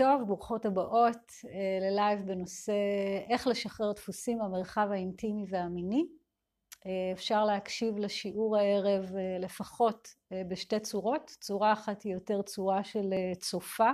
טוב, 0.00 0.22
ברוכות 0.26 0.66
הבאות 0.66 1.32
ללייב 1.80 2.26
בנושא 2.26 2.72
איך 3.30 3.46
לשחרר 3.46 3.92
דפוסים 3.92 4.38
במרחב 4.38 4.88
האינטימי 4.90 5.44
והמיני. 5.48 6.06
אפשר 7.12 7.44
להקשיב 7.44 7.98
לשיעור 7.98 8.56
הערב 8.56 9.12
לפחות 9.40 10.08
בשתי 10.48 10.80
צורות. 10.80 11.36
צורה 11.40 11.72
אחת 11.72 12.02
היא 12.02 12.14
יותר 12.14 12.42
צורה 12.42 12.84
של 12.84 13.12
צופה, 13.38 13.90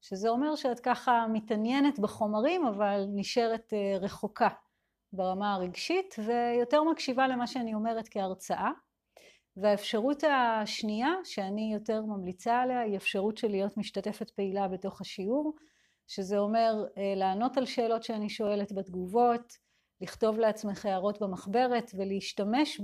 שזה 0.00 0.28
אומר 0.28 0.56
שאת 0.56 0.80
ככה 0.80 1.26
מתעניינת 1.32 1.98
בחומרים 1.98 2.66
אבל 2.66 3.04
נשארת 3.08 3.72
רחוקה 4.00 4.48
ברמה 5.12 5.54
הרגשית 5.54 6.14
ויותר 6.26 6.82
מקשיבה 6.82 7.28
למה 7.28 7.46
שאני 7.46 7.74
אומרת 7.74 8.08
כהרצאה. 8.10 8.70
והאפשרות 9.56 10.24
השנייה 10.24 11.12
שאני 11.24 11.72
יותר 11.74 12.02
ממליצה 12.02 12.60
עליה 12.60 12.80
היא 12.80 12.96
אפשרות 12.96 13.36
של 13.36 13.48
להיות 13.48 13.76
משתתפת 13.76 14.30
פעילה 14.30 14.68
בתוך 14.68 15.00
השיעור, 15.00 15.54
שזה 16.06 16.38
אומר 16.38 16.84
לענות 17.16 17.56
על 17.56 17.66
שאלות 17.66 18.02
שאני 18.02 18.28
שואלת 18.28 18.72
בתגובות, 18.72 19.58
לכתוב 20.00 20.38
לעצמך 20.38 20.86
הערות 20.86 21.22
במחברת 21.22 21.90
ולהשתמש 21.94 22.80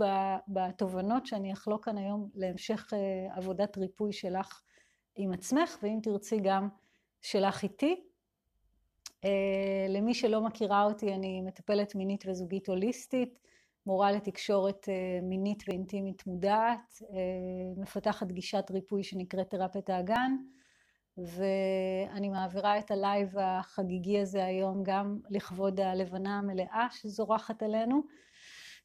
בתובנות 0.49 1.27
שאני 1.27 1.53
אחלוק 1.53 1.85
כאן 1.85 1.99
היום 1.99 2.31
להמשך 2.35 2.93
עבודת 3.31 3.79
ריפוי 3.79 4.13
שלך 4.13 4.63
עם 5.17 5.33
עצמך 5.33 5.79
ואם 5.83 5.99
תרצי 6.03 6.41
גם 6.43 6.69
שלך 7.23 7.63
איתי. 7.63 8.05
למי 9.89 10.15
שלא 10.15 10.41
מכירה 10.41 10.85
אותי 10.85 11.15
אני 11.15 11.41
מטפלת 11.41 11.95
מינית 11.95 12.25
וזוגית 12.27 12.69
הוליסטית 12.69 13.39
מורה 13.87 14.13
לתקשורת 14.13 14.89
מינית 15.23 15.63
ואינטימית 15.69 16.27
מודעת, 16.27 17.03
מפתחת 17.77 18.33
גישת 18.33 18.71
ריפוי 18.71 19.03
שנקראת 19.03 19.51
תרפיית 19.51 19.91
האגן 19.91 20.37
ואני 21.19 22.29
מעבירה 22.29 22.79
את 22.79 22.91
ה 22.91 23.00
live 23.00 23.39
החגיגי 23.39 24.21
הזה 24.21 24.45
היום 24.45 24.83
גם 24.83 25.19
לכבוד 25.31 25.81
הלבנה 25.81 26.39
המלאה 26.39 26.87
שזורחת 26.91 27.63
עלינו. 27.63 28.03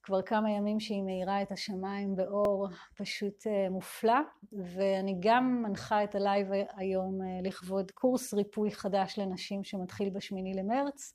כבר 0.04 0.22
כמה 0.22 0.52
ימים 0.52 0.80
שהיא 0.80 1.04
מאירה 1.04 1.42
את 1.42 1.52
השמיים 1.52 2.16
באור 2.16 2.68
פשוט 2.98 3.48
מופלא 3.72 4.20
ואני 4.54 5.16
גם 5.20 5.64
מנחה 5.64 6.04
את 6.04 6.16
ה 6.16 6.22
live 6.22 6.48
היום 6.76 7.20
לכבוד 7.44 7.92
קורס 7.92 8.34
ריפוי 8.34 8.72
חדש 8.72 9.20
לנשים 9.20 9.64
שמתחיל 9.64 10.10
בשמיני 10.10 10.54
למרץ 10.54 11.14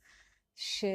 שהוא 0.57 0.87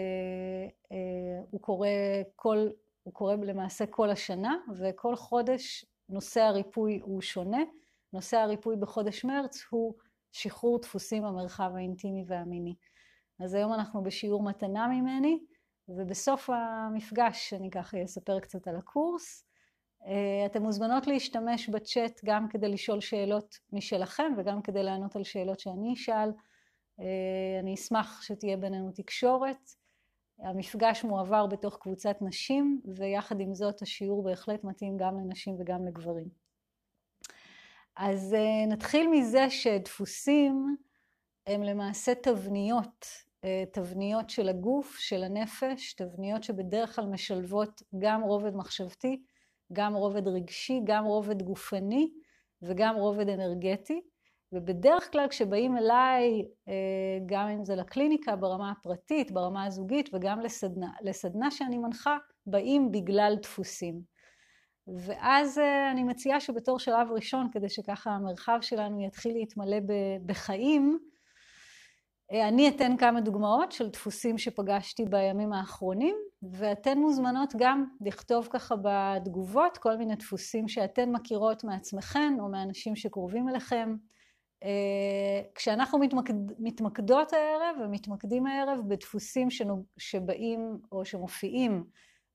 קורה 1.62 1.90
כל, 2.36 2.68
הוא 3.06 3.14
קורה 3.14 3.36
למעשה 3.36 3.86
כל 3.86 4.10
השנה 4.10 4.56
וכל 4.80 5.16
חודש 5.16 5.86
נושא 6.10 6.42
הריפוי 6.42 7.00
הוא 7.04 7.22
שונה. 7.22 7.64
נושא 8.14 8.38
הריפוי 8.38 8.76
בחודש 8.76 9.26
מרץ 9.26 9.64
הוא 9.70 9.94
שחרור 10.32 10.80
דפוסים 10.82 11.24
במרחב 11.24 11.72
האינטימי 11.76 12.24
והמיני. 12.28 12.76
אז 13.40 13.54
היום 13.54 13.74
אנחנו 13.74 14.04
בשיעור 14.04 14.44
מתנה 14.44 14.88
ממני 14.88 15.40
ובסוף 15.90 16.50
המפגש 16.50 17.54
אני 17.54 17.70
ככה 17.70 18.04
אספר 18.04 18.40
קצת 18.40 18.68
על 18.68 18.76
הקורס. 18.76 19.46
אתן 20.46 20.62
מוזמנות 20.64 21.08
להשתמש 21.08 21.70
בצ'אט 21.70 22.22
גם 22.26 22.48
כדי 22.50 22.70
לשאול 22.70 23.02
שאלות 23.02 23.56
משלכם 23.74 24.34
וגם 24.38 24.62
כדי 24.62 24.84
לענות 24.84 25.16
על 25.16 25.24
שאלות 25.24 25.60
שאני 25.60 25.94
אשאל. 25.94 26.30
אני 27.60 27.74
אשמח 27.74 28.22
שתהיה 28.22 28.58
בינינו 28.58 28.92
תקשורת. 28.92 29.70
המפגש 30.40 31.04
מועבר 31.04 31.46
בתוך 31.46 31.78
קבוצת 31.78 32.18
נשים 32.22 32.82
ויחד 32.96 33.40
עם 33.40 33.56
זאת 33.56 33.82
השיעור 33.82 34.24
בהחלט 34.24 34.64
מתאים 34.64 34.98
גם 34.98 35.20
לנשים 35.20 35.56
וגם 35.60 35.86
לגברים. 35.86 36.30
אז 37.96 38.36
נתחיל 38.68 39.08
מזה 39.12 39.50
שדפוסים 39.50 40.78
הם 41.48 41.64
למעשה 41.64 42.16
תבניות, 42.16 43.06
תבניות 43.74 44.30
של 44.30 44.50
הגוף, 44.50 44.96
של 45.00 45.24
הנפש, 45.24 45.94
תבניות 45.94 46.44
שבדרך 46.44 46.96
כלל 46.96 47.06
משלבות 47.06 47.82
גם 48.00 48.22
רובד 48.22 48.56
מחשבתי, 48.56 49.24
גם 49.74 49.96
רובד 49.96 50.28
רגשי, 50.28 50.82
גם 50.84 51.06
רובד 51.06 51.42
גופני 51.42 52.12
וגם 52.62 52.96
רובד 52.96 53.30
אנרגטי. 53.30 54.02
ובדרך 54.52 55.12
כלל 55.12 55.28
כשבאים 55.28 55.78
אליי, 55.78 56.46
גם 57.26 57.48
אם 57.48 57.66
זה 57.66 57.76
לקליניקה 57.76 58.36
ברמה 58.36 58.72
הפרטית, 58.72 59.32
ברמה 59.32 59.66
הזוגית 59.66 60.10
וגם 60.14 60.40
לסדנה, 60.40 60.92
לסדנה 61.02 61.52
שאני 61.52 61.78
מנחה, 61.78 62.18
באים 62.48 62.92
בגלל 62.92 63.36
דפוסים. 63.42 64.02
ואז 64.88 65.62
אני 65.92 66.04
מציעה 66.04 66.40
שבתור 66.40 66.80
שלב 66.80 67.12
ראשון, 67.12 67.50
כדי 67.52 67.70
שככה 67.70 68.12
המרחב 68.12 68.58
שלנו 68.62 69.02
יתחיל 69.02 69.34
להתמלא 69.34 69.78
בחיים, 70.26 71.00
אני 72.32 72.70
אתן 72.70 72.98
כמה 72.98 73.22
דוגמאות 73.22 73.72
של 73.72 73.90
דפוסים 73.90 74.38
שפגשתי 74.38 75.06
בימים 75.06 75.54
האחרונים, 75.54 76.16
ואתן 76.52 76.98
מוזמנות 76.98 77.54
גם 77.58 77.86
לכתוב 78.02 78.48
ככה 78.52 78.76
בתגובות 78.82 79.78
כל 79.78 79.98
מיני 79.98 80.16
דפוסים 80.16 80.68
שאתן 80.68 81.12
מכירות 81.12 81.64
מעצמכן 81.64 82.34
או 82.40 82.50
מאנשים 82.50 82.96
שקרובים 82.96 83.50
אליכם. 83.50 83.96
כשאנחנו 85.56 86.00
מתמקדות 86.60 87.34
הערב 87.34 87.76
ומתמקדים 87.84 88.48
הערב 88.48 88.80
בדפוסים 88.88 89.48
שבאים 89.98 90.80
או 90.92 91.06
שמופיעים 91.06 91.84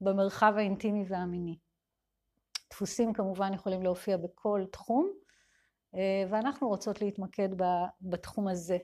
במרחב 0.01 0.53
האינטימי 0.57 1.05
והמיני. 1.09 1.59
דפוסים 2.71 3.13
כמובן 3.13 3.55
יכולים 3.55 3.83
להופיע 3.83 4.17
בכל 4.17 4.65
תחום 4.73 5.11
ואנחנו 6.31 6.69
רוצות 6.69 7.03
להתמקד 7.03 7.49
בתחום 8.01 8.49
הזה. 8.49 8.79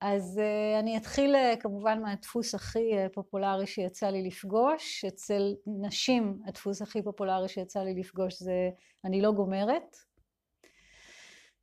אז 0.00 0.40
אני 0.80 0.96
אתחיל 0.96 1.34
כמובן 1.60 2.02
מהדפוס 2.02 2.54
הכי 2.54 2.90
פופולרי 3.12 3.66
שיצא 3.66 4.06
לי 4.06 4.22
לפגוש. 4.22 5.04
אצל 5.04 5.54
נשים 5.66 6.38
הדפוס 6.46 6.82
הכי 6.82 7.02
פופולרי 7.02 7.48
שיצא 7.48 7.80
לי 7.80 7.94
לפגוש 7.94 8.42
זה 8.42 8.70
אני 9.04 9.20
לא 9.22 9.32
גומרת. 9.32 9.96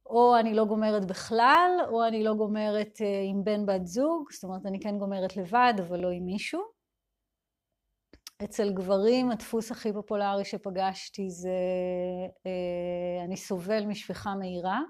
או 0.06 0.36
אני 0.40 0.54
לא 0.54 0.66
גומרת 0.66 1.06
בכלל, 1.06 1.72
או 1.90 2.08
אני 2.08 2.24
לא 2.24 2.34
גומרת 2.34 3.00
עם 3.30 3.44
בן 3.44 3.66
בת 3.66 3.86
זוג, 3.86 4.32
זאת 4.32 4.44
אומרת 4.44 4.66
אני 4.66 4.80
כן 4.80 4.98
גומרת 4.98 5.38
לבד 5.38 5.74
אבל 5.80 6.00
לא 6.00 6.10
עם 6.10 6.26
מישהו. 6.26 6.62
אצל 8.44 8.74
גברים 8.74 9.32
הדפוס 9.32 9.72
הכי 9.72 9.94
פופולרי 9.94 10.46
שפגשתי 10.46 11.30
זה 11.30 11.58
אני 13.26 13.38
סובל 13.38 13.86
משפיכה 13.86 14.36
מהירה, 14.36 14.82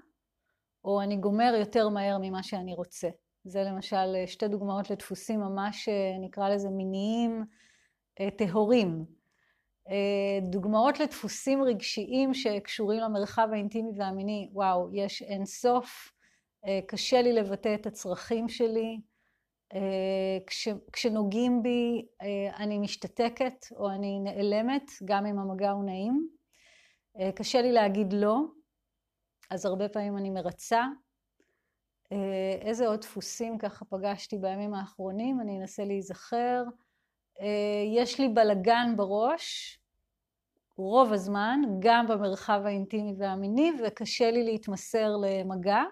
או 0.84 1.02
אני 1.02 1.16
גומר 1.16 1.54
יותר 1.58 1.88
מהר 1.88 2.18
ממה 2.20 2.42
שאני 2.42 2.74
רוצה. 2.74 3.08
זה 3.44 3.62
למשל 3.62 4.14
שתי 4.26 4.48
דוגמאות 4.48 4.90
לדפוסים 4.90 5.40
ממש 5.40 5.88
נקרא 6.20 6.48
לזה 6.48 6.70
מיניים 6.70 7.44
טהורים. 8.38 9.04
דוגמאות 10.42 11.00
לדפוסים 11.00 11.62
רגשיים 11.62 12.34
שקשורים 12.34 13.00
למרחב 13.00 13.48
האינטימי 13.52 13.90
והמיני, 13.96 14.48
וואו, 14.52 14.88
יש 14.94 15.22
אין 15.22 15.46
סוף. 15.46 16.12
קשה 16.86 17.22
לי 17.22 17.32
לבטא 17.32 17.74
את 17.74 17.86
הצרכים 17.86 18.48
שלי. 18.48 19.00
כשנוגעים 20.92 21.62
בי 21.62 22.06
אני 22.56 22.78
משתתקת 22.78 23.66
או 23.76 23.90
אני 23.90 24.20
נעלמת, 24.20 24.90
גם 25.04 25.26
אם 25.26 25.38
המגע 25.38 25.70
הוא 25.70 25.84
נעים. 25.84 26.28
קשה 27.34 27.62
לי 27.62 27.72
להגיד 27.72 28.12
לא, 28.12 28.40
אז 29.50 29.66
הרבה 29.66 29.88
פעמים 29.88 30.16
אני 30.16 30.30
מרצה. 30.30 30.84
איזה 32.60 32.88
עוד 32.88 33.00
דפוסים 33.00 33.58
ככה 33.58 33.84
פגשתי 33.84 34.38
בימים 34.38 34.74
האחרונים, 34.74 35.40
אני 35.40 35.60
אנסה 35.60 35.84
להיזכר. 35.84 36.62
יש 37.96 38.20
לי 38.20 38.28
בלגן 38.28 38.92
בראש 38.96 39.78
רוב 40.76 41.12
הזמן, 41.12 41.60
גם 41.78 42.06
במרחב 42.06 42.62
האינטימי 42.64 43.14
והמיני, 43.18 43.72
וקשה 43.86 44.30
לי 44.30 44.44
להתמסר 44.44 45.16
למגע. 45.16 45.82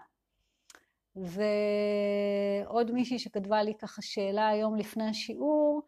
ועוד 1.17 2.91
מישהי 2.91 3.19
שכתבה 3.19 3.63
לי 3.63 3.75
ככה 3.75 4.03
שאלה 4.03 4.49
היום 4.49 4.77
לפני 4.77 5.09
השיעור, 5.09 5.83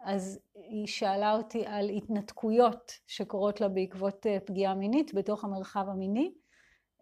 אז 0.00 0.40
היא 0.54 0.86
שאלה 0.86 1.36
אותי 1.36 1.66
על 1.66 1.88
התנתקויות 1.88 2.92
שקורות 3.06 3.60
לה 3.60 3.68
בעקבות 3.68 4.26
פגיעה 4.44 4.74
מינית 4.74 5.14
בתוך 5.14 5.44
המרחב 5.44 5.88
המיני. 5.88 6.32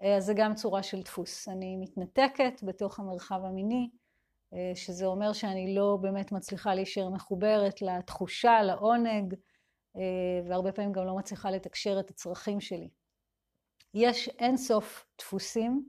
אז 0.01 0.25
זה 0.25 0.35
גם 0.37 0.55
צורה 0.55 0.83
של 0.83 1.03
דפוס. 1.03 1.49
אני 1.49 1.77
מתנתקת 1.77 2.63
בתוך 2.63 3.01
המרחב 3.01 3.45
המיני, 3.45 3.91
שזה 4.75 5.07
אומר 5.07 5.33
שאני 5.33 5.75
לא 5.75 5.99
באמת 6.01 6.33
מצליחה 6.33 6.75
להישאר 6.75 7.09
מחוברת 7.09 7.83
לתחושה, 7.83 8.63
לעונג, 8.63 9.35
והרבה 10.49 10.73
פעמים 10.73 10.93
גם 10.93 11.07
לא 11.07 11.17
מצליחה 11.17 11.51
לתקשר 11.51 12.01
את 12.01 12.11
הצרכים 12.11 12.61
שלי. 12.61 12.89
יש 13.95 14.29
אין 14.29 14.57
סוף 14.57 15.07
דפוסים, 15.19 15.89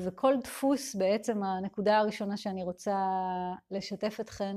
וכל 0.00 0.34
דפוס, 0.44 0.94
בעצם 0.94 1.42
הנקודה 1.42 1.98
הראשונה 1.98 2.36
שאני 2.36 2.62
רוצה 2.62 2.96
לשתף 3.70 4.16
אתכן, 4.20 4.56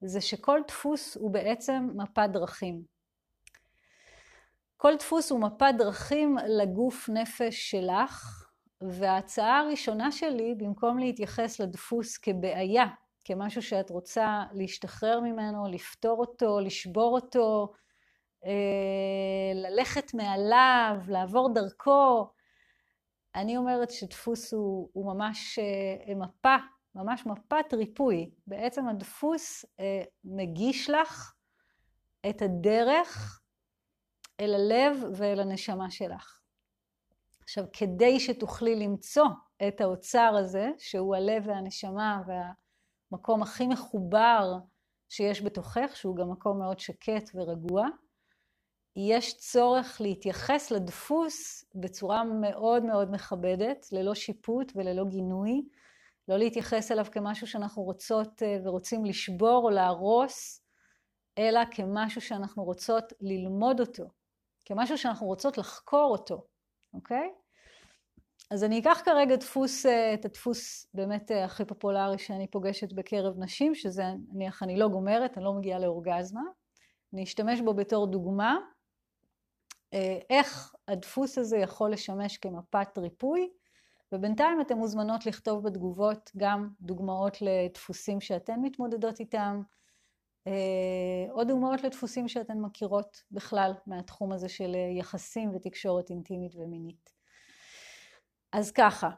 זה 0.00 0.20
שכל 0.20 0.60
דפוס 0.68 1.16
הוא 1.16 1.30
בעצם 1.30 1.88
מפת 1.94 2.28
דרכים. 2.32 2.82
כל 4.76 4.96
דפוס 4.98 5.30
הוא 5.30 5.40
מפת 5.40 5.74
דרכים 5.78 6.36
לגוף 6.48 7.08
נפש 7.08 7.70
שלך, 7.70 8.39
וההצעה 8.80 9.58
הראשונה 9.58 10.12
שלי, 10.12 10.54
במקום 10.54 10.98
להתייחס 10.98 11.60
לדפוס 11.60 12.18
כבעיה, 12.18 12.86
כמשהו 13.24 13.62
שאת 13.62 13.90
רוצה 13.90 14.44
להשתחרר 14.52 15.20
ממנו, 15.20 15.68
לפתור 15.68 16.20
אותו, 16.20 16.60
לשבור 16.60 17.14
אותו, 17.14 17.72
אה, 18.44 19.52
ללכת 19.54 20.14
מעליו, 20.14 20.96
לעבור 21.08 21.54
דרכו, 21.54 22.30
אני 23.34 23.56
אומרת 23.56 23.90
שדפוס 23.90 24.52
הוא, 24.52 24.90
הוא 24.92 25.14
ממש 25.14 25.58
אה, 25.58 26.14
מפה, 26.14 26.56
ממש 26.94 27.26
מפת 27.26 27.74
ריפוי. 27.74 28.30
בעצם 28.46 28.88
הדפוס 28.88 29.64
אה, 29.80 30.02
מגיש 30.24 30.90
לך 30.90 31.34
את 32.30 32.42
הדרך 32.42 33.40
אל 34.40 34.54
הלב 34.54 34.96
ואל 35.14 35.40
הנשמה 35.40 35.90
שלך. 35.90 36.39
עכשיו, 37.50 37.64
כדי 37.72 38.20
שתוכלי 38.20 38.76
למצוא 38.76 39.26
את 39.68 39.80
האוצר 39.80 40.34
הזה, 40.38 40.70
שהוא 40.78 41.16
הלב 41.16 41.42
והנשמה 41.46 42.22
והמקום 42.26 43.42
הכי 43.42 43.66
מחובר 43.66 44.58
שיש 45.08 45.42
בתוכך, 45.42 45.90
שהוא 45.94 46.16
גם 46.16 46.30
מקום 46.30 46.58
מאוד 46.58 46.78
שקט 46.78 47.30
ורגוע, 47.34 47.86
יש 48.96 49.38
צורך 49.38 50.00
להתייחס 50.00 50.70
לדפוס 50.70 51.64
בצורה 51.74 52.24
מאוד 52.24 52.84
מאוד 52.84 53.10
מכבדת, 53.10 53.86
ללא 53.92 54.14
שיפוט 54.14 54.72
וללא 54.74 55.04
גינוי, 55.04 55.62
לא 56.28 56.36
להתייחס 56.36 56.92
אליו 56.92 57.06
כמשהו 57.12 57.46
שאנחנו 57.46 57.82
רוצות 57.82 58.42
אה, 58.42 58.58
ורוצים 58.64 59.04
לשבור 59.04 59.64
או 59.64 59.70
להרוס, 59.70 60.62
אלא 61.38 61.60
כמשהו 61.70 62.20
שאנחנו 62.20 62.64
רוצות 62.64 63.12
ללמוד 63.20 63.80
אותו, 63.80 64.04
כמשהו 64.64 64.98
שאנחנו 64.98 65.26
רוצות 65.26 65.58
לחקור 65.58 66.12
אותו, 66.12 66.46
אוקיי? 66.94 67.30
אז 68.50 68.64
אני 68.64 68.80
אקח 68.80 69.00
כרגע 69.04 69.36
דפוס, 69.36 69.86
אה, 69.86 70.14
את 70.14 70.24
הדפוס 70.24 70.86
באמת 70.94 71.30
אה, 71.30 71.44
הכי 71.44 71.64
פופולרי 71.64 72.18
שאני 72.18 72.46
פוגשת 72.46 72.92
בקרב 72.92 73.38
נשים, 73.38 73.74
שזה 73.74 74.04
נניח 74.32 74.62
אני 74.62 74.76
לא 74.76 74.88
גומרת, 74.88 75.36
אני 75.36 75.44
לא 75.44 75.52
מגיעה 75.52 75.78
לאורגזמה. 75.78 76.42
אני 77.12 77.22
אשתמש 77.22 77.60
בו 77.60 77.74
בתור 77.74 78.06
דוגמה, 78.06 78.56
אה, 79.94 80.18
איך 80.30 80.74
הדפוס 80.88 81.38
הזה 81.38 81.56
יכול 81.56 81.92
לשמש 81.92 82.38
כמפת 82.38 82.98
ריפוי, 82.98 83.50
ובינתיים 84.12 84.60
אתן 84.60 84.74
מוזמנות 84.74 85.26
לכתוב 85.26 85.64
בתגובות 85.64 86.30
גם 86.36 86.68
דוגמאות 86.80 87.36
לדפוסים 87.42 88.20
שאתן 88.20 88.60
מתמודדות 88.62 89.20
איתם, 89.20 89.62
או 91.30 91.44
דוגמאות 91.44 91.82
לדפוסים 91.82 92.28
שאתן 92.28 92.58
מכירות 92.58 93.22
בכלל 93.30 93.72
מהתחום 93.86 94.32
הזה 94.32 94.48
של 94.48 94.74
יחסים 94.98 95.50
ותקשורת 95.54 96.10
אינטימית 96.10 96.56
ומינית. 96.56 97.10
אז 98.52 98.72
ככה, 98.72 99.10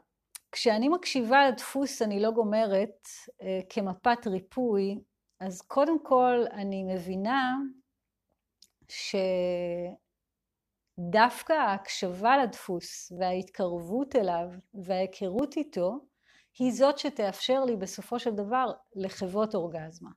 כשאני 0.51 0.89
מקשיבה 0.89 1.47
לדפוס 1.47 2.01
אני 2.01 2.19
לא 2.19 2.31
גומרת 2.31 3.07
אה, 3.41 3.59
כמפת 3.69 4.27
ריפוי, 4.27 4.99
אז 5.39 5.61
קודם 5.61 6.03
כל 6.03 6.45
אני 6.51 6.83
מבינה 6.83 7.53
שדווקא 10.99 11.53
ההקשבה 11.53 12.37
לדפוס 12.37 13.11
וההתקרבות 13.19 14.15
אליו 14.15 14.47
וההיכרות 14.73 15.57
איתו 15.57 15.99
היא 16.59 16.71
זאת 16.71 16.97
שתאפשר 16.99 17.63
לי 17.65 17.75
בסופו 17.75 18.19
של 18.19 18.31
דבר 18.31 18.71
לחוות 18.95 19.55
אורגזמה. 19.55 20.09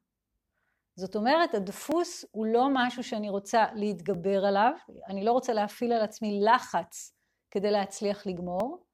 זאת 0.97 1.17
אומרת, 1.17 1.55
הדפוס 1.55 2.25
הוא 2.31 2.47
לא 2.47 2.69
משהו 2.73 3.03
שאני 3.05 3.31
רוצה 3.31 3.65
להתגבר 3.75 4.45
עליו, 4.45 4.73
אני 5.09 5.25
לא 5.25 5.33
רוצה 5.33 5.53
להפעיל 5.53 5.93
על 5.93 6.03
עצמי 6.03 6.41
לחץ 6.43 7.13
כדי 7.51 7.71
להצליח 7.71 8.27
לגמור, 8.27 8.85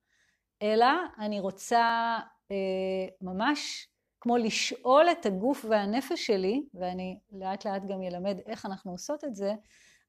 אלא 0.62 0.86
אני 1.18 1.40
רוצה 1.40 2.18
אה, 2.50 3.06
ממש 3.20 3.88
כמו 4.20 4.36
לשאול 4.36 5.10
את 5.10 5.26
הגוף 5.26 5.64
והנפש 5.68 6.26
שלי, 6.26 6.62
ואני 6.74 7.18
לאט 7.32 7.66
לאט 7.66 7.82
גם 7.84 8.02
אלמד 8.02 8.38
איך 8.46 8.66
אנחנו 8.66 8.92
עושות 8.92 9.24
את 9.24 9.34
זה, 9.34 9.54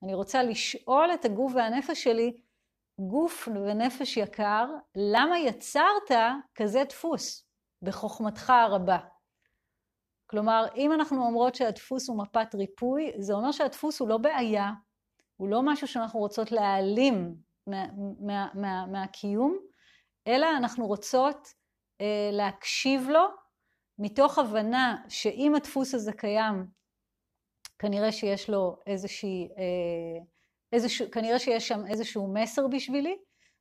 אני 0.04 0.14
רוצה 0.14 0.44
לשאול 0.44 1.14
את 1.14 1.26
הגוף 1.26 1.52
והנפש 1.56 2.04
שלי, 2.04 2.34
גוף 3.00 3.48
ונפש 3.48 4.18
יקר, 4.18 4.66
למה 4.96 5.40
יצרת 5.40 6.12
כזה 6.56 6.84
דפוס 6.90 7.46
בחוכמתך 7.82 8.50
הרבה? 8.50 8.98
כלומר, 10.34 10.66
אם 10.76 10.94
אנחנו 10.94 11.26
אומרות 11.26 11.56
שהדפוס 11.56 12.10
הוא 12.10 12.18
מפת 12.18 12.56
ריפוי, 12.56 13.12
זה 13.18 13.34
אומר 13.34 13.52
שהדפוס 13.52 14.00
הוא 14.00 14.10
לא 14.10 14.18
בעיה, 14.18 14.72
הוא 15.38 15.50
לא 15.50 15.62
משהו 15.64 15.88
שאנחנו 15.88 16.20
רוצות 16.20 16.52
להעלים 16.52 17.36
מה, 17.68 17.86
מה, 18.20 18.48
מה, 18.54 18.86
מהקיום, 18.86 19.58
אלא 20.28 20.48
אנחנו 20.58 20.88
רוצות 20.88 21.48
אה, 22.02 22.30
להקשיב 22.32 23.10
לו 23.10 23.26
מתוך 24.00 24.38
הבנה 24.38 24.98
שאם 25.10 25.56
הדפוס 25.56 25.94
הזה 25.94 26.14
קיים, 26.14 26.66
כנראה 27.80 28.12
שיש 28.12 28.50
לו 28.50 28.78
איזושהי, 28.88 29.50
אה, 29.58 30.24
איזשהו, 30.72 31.12
כנראה 31.12 31.40
שיש 31.40 31.68
שם 31.68 31.86
איזשהו 31.88 32.34
מסר 32.34 32.68
בשבילי, 32.68 33.18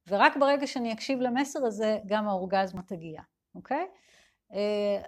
ורק 0.08 0.36
ברגע 0.36 0.66
שאני 0.66 0.92
אקשיב 0.92 1.20
למסר 1.20 1.66
הזה, 1.66 1.98
גם 2.06 2.28
האורגזמה 2.28 2.82
תגיע, 2.82 3.22
אוקיי? 3.54 3.86
אה, 4.54 5.02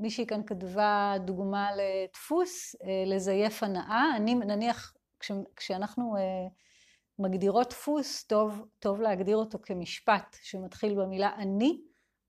מישהי 0.00 0.26
כאן 0.26 0.40
כתבה 0.46 1.14
דוגמה 1.24 1.68
לדפוס, 1.76 2.76
אה, 2.84 3.04
לזייף 3.06 3.62
הנאה. 3.62 4.04
אני, 4.16 4.34
נניח, 4.34 4.94
כש, 5.20 5.32
כשאנחנו 5.56 6.16
אה, 6.16 6.22
מגדירות 7.18 7.70
דפוס, 7.70 8.24
טוב, 8.24 8.64
טוב 8.78 9.00
להגדיר 9.00 9.36
אותו 9.36 9.58
כמשפט 9.62 10.36
שמתחיל 10.42 10.94
במילה 10.94 11.34
אני 11.36 11.80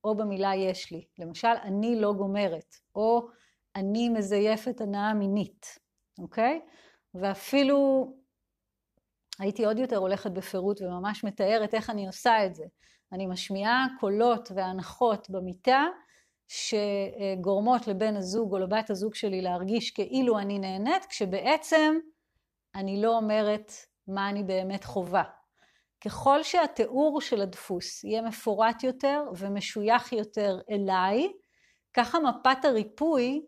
או 0.03 0.17
במילה 0.17 0.55
יש 0.55 0.91
לי. 0.91 1.05
למשל, 1.19 1.47
אני 1.63 1.95
לא 1.95 2.13
גומרת, 2.13 2.75
או 2.95 3.27
אני 3.75 4.09
מזייפת 4.09 4.81
הנאה 4.81 5.13
מינית, 5.13 5.79
אוקיי? 6.19 6.61
ואפילו 7.13 8.07
הייתי 9.39 9.65
עוד 9.65 9.79
יותר 9.79 9.97
הולכת 9.97 10.31
בפירוט 10.31 10.81
וממש 10.81 11.23
מתארת 11.23 11.73
איך 11.73 11.89
אני 11.89 12.07
עושה 12.07 12.45
את 12.45 12.55
זה. 12.55 12.65
אני 13.11 13.27
משמיעה 13.27 13.87
קולות 13.99 14.51
והנחות 14.55 15.29
במיטה 15.29 15.85
שגורמות 16.49 17.87
לבן 17.87 18.15
הזוג 18.15 18.53
או 18.53 18.59
לבת 18.59 18.89
הזוג 18.89 19.15
שלי 19.15 19.41
להרגיש 19.41 19.91
כאילו 19.91 20.39
אני 20.39 20.59
נהנית, 20.59 21.05
כשבעצם 21.05 21.95
אני 22.75 23.01
לא 23.01 23.17
אומרת 23.17 23.71
מה 24.07 24.29
אני 24.29 24.43
באמת 24.43 24.83
חווה. 24.83 25.23
ככל 26.05 26.43
שהתיאור 26.43 27.21
של 27.21 27.41
הדפוס 27.41 28.03
יהיה 28.03 28.21
מפורט 28.21 28.83
יותר 28.83 29.23
ומשוייך 29.37 30.13
יותר 30.13 30.59
אליי, 30.71 31.31
ככה 31.93 32.17
מפת 32.19 32.65
הריפוי 32.65 33.45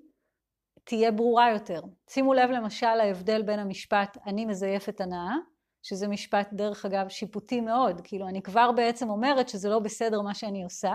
תהיה 0.84 1.12
ברורה 1.12 1.52
יותר. 1.52 1.82
שימו 2.10 2.34
לב 2.34 2.50
למשל 2.50 2.86
ההבדל 2.86 3.42
בין 3.42 3.60
המשפט 3.60 4.18
אני 4.26 4.46
מזייפת 4.46 5.02
הנאה, 5.02 5.36
שזה 5.84 6.08
משפט 6.08 6.50
דרך 6.54 6.86
אגב 6.86 7.10
שיפוטי 7.10 7.62
מאוד, 7.62 8.02
כאילו 8.04 8.28
אני 8.28 8.42
כבר 8.42 8.72
בעצם 8.72 9.10
אומרת 9.10 9.50
שזה 9.50 9.70
לא 9.70 9.80
בסדר 9.80 10.22
מה 10.22 10.34
שאני 10.34 10.64
עושה, 10.64 10.94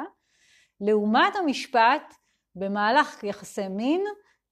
לעומת 0.80 1.36
המשפט 1.36 2.14
במהלך 2.54 3.24
יחסי 3.24 3.68
מין 3.68 4.04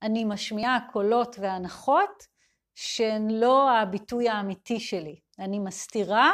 אני 0.02 0.24
משמיעה 0.24 0.78
קולות 0.92 1.36
והנחות 1.40 2.26
שהן 2.74 3.30
לא 3.30 3.70
הביטוי 3.70 4.28
האמיתי 4.28 4.80
שלי. 4.80 5.20
אני 5.38 5.58
מסתירה 5.58 6.32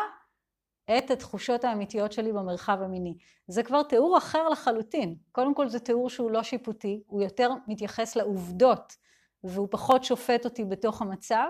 את 0.99 1.11
התחושות 1.11 1.64
האמיתיות 1.64 2.12
שלי 2.12 2.32
במרחב 2.32 2.78
המיני. 2.82 3.14
זה 3.49 3.62
כבר 3.62 3.82
תיאור 3.82 4.18
אחר 4.18 4.49
לחלוטין. 4.49 5.16
קודם 5.32 5.54
כל 5.54 5.68
זה 5.68 5.78
תיאור 5.78 6.11
שהוא 6.11 6.30
לא 6.30 6.42
שיפוטי, 6.42 7.02
הוא 7.06 7.23
יותר 7.23 7.50
מתייחס 7.66 8.16
לעובדות 8.16 8.97
והוא 9.44 9.68
פחות 9.70 10.04
שופט 10.04 10.44
אותי 10.44 10.64
בתוך 10.64 11.02
המצב, 11.02 11.47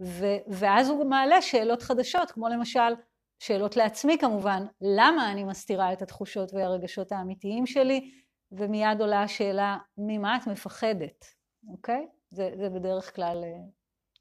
ו- 0.00 0.36
ואז 0.48 0.88
הוא 0.88 1.06
מעלה 1.06 1.42
שאלות 1.42 1.82
חדשות, 1.82 2.30
כמו 2.30 2.48
למשל 2.48 2.94
שאלות 3.42 3.76
לעצמי 3.76 4.18
כמובן, 4.18 4.66
למה 4.80 5.32
אני 5.32 5.44
מסתירה 5.44 5.92
את 5.92 6.02
התחושות 6.02 6.54
והרגשות 6.54 7.12
האמיתיים 7.12 7.66
שלי, 7.66 8.10
ומיד 8.52 9.00
עולה 9.00 9.22
השאלה, 9.22 9.76
ממה 9.98 10.36
את 10.36 10.46
מפחדת, 10.46 11.24
אוקיי? 11.68 12.06
זה, 12.30 12.50
זה 12.56 12.68
בדרך 12.68 13.16
כלל 13.16 13.44
אה, 13.44 13.58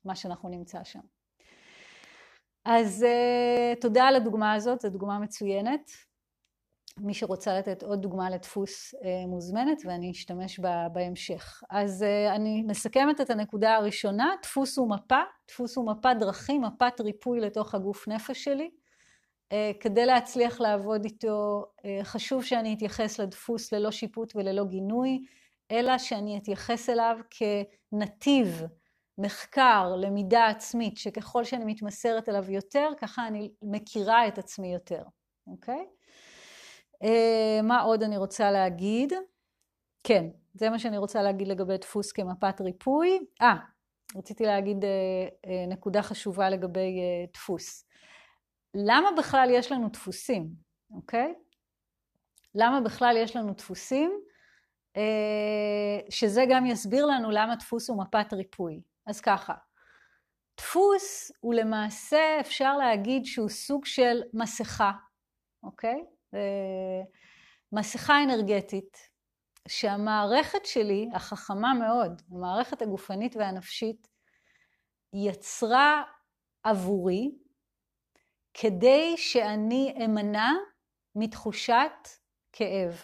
מה 0.06 0.16
שאנחנו 0.16 0.50
נמצא 0.50 0.84
שם. 0.84 1.00
אז 2.66 3.06
uh, 3.06 3.82
תודה 3.82 4.04
על 4.04 4.16
הדוגמה 4.16 4.54
הזאת, 4.54 4.82
זו 4.82 4.90
דוגמה 4.90 5.20
מצוינת. 5.20 5.92
מי 6.98 7.14
שרוצה 7.14 7.60
לתת 7.60 7.84
עוד 7.84 8.02
דוגמה 8.02 8.30
לדפוס 8.30 8.96
uh, 8.96 9.28
מוזמנת 9.28 9.82
ואני 9.86 10.12
אשתמש 10.12 10.60
בה 10.60 10.88
בהמשך. 10.94 11.62
אז 11.70 12.06
אני 12.36 12.64
מסכמת 12.68 13.22
את 13.22 13.30
הנקודה 13.30 13.76
הראשונה, 13.76 14.34
דפוס 14.44 14.78
הוא 14.78 14.90
מפה, 14.90 15.22
דפוס 15.48 15.78
הוא 15.78 15.92
מפת 15.92 16.16
דרכים, 16.20 16.62
מפת 16.62 17.02
ריפוי 17.02 17.40
לתוך 17.40 17.76
הגוף 17.76 18.08
נפש 18.08 18.44
שלי. 18.44 18.81
Uh, 19.52 19.54
כדי 19.80 20.06
להצליח 20.06 20.62
לעבוד 20.62 21.06
איתו, 21.06 21.66
uh, 21.78 21.84
חשוב 22.04 22.44
שאני 22.44 22.74
אתייחס 22.74 23.20
לדפוס 23.20 23.74
ללא 23.74 23.92
שיפוט 23.92 24.36
וללא 24.36 24.66
גינוי, 24.66 25.26
אלא 25.72 25.98
שאני 25.98 26.38
אתייחס 26.38 26.90
אליו 26.90 27.18
כנתיב 27.30 28.62
מחקר, 29.18 29.96
למידה 29.98 30.48
עצמית, 30.48 30.98
שככל 30.98 31.44
שאני 31.44 31.66
מתמסרת 31.66 32.30
אליו 32.30 32.52
יותר, 32.52 32.90
ככה 32.98 33.28
אני 33.28 33.52
מכירה 33.62 34.28
את 34.28 34.38
עצמי 34.38 34.74
יותר, 34.74 35.04
אוקיי? 35.48 35.86
מה 37.64 37.82
עוד 37.82 38.04
אני 38.04 38.18
רוצה 38.18 38.52
להגיד? 38.52 39.14
כן, 40.04 40.26
זה 40.54 40.70
מה 40.70 40.80
שאני 40.80 40.98
רוצה 40.98 41.22
להגיד 41.22 41.48
לגבי 41.48 41.78
דפוס 41.78 42.12
כמפת 42.12 42.62
ריפוי. 42.62 43.20
אה, 43.42 43.56
רציתי 44.16 44.46
להגיד 44.46 44.78
נקודה 45.68 46.02
חשובה 46.02 46.50
לגבי 46.50 47.00
דפוס. 47.34 47.86
למה 48.76 49.10
בכלל 49.18 49.48
יש 49.52 49.72
לנו 49.72 49.90
דפוסים, 49.90 50.50
אוקיי? 50.92 51.36
למה 52.56 52.82
בכלל 52.82 53.16
יש 53.18 53.36
לנו 53.36 53.54
דפוסים? 53.54 54.22
שזה 56.10 56.44
גם 56.50 56.66
יסביר 56.66 57.06
לנו 57.06 57.32
למה 57.32 57.56
דפוס 57.56 57.90
הוא 57.90 58.04
מפת 58.04 58.34
ריפוי. 58.34 58.82
אז 59.08 59.22
ככה, 59.22 59.54
דפוס 60.58 61.32
הוא 61.40 61.54
למעשה, 61.54 62.38
אפשר 62.40 62.78
להגיד 62.78 63.26
שהוא 63.26 63.50
סוג 63.50 63.86
של 63.86 64.22
מסכה, 64.34 64.92
אוקיי? 65.64 66.06
מסכה 67.72 68.24
אנרגטית, 68.24 68.98
שהמערכת 69.68 70.66
שלי, 70.66 71.10
החכמה 71.14 71.74
מאוד, 71.74 72.22
המערכת 72.32 72.82
הגופנית 72.82 73.36
והנפשית, 73.36 74.08
יצרה 75.14 76.04
עבורי 76.64 77.32
כדי 78.54 79.18
שאני 79.18 79.94
אמנע 80.06 80.50
מתחושת 81.16 82.08
כאב. 82.52 83.02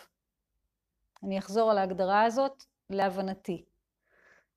אני 1.23 1.39
אחזור 1.39 1.71
על 1.71 1.77
ההגדרה 1.77 2.23
הזאת 2.23 2.63
להבנתי. 2.89 3.65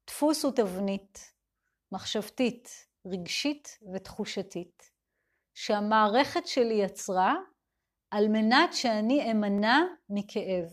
דפוס 0.06 0.44
הוא 0.44 0.52
תבנית 0.52 1.34
מחשבתית, 1.92 2.68
רגשית 3.06 3.78
ותחושתית, 3.94 4.90
שהמערכת 5.54 6.46
שלי 6.46 6.74
יצרה 6.74 7.34
על 8.10 8.28
מנת 8.28 8.72
שאני 8.72 9.32
אמנע 9.32 9.80
מכאב. 10.08 10.64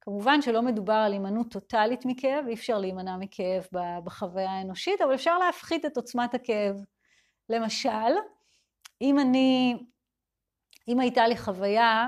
כמובן 0.00 0.42
שלא 0.42 0.62
מדובר 0.62 0.92
על 0.92 1.12
הימנעות 1.12 1.52
טוטאלית 1.52 2.04
מכאב, 2.04 2.44
אי 2.48 2.54
אפשר 2.54 2.78
להימנע 2.78 3.16
מכאב 3.16 3.66
בחוויה 4.04 4.50
האנושית, 4.50 5.00
אבל 5.00 5.14
אפשר 5.14 5.38
להפחית 5.38 5.84
את 5.84 5.96
עוצמת 5.96 6.34
הכאב. 6.34 6.76
למשל, 7.48 8.12
אם 9.00 9.18
אני, 9.18 9.76
אם 10.88 11.00
הייתה 11.00 11.28
לי 11.28 11.36
חוויה 11.36 12.06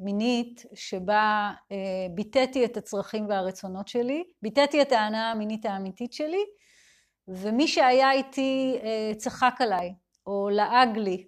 מינית 0.00 0.64
שבה 0.74 1.52
אה, 1.72 1.76
ביטאתי 2.14 2.64
את 2.64 2.76
הצרכים 2.76 3.28
והרצונות 3.28 3.88
שלי, 3.88 4.24
ביטאתי 4.42 4.82
את 4.82 4.92
ההנאה 4.92 5.30
המינית 5.30 5.66
האמיתית 5.66 6.12
שלי, 6.12 6.44
ומי 7.28 7.68
שהיה 7.68 8.12
איתי 8.12 8.78
אה, 8.82 9.12
צחק 9.16 9.54
עליי, 9.58 9.94
או 10.26 10.48
לעג 10.52 10.98
לי. 10.98 11.26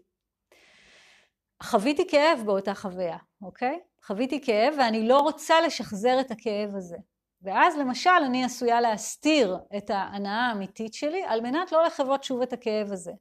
חוויתי 1.62 2.08
כאב 2.08 2.42
באותה 2.44 2.74
חוויה, 2.74 3.16
אוקיי? 3.42 3.80
חוויתי 4.04 4.40
כאב 4.40 4.74
ואני 4.78 5.08
לא 5.08 5.18
רוצה 5.18 5.60
לשחזר 5.60 6.20
את 6.20 6.30
הכאב 6.30 6.76
הזה. 6.76 6.96
ואז 7.42 7.78
למשל 7.78 8.10
אני 8.26 8.44
עשויה 8.44 8.80
להסתיר 8.80 9.58
את 9.76 9.90
ההנאה 9.90 10.46
האמיתית 10.46 10.94
שלי 10.94 11.24
על 11.24 11.40
מנת 11.40 11.72
לא 11.72 11.84
לחוות 11.84 12.24
שוב 12.24 12.42
את 12.42 12.52
הכאב 12.52 12.92
הזה. 12.92 13.12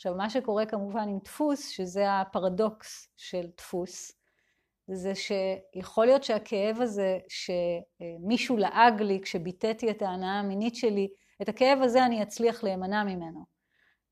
עכשיו 0.00 0.14
מה 0.14 0.30
שקורה 0.30 0.66
כמובן 0.66 1.08
עם 1.08 1.18
דפוס, 1.24 1.68
שזה 1.68 2.20
הפרדוקס 2.20 3.08
של 3.16 3.46
דפוס, 3.56 4.12
זה 4.90 5.12
שיכול 5.14 6.06
להיות 6.06 6.24
שהכאב 6.24 6.80
הזה 6.80 7.18
שמישהו 7.28 8.56
לעג 8.56 9.02
לי 9.02 9.20
כשביטאתי 9.22 9.90
את 9.90 10.02
ההנאה 10.02 10.38
המינית 10.38 10.76
שלי 10.76 11.08
את 11.42 11.48
הכאב 11.48 11.78
הזה 11.82 12.06
אני 12.06 12.22
אצליח 12.22 12.64
להימנע 12.64 13.04
ממנו. 13.04 13.44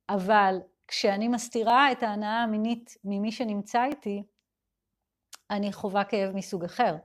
אבל 0.08 0.58
כשאני 0.88 1.28
מסתירה 1.28 1.92
את 1.92 2.02
ההנאה 2.02 2.42
המינית 2.42 2.96
ממי 3.04 3.32
שנמצא 3.32 3.84
איתי, 3.84 4.22
אני 5.50 5.72
חווה 5.72 6.04
כאב 6.04 6.34
מסוג 6.34 6.64
אחר. 6.64 6.96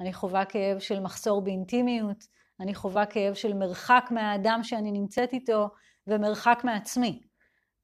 אני 0.00 0.12
חווה 0.12 0.44
כאב 0.44 0.78
של 0.78 1.00
מחסור 1.00 1.42
באינטימיות, 1.42 2.24
אני 2.60 2.74
חווה 2.74 3.06
כאב 3.06 3.34
של 3.34 3.54
מרחק 3.54 4.04
מהאדם 4.10 4.60
שאני 4.62 4.92
נמצאת 4.92 5.32
איתו 5.32 5.68
ומרחק 6.06 6.60
מעצמי. 6.64 7.31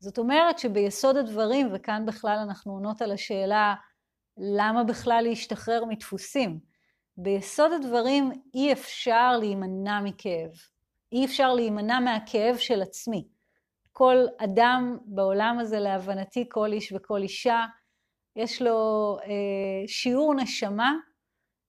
זאת 0.01 0.19
אומרת 0.19 0.59
שביסוד 0.59 1.17
הדברים, 1.17 1.69
וכאן 1.73 2.07
בכלל 2.07 2.39
אנחנו 2.43 2.73
עונות 2.73 3.03
על 3.03 3.13
השאלה 3.13 3.75
למה 4.39 4.85
בכלל 4.85 5.21
להשתחרר 5.29 5.85
מדפוסים, 5.85 6.61
ביסוד 7.17 7.73
הדברים 7.73 8.33
אי 8.55 8.73
אפשר 8.73 9.37
להימנע 9.41 10.01
מכאב. 10.01 10.51
אי 11.13 11.25
אפשר 11.25 11.55
להימנע 11.55 12.01
מהכאב 12.01 12.57
של 12.57 12.83
עצמי. 12.83 13.29
כל 13.93 14.17
אדם 14.39 14.99
בעולם 15.05 15.59
הזה, 15.61 15.81
להבנתי, 15.81 16.45
כל 16.49 16.73
איש 16.73 16.93
וכל 16.93 17.23
אישה, 17.23 17.67
יש 18.37 18.63
לו 18.63 19.17
אה, 19.25 19.89
שיעור 19.89 20.35
נשמה 20.35 20.93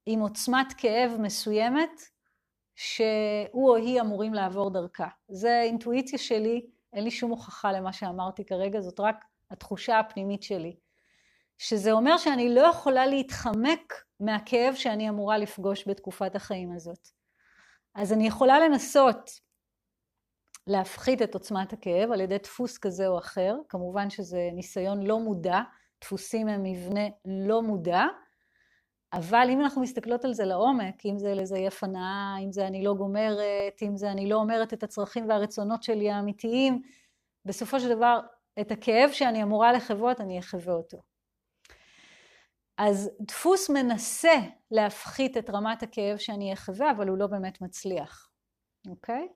עם 0.06 0.20
עוצמת 0.20 0.74
כאב 0.78 1.12
מסוימת, 1.20 2.02
שהוא 2.76 3.70
או 3.70 3.76
היא 3.76 4.02
אמורים 4.02 4.34
לעבור 4.34 4.70
דרכה. 4.70 5.08
זה 5.28 5.62
אינטואיציה 5.62 6.20
שלי, 6.20 6.66
אין 6.94 7.04
לי 7.04 7.12
שום 7.12 7.32
הוכחה 7.32 7.72
למה 7.72 7.94
שאמרתי 7.94 8.46
כרגע, 8.46 8.82
זאת 8.82 9.00
רק 9.00 9.26
התחושה 9.52 10.00
הפנימית 10.00 10.44
שלי. 10.44 10.76
שזה 11.58 11.92
אומר 11.92 12.18
שאני 12.18 12.56
לא 12.56 12.62
יכולה 12.62 13.06
להתחמק 13.06 13.94
מהכאב 14.20 14.76
שאני 14.76 15.10
אמורה 15.10 15.38
לפגוש 15.38 15.88
בתקופת 15.88 16.36
החיים 16.36 16.72
הזאת. 16.76 17.08
אז 17.96 18.14
אני 18.14 18.28
יכולה 18.28 18.60
לנסות 18.60 19.30
להפחית 20.68 21.22
את 21.22 21.34
עוצמת 21.34 21.74
הכאב 21.74 22.12
על 22.12 22.22
ידי 22.22 22.38
דפוס 22.38 22.78
כזה 22.78 23.08
או 23.08 23.18
אחר, 23.18 23.56
כמובן 23.70 24.10
שזה 24.10 24.50
ניסיון 24.54 25.04
לא 25.04 25.20
מודע, 25.20 25.60
דפוסים 26.02 26.48
הם 26.48 26.64
מבנה 26.64 27.08
לא 27.26 27.62
מודע, 27.62 28.04
אבל 29.14 29.48
אם 29.50 29.62
אנחנו 29.62 29.82
מסתכלות 29.82 30.26
על 30.26 30.34
זה 30.34 30.46
לעומק, 30.46 31.06
אם 31.06 31.18
זה 31.18 31.34
לזייף 31.34 31.84
הנאה, 31.84 32.36
אם 32.44 32.52
זה 32.52 32.68
אני 32.68 32.84
לא 32.84 32.94
גומרת, 32.94 33.82
אם 33.82 33.98
זה 33.98 34.12
אני 34.12 34.30
לא 34.30 34.36
אומרת 34.36 34.74
את 34.74 34.84
הצרכים 34.84 35.30
והרצונות 35.30 35.84
שלי 35.84 36.12
האמיתיים, 36.12 36.82
בסופו 37.46 37.80
של 37.80 37.96
דבר 37.96 38.20
את 38.62 38.72
הכאב 38.72 39.12
שאני 39.12 39.44
אמורה 39.44 39.74
לחוות, 39.74 40.22
אני 40.22 40.40
אחווה 40.40 40.74
אותו. 40.74 41.02
אז 42.78 43.12
דפוס 43.22 43.70
מנסה 43.70 44.36
להפחית 44.72 45.38
את 45.38 45.50
רמת 45.50 45.84
הכאב 45.84 46.18
שאני 46.18 46.54
אחווה, 46.54 46.92
אבל 46.92 47.08
הוא 47.08 47.18
לא 47.18 47.28
באמת 47.28 47.62
מצליח, 47.62 48.30
אוקיי? 48.88 49.28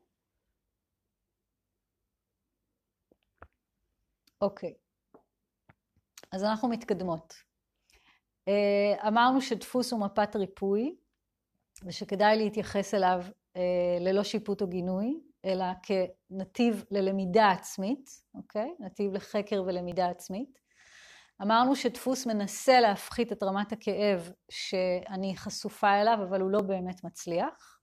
אוקיי, 4.42 4.74
אז 6.32 6.44
אנחנו 6.44 6.70
מתקדמות. 6.70 7.53
אה, 8.48 9.08
אמרנו 9.08 9.42
שדפוס 9.42 9.92
הוא 9.92 10.00
מפת 10.00 10.36
ריפוי, 10.36 10.96
ושכדאי 11.86 12.38
להתייחס 12.38 12.94
אליו 12.94 13.22
אה, 13.58 13.98
ללא 14.00 14.24
שיפוט 14.24 14.62
או 14.62 14.68
גינוי, 14.68 15.20
אלא 15.46 15.66
כנתיב 15.84 16.84
ללמידה 16.92 17.52
עצמית, 17.52 18.10
אוקיי? 18.36 18.76
נתיב 18.80 19.14
לחקר 19.14 19.64
ולמידה 19.66 20.10
עצמית. 20.10 20.60
אמרנו 21.42 21.76
שדפוס 21.76 22.26
מנסה 22.26 22.80
להפחית 22.80 23.32
את 23.32 23.44
רמת 23.44 23.72
הכאב 23.72 24.32
שאני 24.50 25.38
חשופה 25.38 26.02
אליו, 26.02 26.18
אבל 26.30 26.42
הוא 26.42 26.52
לא 26.52 26.62
באמת 26.62 27.04
מצליח. 27.04 27.80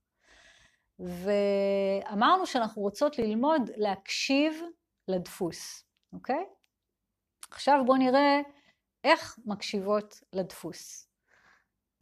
ואמרנו 0.98 2.46
שאנחנו 2.46 2.82
רוצות 2.82 3.18
ללמוד 3.18 3.70
להקשיב 3.76 4.62
לדפוס, 5.08 5.84
אוקיי? 6.12 6.44
עכשיו 7.50 7.82
בואו 7.86 7.98
נראה 7.98 8.40
איך 9.04 9.38
מקשיבות 9.44 10.20
לדפוס. 10.32 11.06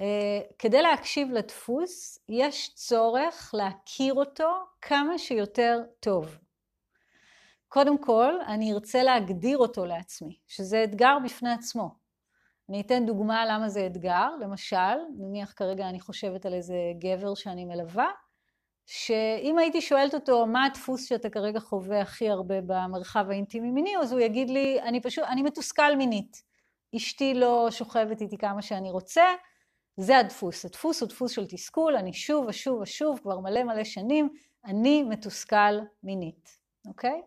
Uh, 0.02 0.54
כדי 0.58 0.82
להקשיב 0.82 1.30
לדפוס, 1.30 2.18
יש 2.28 2.74
צורך 2.74 3.50
להכיר 3.54 4.14
אותו 4.14 4.50
כמה 4.82 5.18
שיותר 5.18 5.82
טוב. 6.00 6.38
קודם 7.68 7.98
כל, 7.98 8.34
אני 8.46 8.72
ארצה 8.72 9.02
להגדיר 9.02 9.58
אותו 9.58 9.86
לעצמי, 9.86 10.38
שזה 10.46 10.84
אתגר 10.84 11.16
בפני 11.24 11.52
עצמו. 11.52 11.94
אני 12.68 12.80
אתן 12.80 13.06
דוגמה 13.06 13.46
למה 13.46 13.68
זה 13.68 13.86
אתגר, 13.86 14.28
למשל, 14.40 14.96
נניח 15.18 15.52
כרגע 15.56 15.88
אני 15.88 16.00
חושבת 16.00 16.46
על 16.46 16.54
איזה 16.54 16.76
גבר 16.98 17.34
שאני 17.34 17.64
מלווה, 17.64 18.10
שאם 18.86 19.58
הייתי 19.58 19.80
שואלת 19.80 20.14
אותו 20.14 20.46
מה 20.46 20.64
הדפוס 20.64 21.08
שאתה 21.08 21.30
כרגע 21.30 21.60
חווה 21.60 22.00
הכי 22.00 22.30
הרבה 22.30 22.54
במרחב 22.66 23.30
האינטימי 23.30 23.70
מיני, 23.70 23.96
אז 23.98 24.12
הוא 24.12 24.20
יגיד 24.20 24.50
לי, 24.50 24.80
אני 24.82 25.00
פשוט, 25.00 25.24
אני 25.24 25.42
מתוסכל 25.42 25.96
מינית. 25.96 26.47
אשתי 26.96 27.34
לא 27.34 27.68
שוכבת 27.70 28.20
איתי 28.20 28.38
כמה 28.38 28.62
שאני 28.62 28.90
רוצה, 28.90 29.24
זה 29.96 30.18
הדפוס. 30.18 30.64
הדפוס 30.64 31.00
הוא 31.00 31.08
דפוס 31.08 31.32
של 31.32 31.46
תסכול, 31.46 31.96
אני 31.96 32.12
שוב 32.12 32.46
ושוב 32.48 32.80
ושוב, 32.80 33.18
כבר 33.22 33.40
מלא 33.40 33.64
מלא 33.64 33.84
שנים, 33.84 34.28
אני 34.64 35.02
מתוסכל 35.02 35.78
מינית, 36.02 36.58
אוקיי? 36.86 37.22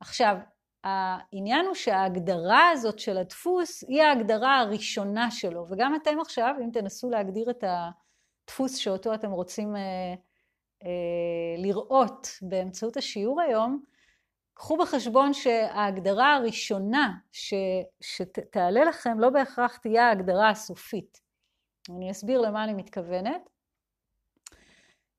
עכשיו, 0.00 0.36
העניין 0.84 1.66
הוא 1.66 1.74
שההגדרה 1.74 2.70
הזאת 2.70 2.98
של 2.98 3.18
הדפוס 3.18 3.84
היא 3.88 4.02
ההגדרה 4.02 4.58
הראשונה 4.58 5.30
שלו, 5.30 5.66
וגם 5.68 5.94
אתם 5.94 6.20
עכשיו, 6.20 6.54
אם 6.64 6.70
תנסו 6.72 7.10
להגדיר 7.10 7.50
את 7.50 7.64
הדפוס 7.66 8.76
שאותו 8.76 9.14
אתם 9.14 9.30
רוצים 9.30 9.76
אה, 9.76 10.14
אה, 10.84 11.56
לראות 11.58 12.28
באמצעות 12.42 12.96
השיעור 12.96 13.40
היום, 13.40 13.82
קחו 14.56 14.76
בחשבון 14.76 15.32
שההגדרה 15.32 16.34
הראשונה 16.34 17.14
ש, 17.32 17.54
שתעלה 18.00 18.84
לכם 18.84 19.20
לא 19.20 19.30
בהכרח 19.30 19.76
תהיה 19.76 20.08
ההגדרה 20.08 20.50
הסופית. 20.50 21.20
אני 21.90 22.10
אסביר 22.10 22.40
למה 22.40 22.64
אני 22.64 22.74
מתכוונת. 22.74 23.50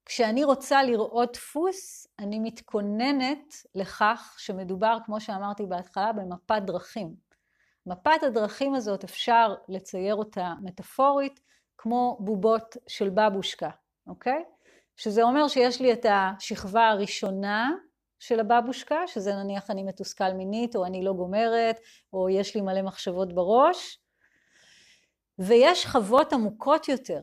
כשאני 0.05 0.43
רוצה 0.43 0.83
לראות 0.83 1.33
דפוס, 1.33 2.07
אני 2.19 2.39
מתכוננת 2.39 3.53
לכך 3.75 4.35
שמדובר, 4.37 4.97
כמו 5.05 5.21
שאמרתי 5.21 5.65
בהתחלה, 5.65 6.13
במפת 6.13 6.61
דרכים. 6.65 7.15
מפת 7.85 8.23
הדרכים 8.23 8.75
הזאת 8.75 9.03
אפשר 9.03 9.55
לצייר 9.67 10.15
אותה 10.15 10.53
מטאפורית 10.61 11.39
כמו 11.77 12.17
בובות 12.19 12.77
של 12.87 13.09
בבושקה, 13.09 13.69
אוקיי? 14.07 14.43
שזה 14.95 15.23
אומר 15.23 15.47
שיש 15.47 15.81
לי 15.81 15.93
את 15.93 16.05
השכבה 16.09 16.89
הראשונה 16.89 17.71
של 18.19 18.39
הבבושקה, 18.39 19.07
שזה 19.07 19.35
נניח 19.35 19.69
אני 19.71 19.83
מתוסכל 19.83 20.33
מינית, 20.33 20.75
או 20.75 20.85
אני 20.85 21.03
לא 21.03 21.13
גומרת, 21.13 21.79
או 22.13 22.29
יש 22.29 22.55
לי 22.55 22.61
מלא 22.61 22.81
מחשבות 22.81 23.33
בראש, 23.35 23.99
ויש 25.39 25.83
שכבות 25.83 26.33
עמוקות 26.33 26.87
יותר, 26.87 27.21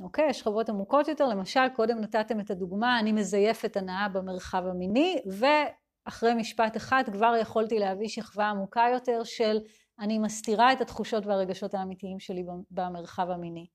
אוקיי? 0.00 0.30
יש 0.30 0.38
שכבות 0.38 0.68
עמוקות 0.68 1.08
יותר, 1.08 1.28
למשל, 1.28 1.68
קודם 1.76 2.00
נתתם 2.00 2.40
את 2.40 2.50
הדוגמה, 2.50 2.98
אני 2.98 3.12
מזייפת 3.12 3.76
הנאה 3.76 4.08
במרחב 4.08 4.62
המיני, 4.66 5.16
ואחרי 5.38 6.34
משפט 6.34 6.76
אחד 6.76 7.04
כבר 7.12 7.34
יכולתי 7.40 7.78
להביא 7.78 8.08
שכבה 8.08 8.44
עמוקה 8.44 8.84
יותר 8.92 9.24
של 9.24 9.58
אני 10.00 10.18
מסתירה 10.18 10.72
את 10.72 10.80
התחושות 10.80 11.26
והרגשות 11.26 11.74
האמיתיים 11.74 12.20
שלי 12.20 12.44
במרחב 12.70 13.30
המיני. 13.30 13.66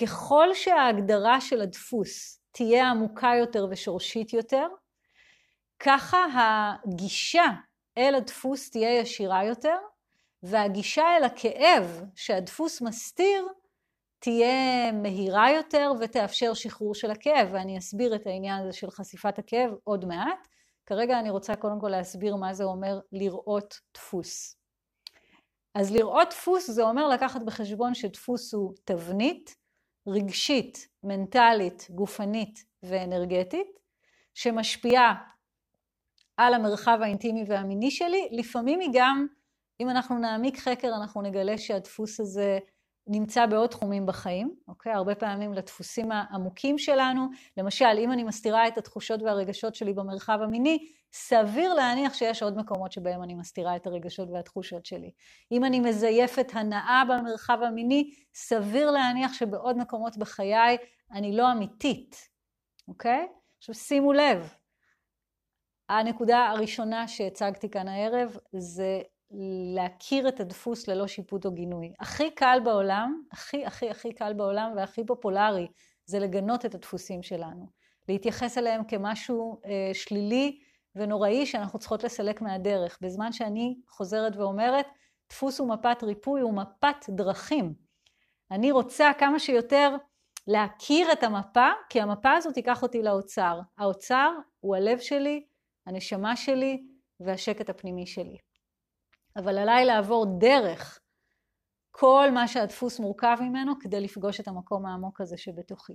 ככל 0.00 0.54
שההגדרה 0.54 1.40
של 1.40 1.60
הדפוס 1.60 2.40
תהיה 2.50 2.90
עמוקה 2.90 3.32
יותר 3.38 3.66
ושורשית 3.70 4.32
יותר, 4.32 4.66
ככה 5.84 6.26
הגישה 6.84 7.44
אל 7.98 8.14
הדפוס 8.14 8.70
תהיה 8.70 8.98
ישירה 8.98 9.44
יותר, 9.44 9.76
והגישה 10.42 11.16
אל 11.16 11.24
הכאב 11.24 12.04
שהדפוס 12.14 12.80
מסתיר 12.80 13.48
תהיה 14.18 14.92
מהירה 14.92 15.50
יותר 15.50 15.92
ותאפשר 16.00 16.54
שחרור 16.54 16.94
של 16.94 17.10
הכאב, 17.10 17.48
ואני 17.52 17.78
אסביר 17.78 18.14
את 18.14 18.26
העניין 18.26 18.62
הזה 18.62 18.72
של 18.72 18.90
חשיפת 18.90 19.38
הכאב 19.38 19.70
עוד 19.84 20.04
מעט. 20.04 20.48
כרגע 20.86 21.18
אני 21.18 21.30
רוצה 21.30 21.56
קודם 21.56 21.80
כל 21.80 21.88
להסביר 21.88 22.36
מה 22.36 22.54
זה 22.54 22.64
אומר 22.64 23.00
לראות 23.12 23.80
דפוס. 23.94 24.56
אז 25.74 25.92
לראות 25.92 26.28
דפוס 26.30 26.70
זה 26.70 26.82
אומר 26.82 27.08
לקחת 27.08 27.42
בחשבון 27.42 27.94
שדפוס 27.94 28.54
הוא 28.54 28.74
תבנית 28.84 29.56
רגשית, 30.08 30.88
מנטלית, 31.02 31.86
גופנית 31.90 32.64
ואנרגטית, 32.82 33.78
שמשפיעה 34.34 35.14
על 36.36 36.54
המרחב 36.54 36.98
האינטימי 37.02 37.44
והמיני 37.48 37.90
שלי, 37.90 38.28
לפעמים 38.30 38.80
היא 38.80 38.90
גם, 38.92 39.26
אם 39.80 39.90
אנחנו 39.90 40.18
נעמיק 40.18 40.58
חקר, 40.58 40.88
אנחנו 40.96 41.22
נגלה 41.22 41.58
שהדפוס 41.58 42.20
הזה 42.20 42.58
נמצא 43.06 43.46
בעוד 43.46 43.70
תחומים 43.70 44.06
בחיים, 44.06 44.54
אוקיי? 44.68 44.92
הרבה 44.92 45.14
פעמים 45.14 45.54
לדפוסים 45.54 46.12
העמוקים 46.12 46.78
שלנו, 46.78 47.26
למשל, 47.56 47.98
אם 47.98 48.12
אני 48.12 48.24
מסתירה 48.24 48.68
את 48.68 48.78
התחושות 48.78 49.22
והרגשות 49.22 49.74
שלי 49.74 49.92
במרחב 49.92 50.38
המיני, 50.42 50.86
סביר 51.12 51.74
להניח 51.74 52.14
שיש 52.14 52.42
עוד 52.42 52.56
מקומות 52.56 52.92
שבהם 52.92 53.22
אני 53.22 53.34
מסתירה 53.34 53.76
את 53.76 53.86
הרגשות 53.86 54.28
והתחושות 54.30 54.86
שלי. 54.86 55.10
אם 55.52 55.64
אני 55.64 55.80
מזייפת 55.80 56.50
הנאה 56.54 57.02
במרחב 57.08 57.58
המיני, 57.62 58.10
סביר 58.34 58.90
להניח 58.90 59.32
שבעוד 59.32 59.76
מקומות 59.76 60.16
בחיי 60.16 60.76
אני 61.12 61.36
לא 61.36 61.52
אמיתית, 61.52 62.28
אוקיי? 62.88 63.26
עכשיו 63.58 63.74
שימו 63.74 64.12
לב, 64.12 64.54
הנקודה 65.98 66.48
הראשונה 66.48 67.08
שהצגתי 67.08 67.70
כאן 67.70 67.88
הערב 67.88 68.36
זה 68.52 69.00
להכיר 69.74 70.28
את 70.28 70.40
הדפוס 70.40 70.88
ללא 70.88 71.06
שיפוט 71.06 71.46
או 71.46 71.52
גינוי. 71.52 71.92
הכי 72.00 72.30
קל 72.30 72.58
בעולם, 72.64 73.22
הכי 73.32 73.66
הכי 73.66 73.90
הכי 73.90 74.12
קל 74.12 74.32
בעולם 74.32 74.72
והכי 74.76 75.06
פופולרי, 75.06 75.68
זה 76.04 76.18
לגנות 76.18 76.66
את 76.66 76.74
הדפוסים 76.74 77.22
שלנו. 77.22 77.66
להתייחס 78.08 78.58
אליהם 78.58 78.84
כמשהו 78.84 79.60
אה, 79.64 79.90
שלילי 79.94 80.58
ונוראי 80.96 81.46
שאנחנו 81.46 81.78
צריכות 81.78 82.04
לסלק 82.04 82.40
מהדרך. 82.40 82.98
בזמן 83.00 83.32
שאני 83.32 83.74
חוזרת 83.88 84.36
ואומרת, 84.36 84.86
דפוס 85.30 85.60
הוא 85.60 85.68
מפת 85.68 86.02
ריפוי, 86.02 86.40
הוא 86.40 86.54
מפת 86.54 86.96
דרכים. 87.08 87.74
אני 88.50 88.72
רוצה 88.72 89.10
כמה 89.18 89.38
שיותר 89.38 89.96
להכיר 90.46 91.12
את 91.12 91.24
המפה, 91.24 91.68
כי 91.88 92.00
המפה 92.00 92.32
הזאת 92.32 92.54
תיקח 92.54 92.82
אותי 92.82 93.02
לאוצר. 93.02 93.60
האוצר 93.78 94.32
הוא 94.60 94.76
הלב 94.76 94.98
שלי, 94.98 95.44
הנשמה 95.86 96.36
שלי 96.36 96.82
והשקט 97.20 97.70
הפנימי 97.70 98.06
שלי. 98.06 98.36
אבל 99.36 99.58
עליי 99.58 99.84
לעבור 99.84 100.26
דרך 100.38 100.98
כל 101.90 102.30
מה 102.34 102.48
שהדפוס 102.48 103.00
מורכב 103.00 103.36
ממנו 103.40 103.72
כדי 103.80 104.00
לפגוש 104.00 104.40
את 104.40 104.48
המקום 104.48 104.86
העמוק 104.86 105.20
הזה 105.20 105.36
שבתוכי. 105.36 105.94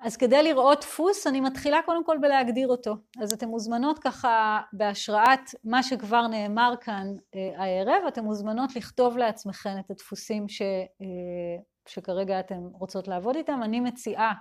אז 0.00 0.16
כדי 0.16 0.42
לראות 0.42 0.80
דפוס 0.80 1.26
אני 1.26 1.40
מתחילה 1.40 1.78
קודם 1.84 2.04
כל 2.04 2.18
בלהגדיר 2.20 2.68
אותו. 2.68 2.96
אז 3.22 3.32
אתן 3.32 3.48
מוזמנות 3.48 3.98
ככה 3.98 4.60
בהשראת 4.72 5.40
מה 5.64 5.82
שכבר 5.82 6.26
נאמר 6.26 6.74
כאן 6.80 7.06
אה, 7.34 7.64
הערב, 7.64 8.02
אתן 8.08 8.24
מוזמנות 8.24 8.76
לכתוב 8.76 9.18
לעצמכן 9.18 9.78
את 9.78 9.90
הדפוסים 9.90 10.48
ש, 10.48 10.62
אה, 10.62 11.62
שכרגע 11.88 12.40
אתן 12.40 12.60
רוצות 12.72 13.08
לעבוד 13.08 13.36
איתם. 13.36 13.62
אני 13.62 13.80
מציעה 13.80 14.32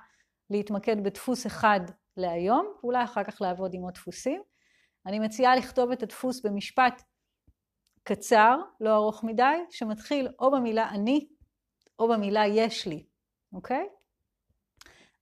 להתמקד 0.49 1.03
בדפוס 1.03 1.47
אחד 1.47 1.79
להיום, 2.17 2.73
ואולי 2.83 3.03
אחר 3.03 3.23
כך 3.23 3.41
לעבוד 3.41 3.73
עם 3.73 3.81
עוד 3.81 3.93
דפוסים. 3.93 4.41
אני 5.05 5.19
מציעה 5.19 5.55
לכתוב 5.55 5.91
את 5.91 6.03
הדפוס 6.03 6.41
במשפט 6.41 7.01
קצר, 8.03 8.57
לא 8.81 8.95
ארוך 8.95 9.23
מדי, 9.23 9.57
שמתחיל 9.69 10.27
או 10.39 10.51
במילה 10.51 10.89
אני 10.89 11.27
או 11.99 12.07
במילה 12.07 12.45
יש 12.47 12.87
לי, 12.87 13.05
אוקיי? 13.53 13.87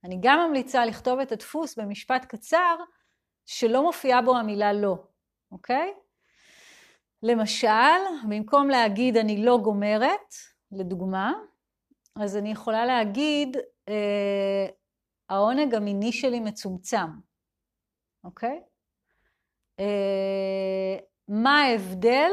אני 0.04 0.18
גם 0.22 0.48
ממליצה 0.48 0.86
לכתוב 0.86 1.20
את 1.20 1.32
הדפוס 1.32 1.80
במשפט 1.80 2.26
קצר 2.26 2.76
שלא 3.46 3.84
מופיעה 3.84 4.22
בו 4.22 4.36
המילה 4.38 4.74
לא, 4.74 4.96
אוקיי? 5.52 5.94
למשל, 7.24 8.00
במקום 8.30 8.70
להגיד 8.70 9.18
אני 9.18 9.46
לא 9.46 9.58
גומרת, 9.58 10.34
לדוגמה, 10.72 11.34
אז 12.16 12.38
אני 12.38 12.52
יכולה 12.52 12.86
להגיד 12.86 13.58
אה, 13.90 14.68
העונג 15.34 15.76
המיני 15.76 16.12
שלי 16.12 16.40
מצומצם, 16.40 17.08
אוקיי? 18.24 18.62
אה, 19.80 20.98
מה 21.28 21.62
ההבדל? 21.62 22.32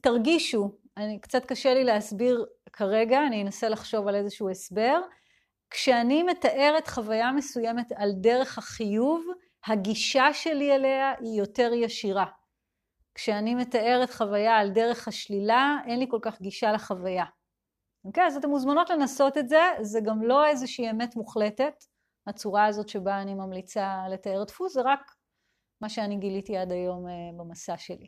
תרגישו, 0.00 0.70
אני, 0.96 1.20
קצת 1.20 1.44
קשה 1.44 1.74
לי 1.74 1.84
להסביר 1.84 2.46
כרגע, 2.72 3.26
אני 3.26 3.42
אנסה 3.42 3.68
לחשוב 3.68 4.08
על 4.08 4.14
איזשהו 4.14 4.50
הסבר. 4.50 5.00
כשאני 5.70 6.22
מתארת 6.22 6.88
חוויה 6.88 7.32
מסוימת 7.32 7.92
על 7.92 8.12
דרך 8.12 8.58
החיוב, 8.58 9.26
הגישה 9.66 10.32
שלי 10.32 10.74
אליה 10.74 11.12
היא 11.20 11.38
יותר 11.38 11.70
ישירה. 11.74 12.26
כשאני 13.14 13.54
מתארת 13.54 14.10
חוויה 14.10 14.56
על 14.56 14.70
דרך 14.70 15.08
השלילה, 15.08 15.76
אין 15.86 15.98
לי 15.98 16.06
כל 16.10 16.18
כך 16.22 16.40
גישה 16.40 16.72
לחוויה. 16.72 17.24
אוקיי? 18.06 18.26
אז 18.26 18.36
אתן 18.36 18.48
מוזמנות 18.48 18.90
לנסות 18.90 19.38
את 19.38 19.48
זה, 19.48 19.62
זה 19.80 20.00
גם 20.00 20.22
לא 20.22 20.46
איזושהי 20.46 20.90
אמת 20.90 21.16
מוחלטת, 21.16 21.84
הצורה 22.26 22.66
הזאת 22.66 22.88
שבה 22.88 23.22
אני 23.22 23.34
ממליצה 23.34 24.02
לתאר 24.10 24.44
דפוס, 24.44 24.74
זה 24.74 24.80
רק 24.84 25.12
מה 25.80 25.88
שאני 25.88 26.16
גיליתי 26.16 26.56
עד 26.56 26.72
היום 26.72 27.08
אה, 27.08 27.12
במסע 27.36 27.76
שלי. 27.78 28.06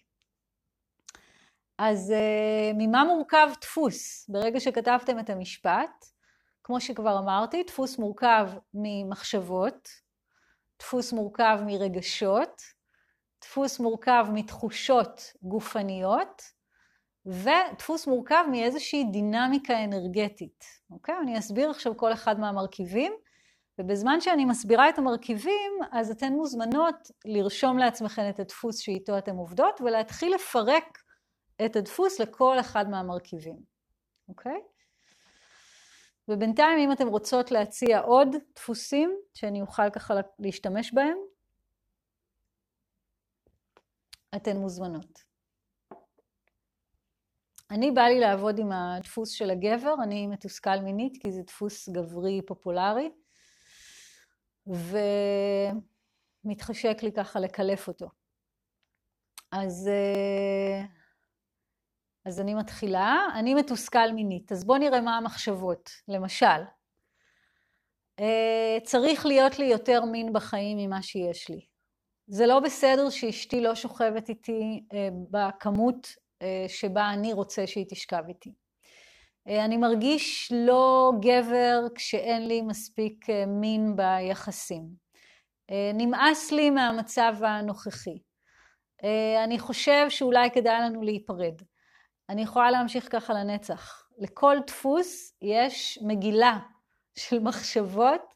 אז 1.79 2.11
אה, 2.11 2.71
ממה 2.75 3.05
מורכב 3.05 3.49
דפוס? 3.61 4.29
ברגע 4.29 4.61
שכתבתם 4.61 5.19
את 5.19 5.31
המשפט, 5.31 6.05
כמו 6.65 6.81
שכבר 6.81 7.19
אמרתי, 7.19 7.63
דפוס 7.63 7.99
מורכב 7.99 8.51
ממחשבות, 8.75 9.89
דפוס 10.79 11.13
מורכב 11.13 11.59
מרגשות, 11.67 12.63
דפוס 13.41 13.81
מורכב 13.81 14.27
מתחושות 14.33 15.21
גופניות, 15.43 16.43
ודפוס 17.29 18.07
מורכב 18.07 18.45
מאיזושהי 18.51 19.05
דינמיקה 19.05 19.85
אנרגטית. 19.85 20.65
אוקיי? 20.91 21.15
אני 21.23 21.39
אסביר 21.39 21.71
עכשיו 21.71 21.97
כל 21.97 22.13
אחד 22.13 22.41
מהמרכיבים, 22.41 23.13
ובזמן 23.79 24.21
שאני 24.21 24.45
מסבירה 24.45 24.89
את 24.89 24.99
המרכיבים, 24.99 25.73
אז 25.93 26.11
אתן 26.11 26.33
מוזמנות 26.33 27.11
לרשום 27.25 27.79
לעצמכן 27.79 28.31
את 28.31 28.41
הדפוס 28.41 28.79
שאיתו 28.79 29.19
אתן 29.19 29.37
עובדות, 29.37 29.81
ולהתחיל 29.81 30.35
לפרק 30.35 30.99
את 31.65 31.77
הדפוס 31.77 32.21
לכל 32.21 32.61
אחד 32.61 32.91
מהמרכיבים, 32.91 33.57
אוקיי? 34.29 34.61
ובינתיים 36.29 36.79
אם 36.79 36.93
אתן 36.93 37.07
רוצות 37.07 37.51
להציע 37.51 38.01
עוד 38.01 38.37
דפוסים 38.55 39.17
שאני 39.35 39.61
אוכל 39.61 39.91
ככה 39.91 40.15
להשתמש 40.39 40.95
בהם, 40.95 41.19
אתן 44.37 44.57
מוזמנות. 44.57 45.28
אני 47.71 47.91
בא 47.91 48.03
לי 48.03 48.21
לעבוד 48.21 48.59
עם 48.59 48.73
הדפוס 48.73 49.31
של 49.31 49.51
הגבר, 49.51 49.95
אני 50.03 50.27
מתוסכל 50.27 50.81
מינית 50.81 51.23
כי 51.23 51.33
זה 51.33 51.43
דפוס 51.43 51.89
גברי 51.89 52.41
פופולרי, 52.47 53.11
ומתחשק 56.45 57.03
לי 57.03 57.13
ככה 57.13 57.41
לקלף 57.41 57.89
אותו. 57.89 58.09
אז, 59.53 59.89
אה, 59.89 60.85
אז 62.25 62.41
אני 62.41 62.55
מתחילה, 62.55 63.17
אני 63.35 63.55
מתוסכל 63.55 64.13
מינית. 64.13 64.53
אז 64.53 64.65
בואו 64.65 64.79
נראה 64.79 65.01
מה 65.01 65.17
המחשבות. 65.17 65.91
למשל, 66.09 66.63
אה, 68.21 68.79
צריך 68.83 69.27
להיות 69.27 69.59
לי 69.59 69.67
יותר 69.67 70.05
מין 70.05 70.33
בחיים 70.33 70.79
ממה 70.79 71.03
שיש 71.03 71.51
לי. 71.51 71.67
זה 72.27 72.47
לא 72.47 72.61
בסדר 72.61 73.11
שאשתי 73.11 73.61
לא 73.61 73.75
שוכבת 73.75 74.29
איתי 74.29 74.87
אה, 74.93 75.09
בכמות 75.31 76.17
שבה 76.69 77.11
אני 77.11 77.33
רוצה 77.33 77.67
שהיא 77.67 77.87
תשכב 77.89 78.23
איתי. 78.29 78.53
אני 79.47 79.77
מרגיש 79.77 80.53
לא 80.55 81.13
גבר 81.21 81.81
כשאין 81.95 82.49
לי 82.49 82.63
מספיק 82.63 83.27
מין 83.47 83.97
ביחסים. 83.97 84.83
נמאס 85.95 86.53
לי 86.53 86.71
מהמצב 86.71 87.35
הנוכחי. 87.41 88.19
אני 89.45 89.59
חושב 89.59 90.07
שאולי 90.09 90.51
כדאי 90.51 90.81
לנו 90.81 91.03
להיפרד. 91.03 91.63
אני 92.29 92.43
יכולה 92.43 92.71
להמשיך 92.71 93.09
ככה 93.13 93.35
לנצח. 93.35 94.09
לכל 94.19 94.57
דפוס 94.67 95.33
יש 95.43 95.99
מגילה 96.07 96.59
של 97.19 97.39
מחשבות 97.39 98.35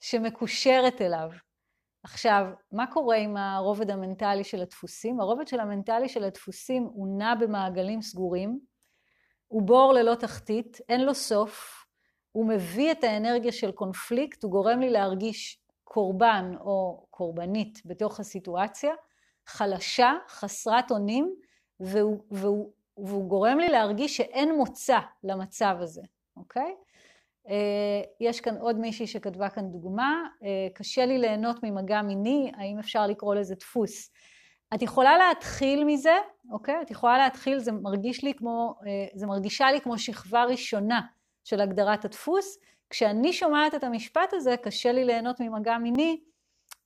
שמקושרת 0.00 1.00
אליו. 1.00 1.30
עכשיו, 2.02 2.46
מה 2.72 2.86
קורה 2.92 3.16
עם 3.16 3.36
הרובד 3.36 3.90
המנטלי 3.90 4.44
של 4.44 4.62
הדפוסים? 4.62 5.20
הרובד 5.20 5.48
של 5.48 5.60
המנטלי 5.60 6.08
של 6.08 6.24
הדפוסים 6.24 6.82
הוא 6.82 7.18
נע 7.18 7.34
במעגלים 7.34 8.02
סגורים, 8.02 8.60
הוא 9.48 9.62
בור 9.62 9.92
ללא 9.92 10.14
תחתית, 10.14 10.78
אין 10.88 11.04
לו 11.04 11.14
סוף, 11.14 11.84
הוא 12.32 12.48
מביא 12.48 12.92
את 12.92 13.04
האנרגיה 13.04 13.52
של 13.52 13.72
קונפליקט, 13.72 14.42
הוא 14.42 14.50
גורם 14.50 14.80
לי 14.80 14.90
להרגיש 14.90 15.60
קורבן 15.84 16.52
או 16.60 17.06
קורבנית 17.10 17.82
בתוך 17.84 18.20
הסיטואציה, 18.20 18.94
חלשה, 19.46 20.12
חסרת 20.28 20.90
אונים, 20.90 21.34
והוא, 21.80 22.18
והוא, 22.30 22.72
והוא 22.96 23.28
גורם 23.28 23.58
לי 23.58 23.68
להרגיש 23.68 24.16
שאין 24.16 24.54
מוצא 24.54 24.98
למצב 25.24 25.76
הזה, 25.80 26.02
אוקיי? 26.36 26.74
אה, 27.50 28.02
יש 28.20 28.40
כאן 28.40 28.56
עוד 28.56 28.78
מישהי 28.78 29.06
שכתבה 29.06 29.48
כאן 29.48 29.70
דוגמה, 29.70 30.22
אה, 30.42 30.68
קשה 30.74 31.06
לי 31.06 31.18
ליהנות 31.18 31.62
ממגע 31.62 32.02
מיני, 32.02 32.52
האם 32.56 32.78
אפשר 32.78 33.06
לקרוא 33.06 33.34
לזה 33.34 33.54
דפוס? 33.54 34.10
את 34.74 34.82
יכולה 34.82 35.18
להתחיל 35.18 35.84
מזה, 35.84 36.16
אוקיי? 36.50 36.82
את 36.82 36.90
יכולה 36.90 37.18
להתחיל, 37.18 37.58
זה 37.58 37.72
מרגיש 37.72 38.24
לי 38.24 38.34
כמו, 38.34 38.74
אה, 38.86 39.06
זה 39.14 39.26
מרגישה 39.26 39.72
לי 39.72 39.80
כמו 39.80 39.98
שכבה 39.98 40.44
ראשונה 40.44 41.00
של 41.44 41.60
הגדרת 41.60 42.04
הדפוס. 42.04 42.58
כשאני 42.90 43.32
שומעת 43.32 43.74
את 43.74 43.84
המשפט 43.84 44.32
הזה, 44.32 44.56
קשה 44.56 44.92
לי 44.92 45.04
ליהנות 45.04 45.40
ממגע 45.40 45.78
מיני, 45.78 46.20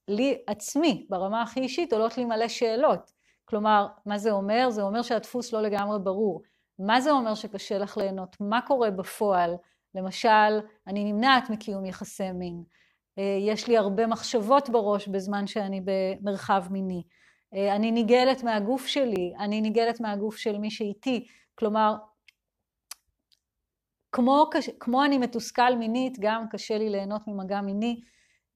לי 0.08 0.38
עצמי, 0.46 1.06
ברמה 1.10 1.42
הכי 1.42 1.60
אישית, 1.60 1.92
עולות 1.92 2.18
לי 2.18 2.24
מלא 2.24 2.48
שאלות. 2.48 3.12
כלומר, 3.44 3.86
מה 4.06 4.18
זה 4.18 4.30
אומר? 4.30 4.70
זה 4.70 4.82
אומר 4.82 5.02
שהדפוס 5.02 5.52
לא 5.52 5.62
לגמרי 5.62 5.98
ברור. 6.02 6.42
מה 6.78 7.00
זה 7.00 7.10
אומר 7.10 7.34
שקשה 7.34 7.78
לך 7.78 7.96
ליהנות? 7.96 8.36
מה 8.40 8.60
קורה 8.60 8.90
בפועל? 8.90 9.54
למשל, 9.94 10.60
אני 10.86 11.12
נמנעת 11.12 11.50
מקיום 11.50 11.84
יחסי 11.84 12.32
מין. 12.32 12.62
אה, 13.18 13.38
יש 13.40 13.68
לי 13.68 13.76
הרבה 13.76 14.06
מחשבות 14.06 14.70
בראש 14.70 15.08
בזמן 15.08 15.46
שאני 15.46 15.80
במרחב 15.84 16.64
מיני. 16.70 17.02
אה, 17.54 17.76
אני 17.76 17.90
ניגלת 17.90 18.42
מהגוף 18.42 18.86
שלי, 18.86 19.32
אני 19.38 19.60
ניגלת 19.60 20.00
מהגוף 20.00 20.36
של 20.36 20.58
מי 20.58 20.70
שאיתי. 20.70 21.26
כלומר, 21.54 21.94
כמו, 24.12 24.50
כמו 24.80 25.04
אני 25.04 25.18
מתוסכל 25.18 25.76
מינית, 25.76 26.18
גם 26.20 26.44
קשה 26.50 26.78
לי 26.78 26.90
ליהנות 26.90 27.22
ממגע 27.26 27.60
מיני. 27.60 28.00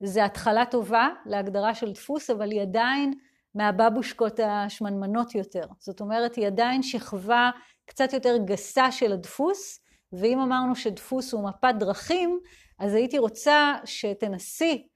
זה 0.03 0.25
התחלה 0.25 0.66
טובה 0.66 1.09
להגדרה 1.27 1.75
של 1.75 1.92
דפוס, 1.92 2.31
אבל 2.31 2.51
היא 2.51 2.62
עדיין 2.62 3.14
מהבבושקות 3.55 4.40
השמנמנות 4.40 5.35
יותר. 5.35 5.64
זאת 5.79 6.01
אומרת, 6.01 6.35
היא 6.35 6.46
עדיין 6.46 6.83
שכבה 6.83 7.51
קצת 7.87 8.12
יותר 8.12 8.37
גסה 8.44 8.92
של 8.92 9.12
הדפוס, 9.12 9.81
ואם 10.12 10.38
אמרנו 10.40 10.77
שדפוס 10.77 11.33
הוא 11.33 11.49
מפת 11.49 11.75
דרכים, 11.79 12.40
אז 12.79 12.95
הייתי 12.95 13.19
רוצה 13.19 13.75
שתנסי 13.85 14.88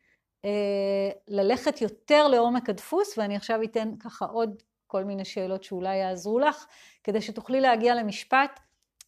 אה, 0.44 1.11
ללכת 1.29 1.81
יותר 1.81 2.29
לעומק 2.29 2.68
הדפוס, 2.68 3.18
ואני 3.18 3.37
עכשיו 3.37 3.62
אתן 3.62 3.96
ככה 4.01 4.25
עוד 4.25 4.62
כל 4.87 5.05
מיני 5.05 5.25
שאלות 5.25 5.64
שאולי 5.64 5.96
יעזרו 5.96 6.38
לך, 6.38 6.66
כדי 7.05 7.20
שתוכלי 7.20 7.61
להגיע 7.61 7.94
למשפט 7.94 8.61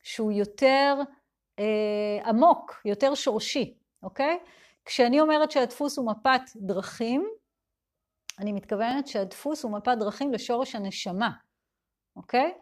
שהוא 0.02 0.32
יותר 0.32 0.94
אה, 1.58 2.28
עמוק, 2.28 2.82
יותר 2.84 3.14
שורשי, 3.14 3.74
אוקיי? 4.02 4.38
כשאני 4.84 5.20
אומרת 5.20 5.50
שהדפוס 5.50 5.98
הוא 5.98 6.10
מפת 6.10 6.40
דרכים, 6.56 7.28
אני 8.38 8.52
מתכוונת 8.52 9.08
שהדפוס 9.08 9.64
הוא 9.64 9.72
מפת 9.72 9.96
דרכים 10.00 10.32
לשורש 10.32 10.74
הנשמה, 10.74 11.30
אוקיי? 12.16 12.52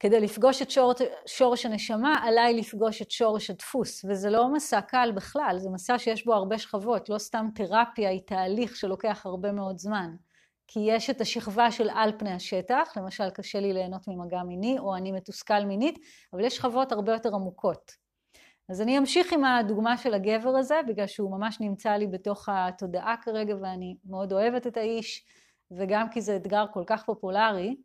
כדי 0.00 0.20
לפגוש 0.20 0.62
את 0.62 0.70
שור, 0.70 0.92
שורש 1.26 1.66
הנשמה, 1.66 2.14
עליי 2.22 2.54
לפגוש 2.54 3.02
את 3.02 3.10
שורש 3.10 3.50
הדפוס, 3.50 4.04
וזה 4.04 4.30
לא 4.30 4.52
מסע 4.52 4.80
קל 4.80 5.12
בכלל, 5.14 5.56
זה 5.58 5.70
מסע 5.70 5.98
שיש 5.98 6.24
בו 6.24 6.34
הרבה 6.34 6.58
שכבות, 6.58 7.08
לא 7.08 7.18
סתם 7.18 7.48
תרפיה 7.54 8.10
היא 8.10 8.20
תהליך 8.26 8.76
שלוקח 8.76 9.26
הרבה 9.26 9.52
מאוד 9.52 9.78
זמן. 9.78 10.10
כי 10.68 10.80
יש 10.80 11.10
את 11.10 11.20
השכבה 11.20 11.70
של 11.70 11.90
על 11.90 12.12
פני 12.18 12.32
השטח, 12.32 12.92
למשל 12.96 13.30
קשה 13.30 13.60
לי 13.60 13.72
ליהנות 13.72 14.08
ממגע 14.08 14.42
מיני, 14.42 14.78
או 14.78 14.96
אני 14.96 15.12
מתוסכל 15.12 15.64
מינית, 15.64 15.98
אבל 16.32 16.44
יש 16.44 16.56
שכבות 16.56 16.92
הרבה 16.92 17.12
יותר 17.12 17.34
עמוקות. 17.34 17.92
אז 18.68 18.80
אני 18.80 18.98
אמשיך 18.98 19.32
עם 19.32 19.44
הדוגמה 19.44 19.96
של 19.96 20.14
הגבר 20.14 20.56
הזה, 20.56 20.80
בגלל 20.88 21.06
שהוא 21.06 21.30
ממש 21.30 21.60
נמצא 21.60 21.90
לי 21.90 22.06
בתוך 22.06 22.48
התודעה 22.52 23.14
כרגע, 23.22 23.54
ואני 23.62 23.96
מאוד 24.04 24.32
אוהבת 24.32 24.66
את 24.66 24.76
האיש, 24.76 25.24
וגם 25.70 26.10
כי 26.10 26.20
זה 26.20 26.36
אתגר 26.36 26.64
כל 26.72 26.82
כך 26.86 27.04
פופולרי. 27.04 27.76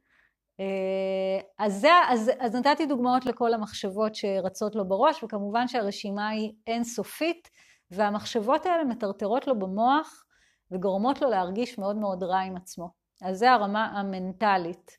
אה, 0.59 1.39
אז, 1.59 1.73
זה, 1.81 1.89
אז, 2.09 2.31
אז 2.39 2.55
נתתי 2.55 2.85
דוגמאות 2.85 3.25
לכל 3.25 3.53
המחשבות 3.53 4.15
שרצות 4.15 4.75
לו 4.75 4.87
בראש, 4.87 5.23
וכמובן 5.23 5.67
שהרשימה 5.67 6.29
היא 6.29 6.51
אינסופית, 6.67 7.49
והמחשבות 7.91 8.65
האלה 8.65 8.83
מטרטרות 8.83 9.47
לו 9.47 9.59
במוח 9.59 10.25
וגורמות 10.71 11.21
לו 11.21 11.29
להרגיש 11.29 11.77
מאוד 11.77 11.95
מאוד 11.95 12.23
רע 12.23 12.39
עם 12.39 12.57
עצמו. 12.57 12.89
אז 13.21 13.37
זה 13.37 13.51
הרמה 13.51 13.85
המנטלית. 13.85 14.97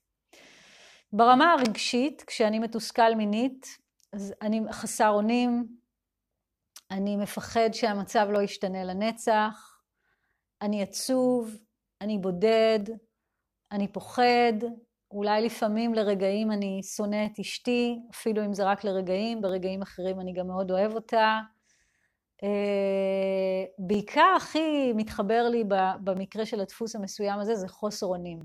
ברמה 1.13 1.53
הרגשית, 1.53 2.25
כשאני 2.27 2.59
מתוסכל 2.59 3.15
מינית, 3.15 3.67
אז 4.13 4.35
אני 4.43 4.61
חסר 4.73 5.09
אונים, 5.09 5.67
אני 6.91 7.17
מפחד 7.17 7.69
שהמצב 7.73 8.27
לא 8.31 8.43
ישתנה 8.43 8.85
לנצח, 8.85 9.81
אני 10.63 10.83
עצוב, 10.83 11.57
אני 12.01 12.19
בודד, 12.19 12.79
אני 13.73 13.93
פוחד, 13.93 14.53
אולי 15.13 15.43
לפעמים 15.43 15.95
לרגעים 15.95 16.53
אני 16.53 16.81
שונא 16.83 17.27
את 17.27 17.39
אשתי, 17.39 17.99
אפילו 18.11 18.45
אם 18.45 18.55
זה 18.55 18.65
רק 18.65 18.85
לרגעים, 18.85 19.43
ברגעים 19.43 19.83
אחרים 19.83 20.21
אני 20.21 20.33
גם 20.33 20.47
מאוד 20.47 20.71
אוהב 20.71 20.95
אותה. 20.95 21.41
אה, 22.43 23.65
בעיקר 23.79 24.35
הכי 24.37 24.93
מתחבר 24.93 25.49
לי 25.49 25.65
במקרה 26.05 26.47
של 26.47 26.61
הדפוס 26.61 26.97
המסוים 26.97 27.41
הזה, 27.41 27.55
זה 27.55 27.69
חוסר 27.69 28.07
אונים. 28.07 28.39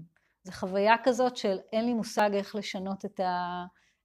זו 0.43 0.51
חוויה 0.51 0.95
כזאת 1.03 1.38
של 1.38 1.58
אין 1.73 1.86
לי 1.86 1.93
מושג 1.93 2.30
איך 2.34 2.56
לשנות 2.56 3.06
את, 3.06 3.19
ה... 3.19 3.63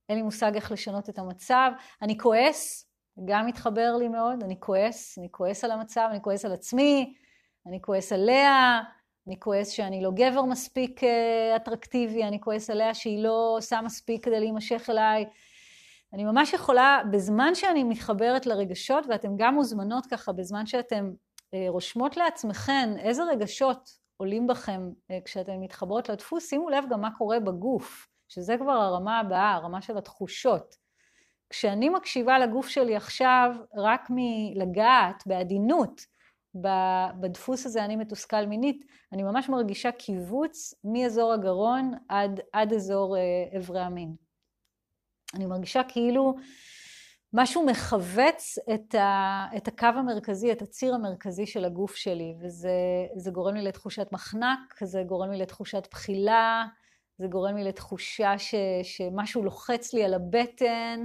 אין 0.09 0.16
לי 0.16 0.22
מושג 0.22 0.55
איך 0.55 0.72
לשנות 0.72 1.09
את 1.09 1.18
המצב. 1.18 1.70
אני 2.03 2.18
כועס, 2.18 2.88
גם 3.25 3.46
מתחבר 3.46 3.96
לי 3.98 4.09
מאוד, 4.09 4.42
אני 4.42 4.61
כועס, 4.61 5.18
אני 5.18 5.29
כועס 5.31 5.64
על 5.64 5.70
המצב, 5.70 6.09
אני 6.11 6.22
כועס 6.22 6.44
על 6.44 6.53
עצמי, 6.53 7.14
אני 7.66 7.83
כועס 7.83 8.12
עליה, 8.12 8.81
אני 9.26 9.40
כועס 9.40 9.68
שאני 9.68 10.02
לא 10.02 10.11
גבר 10.14 10.42
מספיק 10.42 11.04
אה, 11.04 11.56
אטרקטיבי, 11.56 12.24
אני 12.24 12.40
כועס 12.40 12.70
עליה 12.70 12.94
שהיא 12.94 13.22
לא 13.24 13.54
עושה 13.58 13.80
מספיק 13.80 14.24
כדי 14.24 14.40
להימשך 14.40 14.87
אליי. 14.90 15.24
אני 16.12 16.24
ממש 16.24 16.52
יכולה, 16.52 17.02
בזמן 17.12 17.54
שאני 17.54 17.85
מתחברת 17.85 18.46
לרגשות, 18.46 19.06
ואתן 19.08 19.32
גם 19.37 19.54
מוזמנות 19.54 20.06
ככה, 20.06 20.32
בזמן 20.32 20.66
שאתן 20.66 21.11
אה, 21.54 21.66
רושמות 21.68 22.16
לעצמכן 22.16 22.98
איזה 22.98 23.22
רגשות 23.24 23.90
עולים 24.16 24.46
בכם 24.46 24.90
אה, 25.11 25.18
כשאתן 25.24 25.56
מתחברות 25.61 26.08
לדפוס, 26.08 26.48
שימו 26.48 26.70
לב 26.70 26.85
גם 26.90 27.00
מה 27.00 27.11
קורה 27.18 27.40
בגוף, 27.40 28.08
שזה 28.28 28.56
כבר 28.56 28.72
הרמה 28.72 29.18
הבאה, 29.18 29.54
הרמה 29.54 29.82
של 29.82 29.98
התחושות. 29.98 30.76
כשאני 31.50 31.88
מקשיבה 31.88 32.38
לגוף 32.38 32.68
שלי 32.68 32.96
עכשיו 32.96 33.54
רק 33.76 34.08
מלגעת 34.11 35.22
בעדינות 35.26 36.06
בדפוס 37.20 37.66
הזה 37.66 37.84
אני 37.84 37.96
מתוסכל 37.96 38.46
מינית, 38.46 38.84
אני 39.12 39.22
ממש 39.22 39.48
מרגישה 39.48 39.92
קיבוץ 39.92 40.74
מאזור 40.84 41.32
הגרון 41.32 41.92
עד, 42.08 42.40
עד 42.52 42.72
אזור 42.72 43.16
אברי 43.58 43.80
אה, 43.80 43.86
המין. 43.86 44.14
אני 45.34 45.46
מרגישה 45.46 45.82
כאילו 45.88 46.34
משהו 47.32 47.66
מכווץ 47.66 48.58
את, 48.74 48.94
ה, 48.94 49.46
את 49.56 49.68
הקו 49.68 49.86
המרכזי, 49.86 50.52
את 50.52 50.62
הציר 50.62 50.94
המרכזי 50.94 51.46
של 51.46 51.64
הגוף 51.64 51.94
שלי, 51.94 52.34
וזה 52.40 53.30
גורם 53.32 53.54
לי 53.54 53.62
לתחושת 53.62 54.08
מחנק, 54.12 54.84
זה 54.84 55.02
גורם 55.06 55.30
לי 55.30 55.38
לתחושת 55.38 55.88
בחילה, 55.90 56.64
זה 57.18 57.26
גורם 57.26 57.56
לי 57.56 57.64
לתחושה 57.64 58.38
ש, 58.38 58.54
שמשהו 58.82 59.42
לוחץ 59.42 59.94
לי 59.94 60.04
על 60.04 60.14
הבטן, 60.14 61.04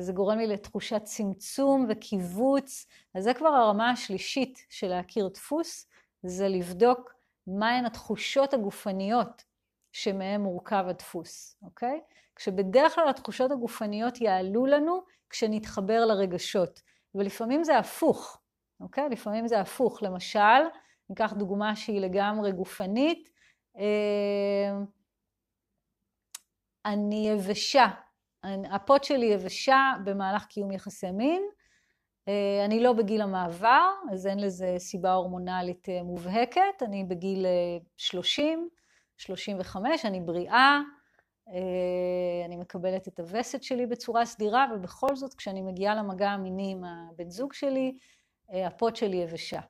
זה 0.00 0.12
גורם 0.12 0.38
לי 0.38 0.46
לתחושת 0.46 1.04
צמצום 1.04 1.86
וקיבוץ, 1.88 2.86
אז 3.14 3.24
זה 3.24 3.34
כבר 3.34 3.48
הרמה 3.48 3.90
השלישית 3.90 4.66
של 4.70 4.88
להכיר 4.88 5.28
דפוס, 5.28 5.88
זה 6.22 6.48
לבדוק 6.48 7.14
מהן 7.46 7.86
התחושות 7.86 8.54
הגופניות 8.54 9.44
שמהם 9.92 10.40
מורכב 10.40 10.84
הדפוס, 10.88 11.56
אוקיי? 11.62 12.00
כשבדרך 12.36 12.94
כלל 12.94 13.08
התחושות 13.08 13.50
הגופניות 13.50 14.20
יעלו 14.20 14.66
לנו 14.66 15.02
כשנתחבר 15.30 16.04
לרגשות, 16.04 16.82
ולפעמים 17.14 17.64
זה 17.64 17.78
הפוך, 17.78 18.40
אוקיי? 18.80 19.08
לפעמים 19.08 19.48
זה 19.48 19.60
הפוך. 19.60 20.02
למשל, 20.02 20.62
ניקח 21.10 21.32
דוגמה 21.32 21.76
שהיא 21.76 22.00
לגמרי 22.00 22.52
גופנית, 22.52 23.30
אה, 23.76 24.78
אני 26.84 27.28
יבשה, 27.28 27.86
הפוט 28.70 29.04
שלי 29.04 29.26
יבשה 29.26 29.92
במהלך 30.04 30.44
קיום 30.44 30.72
יחסי 30.72 31.10
מין, 31.10 31.42
אה, 32.28 32.64
אני 32.64 32.80
לא 32.80 32.92
בגיל 32.92 33.22
המעבר, 33.22 33.90
אז 34.12 34.26
אין 34.26 34.40
לזה 34.40 34.74
סיבה 34.78 35.12
הורמונלית 35.12 35.88
אה, 35.88 36.02
מובהקת, 36.02 36.82
אני 36.82 37.04
בגיל 37.04 37.46
30, 37.96 38.68
35, 39.16 40.04
אני 40.04 40.20
בריאה, 40.20 40.80
אני 42.46 42.56
מקבלת 42.56 43.08
את 43.08 43.20
הווסת 43.20 43.62
שלי 43.62 43.86
בצורה 43.86 44.26
סדירה, 44.26 44.66
ובכל 44.74 45.16
זאת 45.16 45.34
כשאני 45.34 45.62
מגיעה 45.62 45.94
למגע 45.94 46.30
המיני 46.30 46.72
עם 46.72 46.84
הבן 46.84 47.30
זוג 47.30 47.52
שלי, 47.52 47.98
הפוט 48.50 48.96
שלי 48.96 49.16
יבשה. 49.16 49.60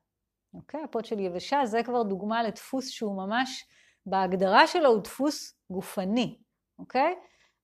אוקיי? 0.55 0.83
הפוט 0.85 1.05
שלי 1.05 1.23
יבשה, 1.23 1.67
זה 1.67 1.83
כבר 1.83 2.03
דוגמה 2.03 2.43
לדפוס 2.43 2.89
שהוא 2.89 3.17
ממש, 3.17 3.67
בהגדרה 4.07 4.67
שלו 4.67 4.89
הוא 4.89 5.03
דפוס 5.03 5.59
גופני, 5.71 6.39
אוקיי? 6.79 7.15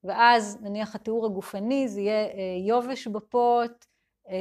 ואז 0.05 0.59
נניח 0.61 0.95
התיאור 0.95 1.27
הגופני 1.27 1.89
זה 1.89 2.01
יהיה 2.01 2.27
אה, 2.27 2.33
יובש 2.67 3.07
בפוט, 3.07 3.87
אה, 4.29 4.37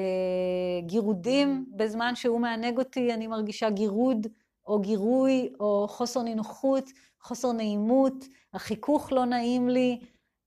גירודים 0.85 1.65
בזמן 1.75 2.15
שהוא 2.15 2.39
מענג 2.39 2.77
אותי, 2.77 3.13
אני 3.13 3.27
מרגישה 3.27 3.69
גירוד 3.69 4.27
או 4.67 4.79
גירוי 4.79 5.53
או 5.59 5.87
חוסר 5.89 6.21
נינוחות, 6.21 6.89
חוסר 7.21 7.51
נעימות, 7.51 8.25
החיכוך 8.53 9.11
לא 9.11 9.25
נעים 9.25 9.69
לי. 9.69 9.99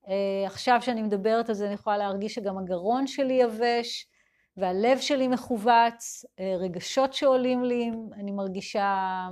אה, 0.09 0.47
עכשיו 0.47 0.79
שאני 0.83 1.03
מדברת 1.03 1.49
על 1.49 1.55
זה 1.55 1.67
אני 1.67 1.75
יכולה 1.75 1.99
להרגיש 1.99 2.35
שגם 2.35 2.59
הגרון 2.59 3.07
שלי 3.07 3.35
יבש, 3.35 4.07
והלב 4.57 4.99
שלי 4.99 5.29
מכווץ, 5.29 6.25
רגשות 6.59 7.13
שעולים 7.13 7.65
לי, 7.65 7.91
אני 8.13 8.33
מרגישה 8.33 9.29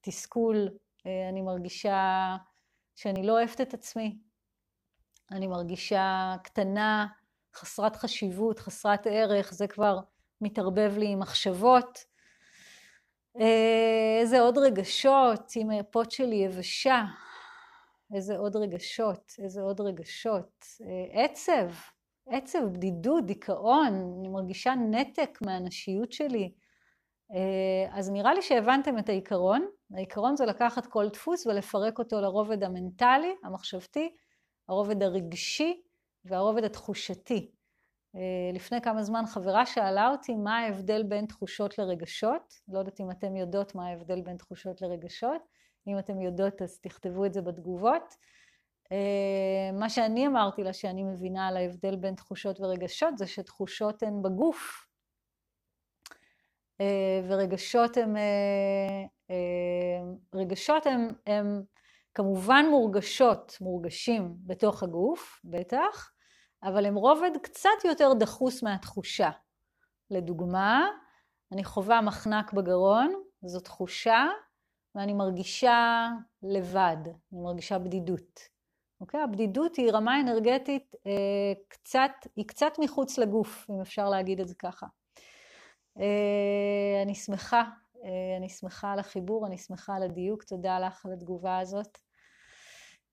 תסכול, 0.00 0.68
אני 1.28 1.42
מרגישה 1.42 2.36
שאני 2.96 3.22
לא 3.22 3.32
אוהבת 3.32 3.60
את 3.60 3.74
עצמי, 3.74 4.18
אני 5.30 5.46
מרגישה 5.46 6.34
קטנה, 6.42 7.06
חסרת 7.54 7.96
חשיבות, 7.96 8.58
חסרת 8.58 9.06
ערך, 9.06 9.52
זה 9.52 9.66
כבר 9.66 10.00
מתערבב 10.40 10.94
לי 10.98 11.06
עם 11.08 11.18
מחשבות. 11.18 12.04
אה, 13.40 14.18
איזה 14.20 14.40
עוד 14.40 14.58
רגשות, 14.58 15.52
אם 15.56 15.70
הפוט 15.70 16.10
שלי 16.10 16.36
יבשה, 16.36 17.04
איזה 18.14 18.36
עוד 18.36 18.56
רגשות, 18.56 19.32
איזה 19.38 19.60
עוד 19.62 19.80
רגשות. 19.80 20.66
עצב, 21.12 21.70
עצב, 22.26 22.64
בדידות, 22.72 23.26
דיכאון, 23.26 24.16
אני 24.18 24.28
מרגישה 24.28 24.74
נתק 24.74 25.38
מהנשיות 25.42 26.12
שלי. 26.12 26.52
אה, 27.32 27.98
אז 27.98 28.10
נראה 28.10 28.34
לי 28.34 28.42
שהבנתם 28.42 28.98
את 28.98 29.08
העיקרון. 29.08 29.66
העיקרון 29.94 30.36
זה 30.36 30.46
לקחת 30.46 30.86
כל 30.86 31.08
דפוס 31.08 31.46
ולפרק 31.46 31.98
אותו 31.98 32.20
לרובד 32.20 32.64
המנטלי, 32.64 33.34
המחשבתי, 33.44 34.16
הרובד 34.68 35.02
הרגשי 35.02 35.82
והרובד 36.24 36.64
התחושתי. 36.64 37.50
אה, 38.16 38.50
לפני 38.52 38.80
כמה 38.80 39.02
זמן 39.02 39.26
חברה 39.26 39.66
שאלה 39.66 40.10
אותי 40.10 40.36
מה 40.36 40.58
ההבדל 40.58 41.02
בין 41.02 41.26
תחושות 41.26 41.78
לרגשות. 41.78 42.54
לא 42.68 42.78
יודעת 42.78 43.00
אם 43.00 43.10
אתם 43.10 43.36
יודעות 43.36 43.74
מה 43.74 43.88
ההבדל 43.88 44.20
בין 44.20 44.36
תחושות 44.36 44.82
לרגשות. 44.82 45.42
אם 45.86 45.98
אתם 45.98 46.20
יודעות 46.20 46.62
אז 46.62 46.78
תכתבו 46.78 47.24
את 47.24 47.32
זה 47.32 47.42
בתגובות. 47.42 48.14
אה, 48.92 49.70
מה 49.72 49.90
שאני 49.90 50.26
אמרתי 50.26 50.62
לה 50.62 50.72
שאני 50.72 51.02
מבינה 51.02 51.48
על 51.48 51.56
ההבדל 51.56 51.96
בין 51.96 52.14
תחושות 52.14 52.60
ורגשות 52.60 53.18
זה 53.18 53.26
שתחושות 53.26 54.02
הן 54.02 54.22
בגוף 54.22 54.86
אה, 56.80 57.20
ורגשות 57.28 57.96
הן, 57.96 58.16
רגשות 60.34 60.86
הן, 60.86 61.08
הן 61.26 61.62
כמובן 62.14 62.66
מורגשות, 62.70 63.58
מורגשים 63.60 64.34
בתוך 64.46 64.82
הגוף, 64.82 65.40
בטח, 65.44 66.12
אבל 66.62 66.86
הם 66.86 66.94
רובד 66.94 67.30
קצת 67.42 67.84
יותר 67.84 68.12
דחוס 68.18 68.62
מהתחושה. 68.62 69.30
לדוגמה, 70.10 70.86
אני 71.52 71.64
חווה 71.64 72.00
מחנק 72.00 72.52
בגרון, 72.52 73.12
זו 73.42 73.60
תחושה, 73.60 74.26
ואני 74.94 75.12
מרגישה 75.12 76.08
לבד, 76.42 76.96
אני 77.32 77.40
מרגישה 77.40 77.78
בדידות. 77.78 78.40
אוקיי? 79.00 79.20
הבדידות 79.20 79.76
היא 79.76 79.92
רמה 79.92 80.20
אנרגטית 80.20 80.94
אה, 81.06 81.52
קצת, 81.68 82.10
היא 82.36 82.46
קצת 82.46 82.72
מחוץ 82.78 83.18
לגוף, 83.18 83.66
אם 83.70 83.80
אפשר 83.80 84.08
להגיד 84.08 84.40
את 84.40 84.48
זה 84.48 84.54
ככה. 84.54 84.86
אה, 85.98 87.02
אני 87.02 87.14
שמחה, 87.14 87.62
אני 88.38 88.48
שמחה 88.48 88.92
על 88.92 88.98
החיבור, 88.98 89.46
אני 89.46 89.58
שמחה 89.58 89.96
על 89.96 90.02
הדיוק, 90.02 90.44
תודה 90.44 90.78
לך 90.78 91.06
על 91.06 91.12
התגובה 91.12 91.58
הזאת. 91.58 91.98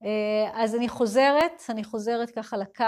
אה, 0.03 0.63
אז 0.63 0.75
אני 0.75 0.89
חוזרת, 0.89 1.61
אני 1.69 1.83
חוזרת 1.83 2.29
ככה 2.29 2.57
לקו. 2.57 2.83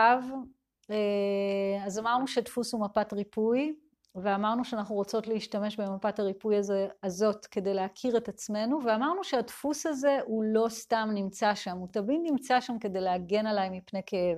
אה, 0.92 1.86
אז 1.86 2.00
אמרנו 2.00 2.28
שדפוס 2.28 2.74
הוא 2.74 2.86
מפת 2.86 3.14
ריפוי, 3.14 3.76
ואמרנו 4.16 4.66
שאנחנו 4.66 4.96
רוצות 4.96 5.28
להשתמש 5.28 5.80
במפת 5.80 6.20
הריפוי 6.20 6.58
הזה, 6.58 6.88
הזאת 7.04 7.46
כדי 7.46 7.74
להכיר 7.74 8.18
את 8.18 8.30
עצמנו, 8.30 8.80
ואמרנו 8.86 9.24
שהדפוס 9.24 9.86
הזה 9.86 10.20
הוא 10.26 10.44
לא 10.44 10.70
סתם 10.70 11.10
נמצא 11.14 11.56
שם, 11.56 11.78
הוא 11.78 11.88
תמיד 11.88 12.22
נמצא 12.24 12.62
שם 12.62 12.80
כדי 12.80 13.02
להגן 13.02 13.48
עליי 13.48 13.70
מפני 13.70 14.02
כאב. 14.06 14.38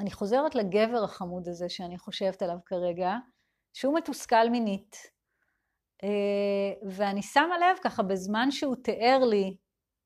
אני 0.00 0.10
חוזרת 0.10 0.54
לגבר 0.54 1.04
החמוד 1.04 1.48
הזה 1.48 1.68
שאני 1.68 1.98
חושבת 1.98 2.42
עליו 2.42 2.56
כרגע, 2.66 3.16
שהוא 3.72 3.94
מתוסכל 3.94 4.48
מינית. 4.50 4.96
אה, 6.04 6.88
ואני 6.90 7.22
שמה 7.22 7.58
לב 7.58 7.78
ככה 7.82 8.02
בזמן 8.02 8.50
שהוא 8.50 8.76
תיאר 8.76 9.18
לי, 9.30 9.56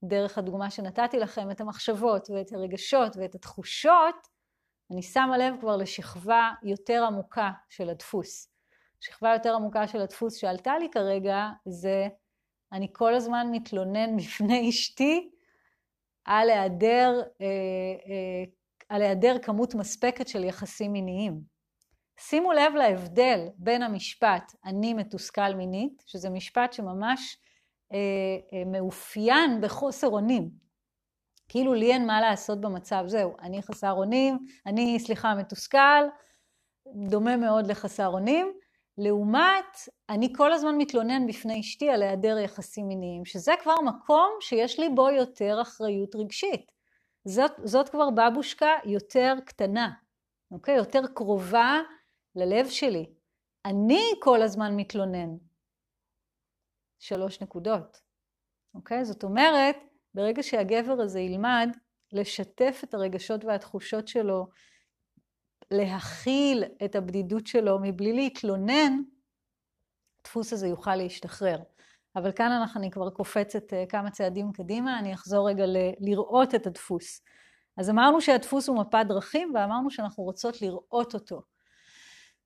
דרך 0.05 0.39
הדוגמה 0.39 0.71
שנתתי 0.71 1.19
לכם, 1.19 1.51
את 1.51 1.61
המחשבות 1.61 2.31
ואת 2.31 2.53
הרגשות 2.53 3.17
ואת 3.17 3.35
התחושות, 3.35 4.15
אני 4.93 5.03
שמה 5.03 5.39
לב 5.39 5.55
כבר 5.61 5.77
לשכבה 5.77 6.51
יותר 6.63 7.05
עמוקה 7.05 7.51
של 7.69 7.91
הדפוס. 7.91 8.53
שכבה 9.01 9.33
יותר 9.33 9.55
עמוקה 9.55 9.89
של 9.89 10.01
הדפוס 10.01 10.35
שעלתה 10.37 10.79
לי 10.79 10.89
כרגע 10.93 11.49
זה 11.69 12.09
אני 12.73 12.89
כל 12.93 13.15
הזמן 13.15 13.47
מתלונן 13.53 14.17
בפני 14.19 14.69
אשתי 14.69 15.31
על 16.25 16.51
היעדר, 16.51 17.23
אה, 17.41 17.47
אה, 17.47 18.45
על 18.89 19.03
היעדר 19.03 19.37
כמות 19.43 19.75
מספקת 19.75 20.29
של 20.29 20.45
יחסים 20.45 20.93
מיניים. 20.93 21.58
שימו 22.19 22.53
לב 22.53 22.75
להבדל 22.75 23.49
בין 23.57 23.83
המשפט 23.83 24.53
אני 24.65 24.95
מתוסכל 24.95 25.55
מינית, 25.55 26.03
שזה 26.07 26.31
משפט 26.31 26.73
שממש 26.73 27.37
אה, 27.93 27.99
אה, 28.53 28.65
מאופיין 28.65 29.61
בחוסר 29.61 30.09
אונים. 30.09 30.51
כאילו 31.49 31.75
לי 31.75 31.93
אין 31.93 32.07
מה 32.07 32.21
לעשות 32.21 32.61
במצב, 32.61 33.05
זהו, 33.07 33.37
אני 33.41 33.63
חסר 33.63 33.93
אונים, 33.93 34.39
אני, 34.67 34.99
סליחה, 35.01 35.35
מתוסכל, 35.35 36.05
דומה 37.09 37.37
מאוד 37.37 37.67
לחסר 37.67 38.09
אונים, 38.09 38.53
לעומת, 38.99 39.77
אני 40.09 40.33
כל 40.37 40.53
הזמן 40.53 40.79
מתלונן 40.79 41.27
בפני 41.27 41.61
אשתי 41.61 41.91
על 41.91 42.03
היעדר 42.03 42.39
יחסים 42.39 42.89
מיניים, 42.89 43.25
שזה 43.25 43.53
כבר 43.63 43.75
מקום 43.85 44.31
שיש 44.41 44.81
לי 44.81 44.89
בו 44.89 45.11
יותר 45.11 45.59
אחריות 45.63 46.15
רגשית. 46.15 46.71
זאת, 47.25 47.53
זאת 47.65 47.89
כבר 47.89 48.11
בבושקה 48.11 48.71
יותר 48.85 49.35
קטנה, 49.47 49.91
אוקיי? 50.51 50.77
יותר 50.77 51.03
קרובה 51.15 51.81
ללב 52.39 52.69
שלי. 52.69 53.07
אני 53.65 54.03
כל 54.21 54.43
הזמן 54.43 54.77
מתלונן. 54.77 55.37
שלוש 56.99 57.41
נקודות, 57.41 58.01
אוקיי? 58.75 59.05
זאת 59.05 59.25
אומרת, 59.25 59.77
ברגע 60.15 60.43
שהגבר 60.43 61.01
הזה 61.01 61.21
ילמד 61.21 61.69
לשתף 62.13 62.81
את 62.85 62.95
הרגשות 62.95 63.45
והתחושות 63.45 64.09
שלו, 64.09 64.47
להכיל 65.71 66.65
את 66.85 66.95
הבדידות 66.95 67.47
שלו 67.47 67.79
מבלי 67.83 68.13
להתלונן, 68.13 69.03
הדפוס 70.21 70.53
הזה 70.53 70.67
יוכל 70.69 70.97
להשתחרר. 70.97 71.59
אבל 72.17 72.33
כאן 72.33 72.53
אנחנו, 72.53 72.81
אני 72.81 72.91
כבר 72.91 73.11
קופצת 73.11 73.73
אה, 73.73 73.85
כמה 73.89 74.11
צעדים 74.11 74.53
קדימה, 74.53 74.99
אני 74.99 75.15
אחזור 75.15 75.49
רגע 75.49 75.67
ל- 75.67 75.93
לראות 76.01 76.55
את 76.55 76.67
הדפוס. 76.67 77.23
אז 77.77 77.91
אמרנו 77.91 78.21
שהדפוס 78.21 78.69
הוא 78.69 78.81
מפת 78.81 79.05
דרכים, 79.09 79.53
ואמרנו 79.55 79.91
שאנחנו 79.91 80.25
רוצות 80.25 80.63
לראות 80.63 81.15
אותו. 81.15 81.43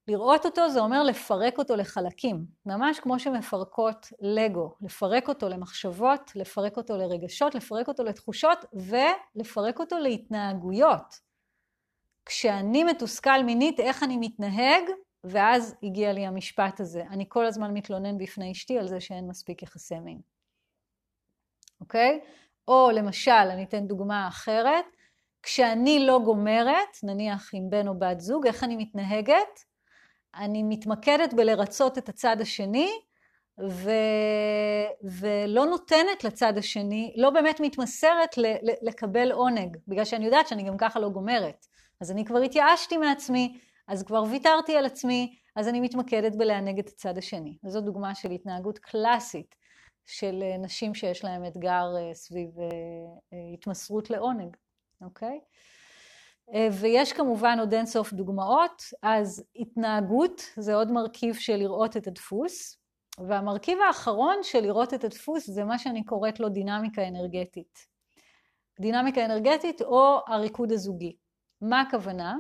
לראות 0.09 0.47
אותו 0.47 0.71
זה 0.71 0.81
אומר 0.81 1.03
לפרק 1.03 1.59
אותו 1.59 1.77
לחלקים, 1.77 2.45
ממש 2.67 3.01
כמו 3.01 3.19
שמפרקות 3.19 4.07
לגו, 4.21 4.75
לפרק 4.81 5.29
אותו 5.29 5.49
למחשבות, 5.49 6.37
לפרק 6.37 6.77
אותו 6.77 6.97
לרגשות, 6.97 7.55
לפרק 7.55 7.89
אותו 7.89 8.05
לתחושות 8.05 8.65
ולפרק 8.73 9.81
אותו 9.81 9.99
להתנהגויות. 9.99 11.33
כשאני 12.27 12.85
מתוסכל 12.85 13.43
מינית, 13.43 13.81
איך 13.81 14.03
אני 14.03 14.17
מתנהג? 14.17 14.83
ואז 15.25 15.75
הגיע 15.83 16.13
לי 16.13 16.27
המשפט 16.27 16.81
הזה, 16.81 17.03
אני 17.11 17.25
כל 17.29 17.47
הזמן 17.47 17.75
מתלונן 17.75 18.19
בפני 18.19 18.53
אשתי 18.53 18.79
על 18.79 18.89
זה 18.89 19.01
שאין 19.01 19.29
מספיק 19.29 19.63
יחסי 19.63 19.99
מין. 19.99 20.21
אוקיי? 21.81 22.21
או 22.69 22.91
למשל, 22.95 23.31
אני 23.31 23.65
אתן 23.65 23.87
דוגמה 23.87 24.29
אחרת, 24.29 24.85
כשאני 25.43 26.07
לא 26.07 26.21
גומרת, 26.25 26.99
נניח 27.03 27.51
עם 27.55 27.71
בן 27.71 27.89
או 27.89 27.99
בת 27.99 28.21
זוג, 28.21 28.47
איך 28.47 28.65
אני 28.65 28.77
מתנהגת? 28.77 29.72
אני 30.35 30.63
מתמקדת 30.63 31.35
בלרצות 31.35 31.99
את 31.99 32.09
הצד 32.09 32.37
השני, 32.41 32.91
ו... 33.61 33.91
ולא 35.03 35.67
נותנת 35.67 36.25
לצד 36.25 36.59
השני, 36.59 37.15
לא 37.17 37.31
באמת 37.31 37.61
מתמסרת 37.61 38.39
ל... 38.39 38.45
לקבל 38.83 39.33
עונג, 39.33 39.77
בגלל 39.89 40.05
שאני 40.05 40.25
יודעת 40.25 40.49
שאני 40.49 40.63
גם 40.63 40.77
ככה 40.77 41.01
לא 41.01 41.09
גומרת. 41.09 41.67
אז 42.01 42.11
אני 42.11 42.25
כבר 42.25 42.39
התייאשתי 42.39 42.97
מעצמי, 42.97 43.59
אז 43.89 44.03
כבר 44.03 44.23
ויתרתי 44.31 44.77
על 44.77 44.87
עצמי, 44.87 45.37
אז 45.57 45.69
אני 45.69 45.81
מתמקדת 45.81 46.37
בלענג 46.37 46.79
את 46.79 46.89
הצד 46.89 47.19
השני. 47.19 47.59
וזו 47.65 47.81
דוגמה 47.81 48.15
של 48.15 48.31
התנהגות 48.31 48.79
קלאסית 48.79 49.55
של 50.07 50.43
אה, 50.43 50.57
נשים 50.59 50.95
שיש 50.95 51.25
להן 51.25 51.47
אתגר 51.47 51.87
אה, 51.99 52.15
סביב 52.15 52.51
אה, 52.61 52.67
התמסרות 53.55 54.11
לעונג, 54.11 54.57
אוקיי? 55.01 55.41
ויש 56.73 57.13
כמובן 57.13 57.59
עוד 57.61 57.75
אין 57.75 57.87
סוף 57.87 58.13
דוגמאות, 58.13 58.83
אז 59.03 59.45
התנהגות 59.57 60.43
זה 60.57 60.75
עוד 60.75 60.93
מרכיב 60.93 61.35
של 61.35 61.57
לראות 61.57 61.97
את 61.97 62.07
הדפוס, 62.07 62.79
והמרכיב 63.19 63.79
האחרון 63.87 64.37
של 64.43 64.61
לראות 64.61 64.95
את 64.95 65.05
הדפוס 65.05 65.51
זה 65.51 65.65
מה 65.65 65.79
שאני 65.79 66.05
קוראת 66.05 66.41
לו 66.41 66.49
דינמיקה 66.49 67.09
אנרגטית. 67.09 67.87
דינמיקה 68.81 69.25
אנרגטית 69.25 69.83
או 69.83 70.21
הריקוד 70.27 70.73
הזוגי. 70.73 71.17
מה 71.61 71.81
הכוונה? 71.81 72.37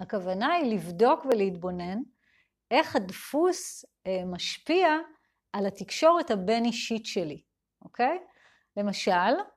הכוונה 0.00 0.52
היא 0.52 0.74
לבדוק 0.74 1.24
ולהתבונן 1.24 1.98
איך 2.70 2.96
הדפוס 2.96 3.84
משפיע 4.26 4.88
על 5.52 5.66
התקשורת 5.66 6.30
הבין-אישית 6.30 7.06
שלי, 7.06 7.42
אוקיי? 7.82 8.18
למשל, 8.76 9.10
אה, 9.10 9.53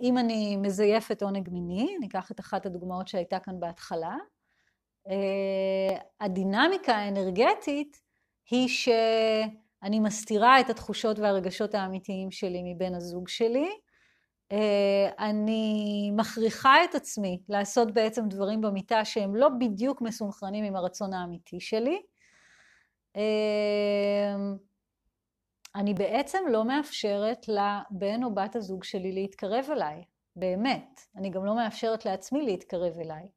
אם 0.00 0.18
אני 0.18 0.56
מזייפת 0.56 1.22
עונג 1.22 1.48
מיני, 1.50 1.96
ניקח 2.00 2.30
את 2.30 2.40
אחת 2.40 2.66
הדוגמאות 2.66 3.08
שהייתה 3.08 3.38
כאן 3.38 3.60
בהתחלה, 3.60 4.16
אה, 5.08 5.96
הדינמיקה 6.20 6.94
האנרגטית 6.94 8.02
היא 8.50 8.68
שאני 8.68 10.00
מסתירה 10.00 10.60
את 10.60 10.70
התחושות 10.70 11.18
והרגשות 11.18 11.74
האמיתיים 11.74 12.30
שלי 12.30 12.74
מבן 12.74 12.94
הזוג 12.94 13.28
שלי, 13.28 13.68
אה, 14.52 15.10
אני 15.18 16.10
מכריחה 16.16 16.84
את 16.84 16.94
עצמי 16.94 17.42
לעשות 17.48 17.92
בעצם 17.92 18.28
דברים 18.28 18.60
במיטה 18.60 19.04
שהם 19.04 19.36
לא 19.36 19.48
בדיוק 19.48 20.02
מסונכרנים 20.02 20.64
עם 20.64 20.76
הרצון 20.76 21.12
האמיתי 21.12 21.60
שלי, 21.60 22.02
אני 25.76 25.94
בעצם 25.94 26.38
לא 26.48 26.64
מאפשרת 26.64 27.46
לבן 27.48 28.24
או 28.24 28.34
בת 28.34 28.56
הזוג 28.56 28.84
שלי 28.84 29.12
להתקרב 29.12 29.64
אליי, 29.70 30.04
באמת. 30.36 31.00
אני 31.16 31.30
גם 31.30 31.44
לא 31.44 31.56
מאפשרת 31.56 32.04
לעצמי 32.04 32.42
להתקרב 32.42 32.98
אליי. 32.98 33.28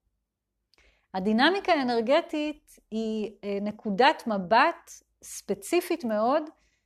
הדינמיקה 1.13 1.74
האנרגטית 1.74 2.76
היא 2.91 3.32
אה, 3.43 3.58
נקודת 3.62 4.24
מבט 4.28 4.91
ספציפית 5.24 6.04
מאוד, 6.04 6.43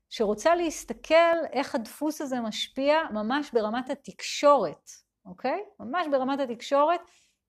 שרוצה 0.10 0.56
להסתכל 0.56 1.46
איך 1.54 1.76
הדפוס 1.76 2.22
הזה 2.22 2.40
משפיע 2.40 2.98
ממש 3.14 3.52
ברמת 3.54 3.90
התקשורת, 3.90 4.90
אוקיי? 5.26 5.60
ממש 5.80 6.08
ברמת 6.12 6.40
התקשורת 6.40 7.02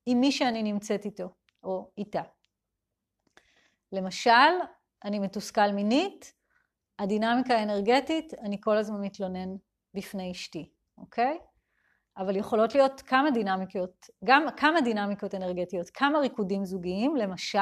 עם 0.07 0.21
מי 0.21 0.33
שאני 0.33 0.63
נמצאת 0.63 1.05
איתו 1.05 1.29
או 1.63 1.91
איתה. 1.99 2.23
למשל, 3.93 4.51
אני 5.05 5.19
מתוסכל 5.19 5.73
מינית, 5.73 6.33
הדינמיקה 7.01 7.55
האנרגטית, 7.55 8.35
אני 8.35 8.61
כל 8.61 8.77
הזמן 8.77 9.01
מתלונן 9.01 9.57
בפני 9.95 10.33
אשתי, 10.33 10.71
אוקיי? 10.99 11.39
אבל 12.17 12.37
יכולות 12.37 12.75
להיות 12.75 13.01
כמה 13.01 13.31
דינמיקות, 13.31 14.07
גם 14.25 14.47
כמה 14.57 14.81
דינמיקות 14.81 15.35
אנרגטיות, 15.35 15.91
כמה 15.91 16.19
ריקודים 16.19 16.65
זוגיים, 16.65 17.17
למשל, 17.17 17.59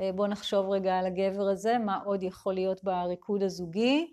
אה, 0.00 0.12
בואו 0.14 0.28
נחשוב 0.28 0.70
רגע 0.70 0.98
על 0.98 1.06
הגבר 1.06 1.48
הזה, 1.48 1.78
מה 1.78 1.98
עוד 2.04 2.22
יכול 2.22 2.54
להיות 2.54 2.84
בריקוד 2.84 3.42
הזוגי. 3.42 4.12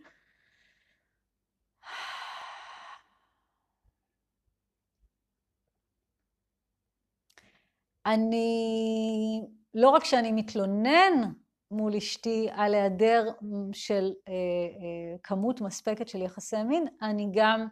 אני, 8.06 9.42
לא 9.74 9.90
רק 9.90 10.04
שאני 10.04 10.32
מתלונן 10.32 11.32
מול 11.72 11.96
אשתי 11.96 12.48
על 12.52 12.74
היעדר 12.74 13.30
של 13.74 14.12
אה, 14.28 14.34
אה, 14.34 15.18
כמות 15.24 15.62
מספקת 15.62 16.08
של 16.08 16.22
יחסי 16.22 16.64
מין, 16.64 16.88
אני 17.02 17.30
גם 17.34 17.68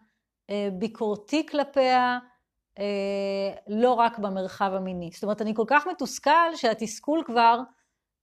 אה, 0.49 0.69
ביקורתי 0.73 1.45
כלפיה, 1.45 2.19
אה, 2.79 3.56
לא 3.67 3.93
רק 3.93 4.19
במרחב 4.19 4.71
המיני. 4.73 5.10
זאת 5.13 5.23
אומרת, 5.23 5.41
אני 5.41 5.56
כל 5.56 5.65
כך 5.67 5.88
מתוסכל 5.88 6.56
שהתסכול 6.56 7.23
כבר 7.25 7.60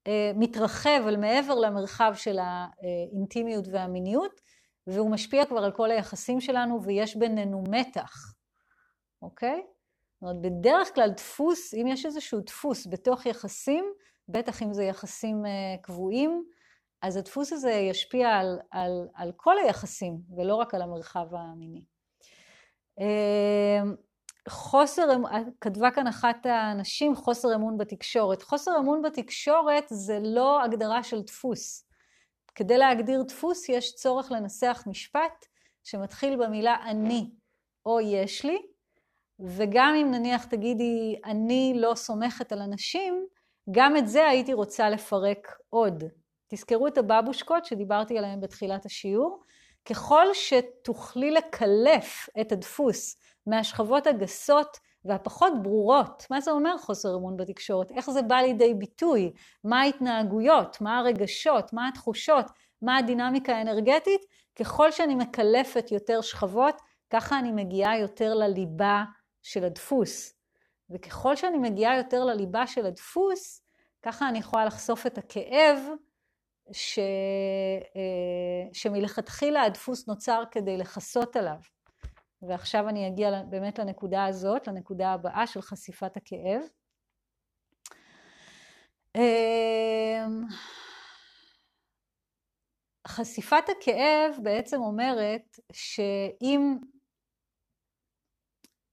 אה, 0.06 0.32
מתרחב 0.36 1.02
אל 1.08 1.16
מעבר 1.16 1.54
למרחב 1.54 2.12
של 2.14 2.38
האינטימיות 2.38 3.64
והמיניות, 3.72 4.40
והוא 4.86 5.10
משפיע 5.10 5.44
כבר 5.44 5.64
על 5.64 5.72
כל 5.72 5.90
היחסים 5.90 6.40
שלנו 6.40 6.82
ויש 6.82 7.16
בינינו 7.16 7.64
מתח, 7.70 8.34
אוקיי? 9.22 9.62
זאת 10.14 10.22
אומרת, 10.22 10.36
בדרך 10.40 10.94
כלל 10.94 11.10
דפוס, 11.10 11.74
אם 11.74 11.86
יש 11.86 12.06
איזשהו 12.06 12.40
דפוס 12.40 12.86
בתוך 12.86 13.26
יחסים, 13.26 13.84
בטח 14.30 14.62
אם 14.62 14.72
זה 14.72 14.84
יחסים 14.84 15.46
אה, 15.46 15.76
קבועים, 15.82 16.44
אז 17.02 17.16
הדפוס 17.16 17.52
הזה 17.52 17.70
ישפיע 17.70 18.28
על, 18.28 18.58
על, 18.70 19.08
על 19.14 19.32
כל 19.36 19.58
היחסים 19.58 20.18
ולא 20.36 20.54
רק 20.54 20.74
על 20.74 20.82
המרחב 20.82 21.26
המיני. 21.34 21.84
אה, 23.00 23.82
חוסר, 24.48 25.02
כתבה 25.60 25.90
כאן 25.90 26.06
אחת 26.06 26.46
הנשים, 26.46 27.14
חוסר 27.14 27.54
אמון 27.54 27.78
בתקשורת. 27.78 28.42
חוסר 28.42 28.70
אמון 28.78 29.02
בתקשורת 29.02 29.84
זה 29.88 30.18
לא 30.22 30.62
הגדרה 30.62 31.02
של 31.02 31.22
דפוס. 31.22 31.86
כדי 32.54 32.78
להגדיר 32.78 33.22
דפוס 33.22 33.68
יש 33.68 33.94
צורך 33.94 34.32
לנסח 34.32 34.84
משפט 34.86 35.46
שמתחיל 35.84 36.44
במילה 36.44 36.76
אני 36.84 37.30
או 37.86 38.00
יש 38.00 38.44
לי, 38.44 38.58
וגם 39.40 39.94
אם 39.94 40.10
נניח 40.10 40.44
תגידי 40.44 41.20
אני 41.24 41.74
לא 41.76 41.94
סומכת 41.94 42.52
על 42.52 42.62
אנשים, 42.62 43.26
גם 43.70 43.96
את 43.96 44.08
זה 44.08 44.28
הייתי 44.28 44.52
רוצה 44.52 44.90
לפרק 44.90 45.56
עוד. 45.70 46.04
תזכרו 46.48 46.86
את 46.86 46.98
הבבושקות 46.98 47.64
שדיברתי 47.64 48.18
עליהן 48.18 48.40
בתחילת 48.40 48.86
השיעור. 48.86 49.42
ככל 49.84 50.26
שתוכלי 50.34 51.30
לקלף 51.30 52.28
את 52.40 52.52
הדפוס 52.52 53.16
מהשכבות 53.46 54.06
הגסות 54.06 54.78
והפחות 55.04 55.52
ברורות, 55.62 56.26
מה 56.30 56.40
זה 56.40 56.50
אומר 56.50 56.78
חוסר 56.78 57.16
אמון 57.16 57.36
בתקשורת? 57.36 57.90
איך 57.90 58.10
זה 58.10 58.22
בא 58.22 58.36
לידי 58.36 58.74
ביטוי? 58.74 59.32
מה 59.64 59.80
ההתנהגויות? 59.80 60.80
מה 60.80 60.98
הרגשות? 60.98 61.72
מה 61.72 61.88
התחושות? 61.88 62.46
מה 62.82 62.96
הדינמיקה 62.96 63.56
האנרגטית? 63.56 64.20
ככל 64.58 64.90
שאני 64.90 65.14
מקלפת 65.14 65.92
יותר 65.92 66.20
שכבות, 66.20 66.80
ככה 67.10 67.38
אני 67.38 67.52
מגיעה 67.52 67.98
יותר 67.98 68.34
לליבה 68.34 69.04
של 69.42 69.64
הדפוס. 69.64 70.39
וככל 70.90 71.36
שאני 71.36 71.58
מגיעה 71.58 71.96
יותר 71.96 72.24
לליבה 72.24 72.66
של 72.66 72.86
הדפוס, 72.86 73.62
ככה 74.02 74.28
אני 74.28 74.38
יכולה 74.38 74.64
לחשוף 74.64 75.06
את 75.06 75.18
הכאב 75.18 75.78
ש... 76.72 76.98
אה, 77.96 78.68
שמלכתחילה 78.72 79.62
הדפוס 79.62 80.08
נוצר 80.08 80.42
כדי 80.50 80.76
לכסות 80.76 81.36
עליו. 81.36 81.58
ועכשיו 82.42 82.88
אני 82.88 83.08
אגיע 83.08 83.42
באמת 83.42 83.78
לנקודה 83.78 84.24
הזאת, 84.24 84.68
לנקודה 84.68 85.12
הבאה 85.12 85.46
של 85.46 85.62
חשיפת 85.62 86.16
הכאב. 86.16 86.62
אמ, 89.16 90.42
חשיפת 93.08 93.64
הכאב 93.68 94.36
בעצם 94.42 94.80
אומרת 94.80 95.58
שאם 95.72 96.76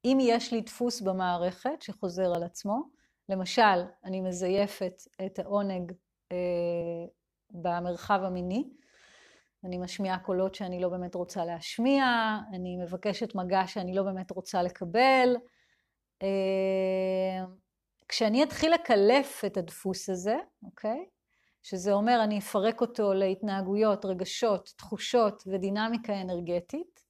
אם 0.06 0.18
יש 0.22 0.54
לי 0.54 0.62
דפוס 0.62 1.02
במערכת 1.02 1.82
שחוזר 1.82 2.36
על 2.36 2.44
עצמו, 2.44 2.90
למשל, 3.30 3.84
אני 4.04 4.22
מזייפת 4.22 5.02
את 5.26 5.40
העונג 5.40 5.92
אה, 6.32 6.38
במרחב 7.52 8.20
המיני, 8.24 8.70
אני 9.64 9.78
משמיעה 9.78 10.20
קולות 10.20 10.56
שאני 10.56 10.80
לא 10.80 10.90
באמת 10.90 11.16
רוצה 11.16 11.46
להשמיע, 11.46 12.06
אני 12.54 12.78
מבקשת 12.78 13.36
מגע 13.36 13.68
שאני 13.68 13.96
לא 13.96 14.04
באמת 14.04 14.32
רוצה 14.32 14.64
לקבל. 14.64 15.36
אה, 16.24 17.46
כשאני 18.10 18.44
אתחיל 18.44 18.74
לקלף 18.74 19.46
את 19.46 19.58
הדפוס 19.58 20.10
הזה, 20.10 20.36
אוקיי? 20.64 21.06
שזה 21.64 21.94
אומר 21.94 22.20
אני 22.24 22.40
אפרק 22.40 22.82
אותו 22.82 23.14
להתנהגויות, 23.14 24.06
רגשות, 24.06 24.74
תחושות 24.78 25.44
ודינמיקה 25.48 26.22
אנרגטית, 26.22 27.07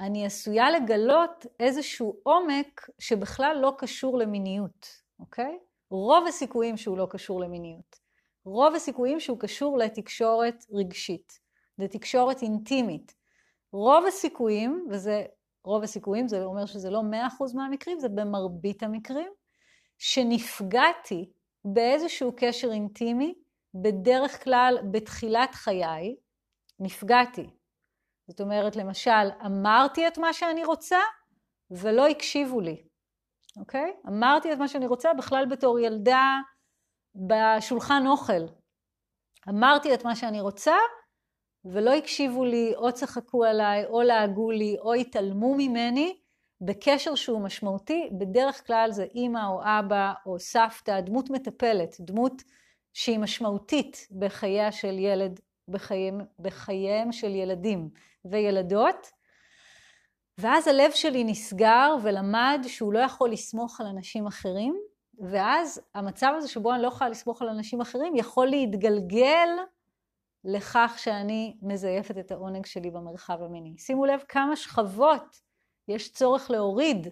אני 0.00 0.26
עשויה 0.26 0.70
לגלות 0.70 1.46
איזשהו 1.60 2.20
עומק 2.22 2.88
שבכלל 2.98 3.56
לא 3.60 3.72
קשור 3.78 4.18
למיניות, 4.18 4.86
אוקיי? 5.20 5.58
רוב 5.90 6.26
הסיכויים 6.26 6.76
שהוא 6.76 6.98
לא 6.98 7.06
קשור 7.10 7.40
למיניות. 7.40 7.96
רוב 8.44 8.74
הסיכויים 8.74 9.20
שהוא 9.20 9.38
קשור 9.38 9.78
לתקשורת 9.78 10.64
רגשית, 10.72 11.40
לתקשורת 11.78 12.42
אינטימית, 12.42 13.14
רוב 13.72 14.06
הסיכויים, 14.06 14.86
וזה 14.90 15.24
רוב 15.64 15.82
הסיכויים, 15.82 16.28
זה 16.28 16.44
אומר 16.44 16.66
שזה 16.66 16.90
לא 16.90 17.00
100% 17.00 17.54
מהמקרים, 17.54 18.00
זה 18.00 18.08
במרבית 18.08 18.82
המקרים, 18.82 19.32
שנפגעתי 19.98 21.30
באיזשהו 21.64 22.32
קשר 22.36 22.72
אינטימי, 22.72 23.34
בדרך 23.74 24.44
כלל 24.44 24.78
בתחילת 24.90 25.54
חיי, 25.54 26.16
נפגעתי. 26.80 27.57
זאת 28.28 28.40
אומרת, 28.40 28.76
למשל, 28.76 29.30
אמרתי 29.46 30.08
את 30.08 30.18
מה 30.18 30.32
שאני 30.32 30.64
רוצה 30.64 30.98
ולא 31.70 32.06
הקשיבו 32.06 32.60
לי, 32.60 32.82
אוקיי? 33.56 33.92
אמרתי 34.08 34.52
את 34.52 34.58
מה 34.58 34.68
שאני 34.68 34.86
רוצה 34.86 35.14
בכלל 35.14 35.46
בתור 35.50 35.80
ילדה 35.80 36.38
בשולחן 37.14 38.06
אוכל. 38.06 38.46
אמרתי 39.48 39.94
את 39.94 40.04
מה 40.04 40.16
שאני 40.16 40.40
רוצה 40.40 40.74
ולא 41.64 41.94
הקשיבו 41.94 42.44
לי, 42.44 42.72
או 42.76 42.92
צחקו 42.92 43.44
עליי, 43.44 43.84
או 43.84 44.02
לעגו 44.02 44.50
לי, 44.50 44.76
או 44.78 44.94
התעלמו 44.94 45.54
ממני, 45.54 46.20
בקשר 46.60 47.14
שהוא 47.14 47.40
משמעותי, 47.40 48.10
בדרך 48.18 48.66
כלל 48.66 48.90
זה 48.92 49.04
אימא 49.14 49.46
או 49.48 49.60
אבא 49.62 50.12
או 50.26 50.38
סבתא, 50.38 51.00
דמות 51.00 51.30
מטפלת, 51.30 51.96
דמות 52.00 52.42
שהיא 52.92 53.18
משמעותית 53.18 54.08
בחייה 54.18 54.72
של 54.72 54.98
ילד, 54.98 55.40
בחייהם, 55.68 56.20
בחייהם 56.38 57.12
של 57.12 57.34
ילדים 57.34 57.90
וילדות. 58.30 59.10
ואז 60.38 60.68
הלב 60.68 60.90
שלי 60.90 61.24
נסגר 61.24 61.94
ולמד 62.02 62.64
שהוא 62.66 62.92
לא 62.92 62.98
יכול 62.98 63.30
לסמוך 63.30 63.80
על 63.80 63.86
אנשים 63.86 64.26
אחרים, 64.26 64.80
ואז 65.30 65.80
המצב 65.94 66.32
הזה 66.36 66.48
שבו 66.48 66.74
אני 66.74 66.82
לא 66.82 66.88
יכולה 66.88 67.10
לסמוך 67.10 67.42
על 67.42 67.48
אנשים 67.48 67.80
אחרים 67.80 68.16
יכול 68.16 68.46
להתגלגל 68.46 69.48
לכך 70.44 70.94
שאני 70.98 71.56
מזייפת 71.62 72.18
את 72.18 72.30
העונג 72.30 72.66
שלי 72.66 72.90
במרחב 72.90 73.42
המיני. 73.42 73.78
שימו 73.78 74.06
לב 74.06 74.20
כמה 74.28 74.56
שכבות 74.56 75.40
יש 75.88 76.12
צורך 76.12 76.50
להוריד 76.50 77.08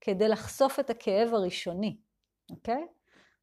כדי 0.00 0.28
לחשוף 0.28 0.80
את 0.80 0.90
הכאב 0.90 1.34
הראשוני, 1.34 1.96
אוקיי? 2.50 2.86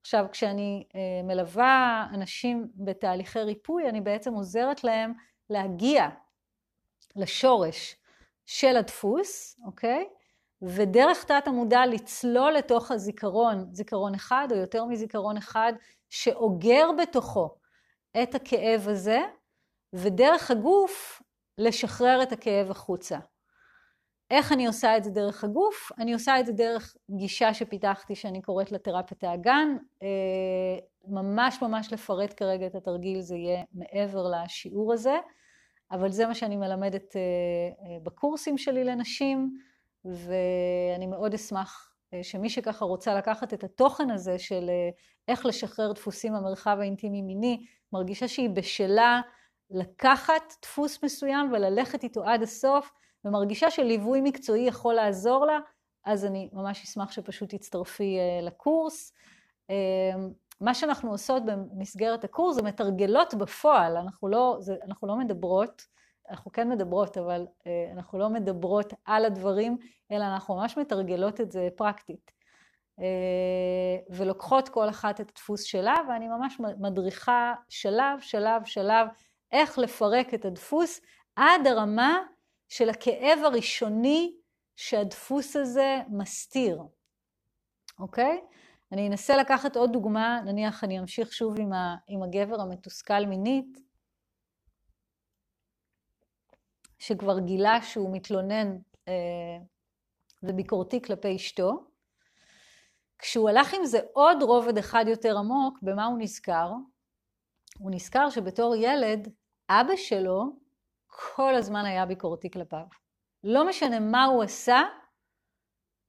עכשיו, 0.02 0.26
כשאני 0.32 0.88
אה, 0.96 1.24
מלווה 1.24 2.08
אנשים 2.14 2.68
בתהליכי 2.76 3.40
ריפוי, 3.40 3.90
אני 3.90 4.02
בעצם 4.02 4.34
עוזרת 4.34 4.84
להם 4.84 5.14
להגיע 5.50 6.10
לשורש 7.16 7.96
של 8.46 8.78
הדפוס, 8.78 9.60
אוקיי? 9.66 10.08
ודרך 10.62 11.24
תת 11.24 11.48
המודע 11.48 11.86
לצלול 11.86 12.52
לתוך 12.52 12.92
הזיכרון, 12.92 13.68
זיכרון 13.72 14.16
אחד 14.16 14.48
או 14.52 14.58
יותר 14.58 14.86
מזיכרון 14.86 15.38
אחד, 15.38 15.74
שאוגר 16.10 16.90
בתוכו 17.02 17.56
את 18.24 18.36
הכאב 18.36 18.88
הזה, 18.88 19.20
ודרך 19.94 20.52
הגוף 20.52 21.22
לשחרר 21.58 22.24
את 22.24 22.32
הכאב 22.32 22.72
החוצה. 22.72 23.20
איך 24.32 24.52
אני 24.52 24.68
עושה 24.68 24.98
את 24.98 25.04
זה 25.04 25.10
דרך 25.10 25.44
הגוף? 25.44 25.92
אני 25.98 26.14
עושה 26.14 26.40
את 26.40 26.46
זה 26.46 26.52
דרך 26.52 26.96
גישה 27.12 27.54
שפיתחתי 27.54 28.16
שאני 28.16 28.42
קוראת 28.42 28.72
לה 28.72 28.78
תרפיית 28.78 29.24
האגן. 29.24 29.78
אה, 30.04 30.80
ממש 31.08 31.62
ממש 31.62 31.94
לפרט 31.94 32.34
כרגע 32.38 32.68
את 32.68 32.76
התרגיל 32.76 33.22
זה 33.22 33.36
יהיה 33.36 33.64
מעבר 33.74 34.24
לשיעור 34.32 34.94
הזה, 34.94 35.18
אבל 35.92 36.12
זה 36.12 36.26
מה 36.26 36.36
שאני 36.36 36.58
מלמדת 36.58 37.16
אה, 37.16 37.22
אה, 37.22 37.98
בקורסים 38.04 38.58
שלי 38.58 38.84
לנשים, 38.84 39.58
ואני 40.06 41.08
מאוד 41.08 41.34
אשמח 41.34 41.86
שמי 42.22 42.50
שככה 42.50 42.86
רוצה 42.86 43.16
לקחת 43.16 43.54
את 43.54 43.64
התוכן 43.64 44.12
הזה 44.12 44.40
של 44.40 44.70
איך 45.28 45.46
לשחרר 45.46 45.92
דפוסים 45.92 46.34
במרחב 46.34 46.78
האינטימי 46.80 47.22
מיני, 47.22 47.66
מרגישה 47.94 48.28
שהיא 48.28 48.50
בשלה 48.50 49.22
לקחת 49.72 50.54
דפוס 50.62 51.04
מסוים 51.04 51.52
וללכת 51.52 52.04
איתו 52.04 52.24
עד 52.24 52.42
הסוף, 52.42 52.92
ומרגישה 53.26 53.72
שליווי 53.72 54.22
מקצועי 54.22 54.62
יכול 54.62 54.94
לעזור 54.94 55.46
לה, 55.46 55.60
אז 56.06 56.26
אני 56.26 56.50
ממש 56.54 56.84
אשמח 56.84 57.12
שפשוט 57.12 57.56
תצטרפי 57.56 58.18
אה, 58.20 58.42
לקורס. 58.42 59.14
אה, 60.62 60.66
מה 60.66 60.74
שאנחנו 60.74 61.12
עושות 61.12 61.44
במסגרת 61.46 62.24
הקורס 62.24 62.56
זה 62.56 62.62
מתרגלות 62.62 63.34
בפועל, 63.34 63.98
אנחנו 63.98 64.28
לא, 64.28 64.58
זה, 64.60 64.76
אנחנו 64.86 65.08
לא 65.08 65.16
מדברות, 65.16 65.86
אנחנו 66.30 66.52
כן 66.52 66.70
מדברות, 66.70 67.18
אבל 67.18 67.48
אה, 67.68 67.92
אנחנו 67.94 68.20
לא 68.20 68.30
מדברות 68.30 68.94
על 69.06 69.26
הדברים, 69.26 69.78
אלא 70.12 70.24
אנחנו 70.24 70.56
ממש 70.56 70.78
מתרגלות 70.78 71.42
את 71.42 71.52
זה 71.52 71.68
פרקטית. 71.76 72.40
ולוקחות 74.10 74.70
כל 74.70 74.90
אחת 74.90 75.22
את 75.22 75.30
הדפוס 75.30 75.64
שלה, 75.64 75.96
ואני 76.10 76.28
ממש 76.28 76.60
מדריכה 76.60 77.54
שלב, 77.70 78.20
שלב, 78.20 78.66
שלב, 78.66 79.08
איך 79.52 79.78
לפרק 79.78 80.34
את 80.34 80.46
הדפוס 80.46 81.02
עד 81.36 81.68
הרמה 81.68 82.20
של 82.70 82.90
הכאב 82.90 83.40
הראשוני 83.46 84.34
שהדפוס 84.76 85.56
הזה 85.56 85.98
מסתיר, 86.10 86.82
אוקיי? 88.00 88.42
אני 88.92 89.08
אנסה 89.08 89.38
לקחת 89.38 89.76
עוד 89.76 89.92
דוגמה, 89.94 90.42
נניח 90.46 90.84
אני 90.84 91.00
אמשיך 91.00 91.34
שוב 91.34 91.60
עם, 91.60 91.74
ה, 91.74 91.96
עם 92.08 92.24
הגבר 92.24 92.62
המתוסכל 92.62 93.26
מינית, 93.26 93.80
שכבר 97.00 97.40
גילה 97.40 97.82
שהוא 97.82 98.16
מתלונן 98.16 98.78
אה, 99.08 99.14
וביקורתי 100.44 101.02
כלפי 101.02 101.36
אשתו. 101.36 101.84
כשהוא 103.20 103.50
הלך 103.50 103.74
עם 103.74 103.86
זה 103.86 104.00
עוד 104.14 104.44
רובד 104.44 104.78
אחד 104.78 105.06
יותר 105.08 105.38
עמוק, 105.38 105.80
במה 105.82 106.06
הוא 106.06 106.18
נזכר? 106.20 106.72
הוא 107.80 107.92
נזכר 107.92 108.30
שבתור 108.30 108.76
ילד, 108.76 109.30
אבא 109.70 109.96
שלו 109.96 110.44
כל 111.08 111.56
הזמן 111.56 111.86
היה 111.86 112.06
ביקורתי 112.06 112.52
כלפיו. 112.52 112.86
לא 113.44 113.68
משנה 113.68 114.00
מה 114.00 114.26
הוא 114.26 114.44
עשה, 114.44 114.82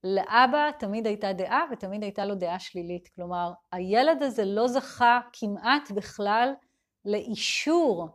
לאבא 0.05 0.71
תמיד 0.79 1.07
הייתה 1.07 1.33
דעה 1.33 1.65
ותמיד 1.73 2.03
הייתה 2.03 2.25
לו 2.25 2.35
דעה 2.35 2.59
שלילית. 2.59 3.09
כלומר, 3.15 3.53
הילד 3.73 4.23
הזה 4.23 4.45
לא 4.45 4.69
זכה 4.69 5.21
כמעט 5.33 5.91
בכלל 5.91 6.53
לאישור 7.05 8.09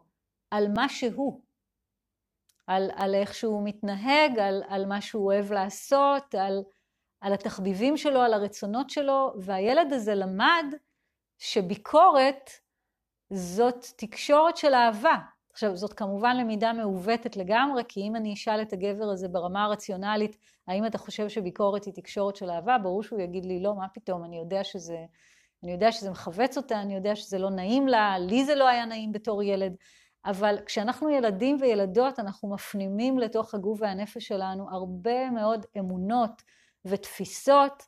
על 0.51 0.67
מה 0.75 0.89
שהוא, 0.89 1.41
על, 2.67 2.91
על 2.95 3.15
איך 3.15 3.33
שהוא 3.33 3.67
מתנהג, 3.67 4.39
על, 4.39 4.63
על 4.67 4.85
מה 4.85 5.01
שהוא 5.01 5.25
אוהב 5.25 5.51
לעשות, 5.51 6.35
על, 6.35 6.63
על 7.21 7.33
התחביבים 7.33 7.97
שלו, 7.97 8.21
על 8.21 8.33
הרצונות 8.33 8.89
שלו, 8.89 9.33
והילד 9.41 9.93
הזה 9.93 10.15
למד 10.15 10.65
שביקורת 11.37 12.49
זאת 13.33 13.85
תקשורת 13.97 14.57
של 14.57 14.73
אהבה. 14.73 15.15
עכשיו, 15.55 15.75
זאת 15.75 15.93
כמובן 15.93 16.37
למידה 16.37 16.73
מעוותת 16.73 17.37
לגמרי, 17.37 17.83
כי 17.87 18.01
אם 18.01 18.15
אני 18.15 18.33
אשאל 18.33 18.61
את 18.61 18.73
הגבר 18.73 19.05
הזה 19.05 19.27
ברמה 19.27 19.63
הרציונלית, 19.63 20.37
האם 20.67 20.85
אתה 20.85 20.97
חושב 20.97 21.29
שביקורת 21.29 21.85
היא 21.85 21.93
תקשורת 21.93 22.35
של 22.35 22.49
אהבה, 22.49 22.77
ברור 22.77 23.03
שהוא 23.03 23.21
יגיד 23.21 23.45
לי, 23.45 23.59
לא, 23.59 23.75
מה 23.75 23.87
פתאום, 23.93 24.23
אני 24.23 24.37
יודע 24.37 24.63
שזה, 24.63 24.97
אני 25.63 25.71
יודע 25.71 25.91
שזה 25.91 26.11
מכווץ 26.11 26.57
אותה, 26.57 26.81
אני 26.81 26.95
יודע 26.95 27.15
שזה 27.15 27.37
לא 27.37 27.49
נעים 27.49 27.87
לה, 27.87 28.17
לי 28.19 28.45
זה 28.45 28.55
לא 28.55 28.67
היה 28.67 28.85
נעים 28.85 29.11
בתור 29.11 29.43
ילד, 29.43 29.75
אבל 30.25 30.57
כשאנחנו 30.65 31.09
ילדים 31.09 31.57
וילדות, 31.61 32.19
אנחנו 32.19 32.49
מפנימים 32.49 33.19
לתוך 33.19 33.53
הגוף 33.53 33.81
והנפש 33.81 34.27
שלנו 34.27 34.69
הרבה 34.71 35.29
מאוד 35.29 35.65
אמונות 35.79 36.41
ותפיסות 36.85 37.83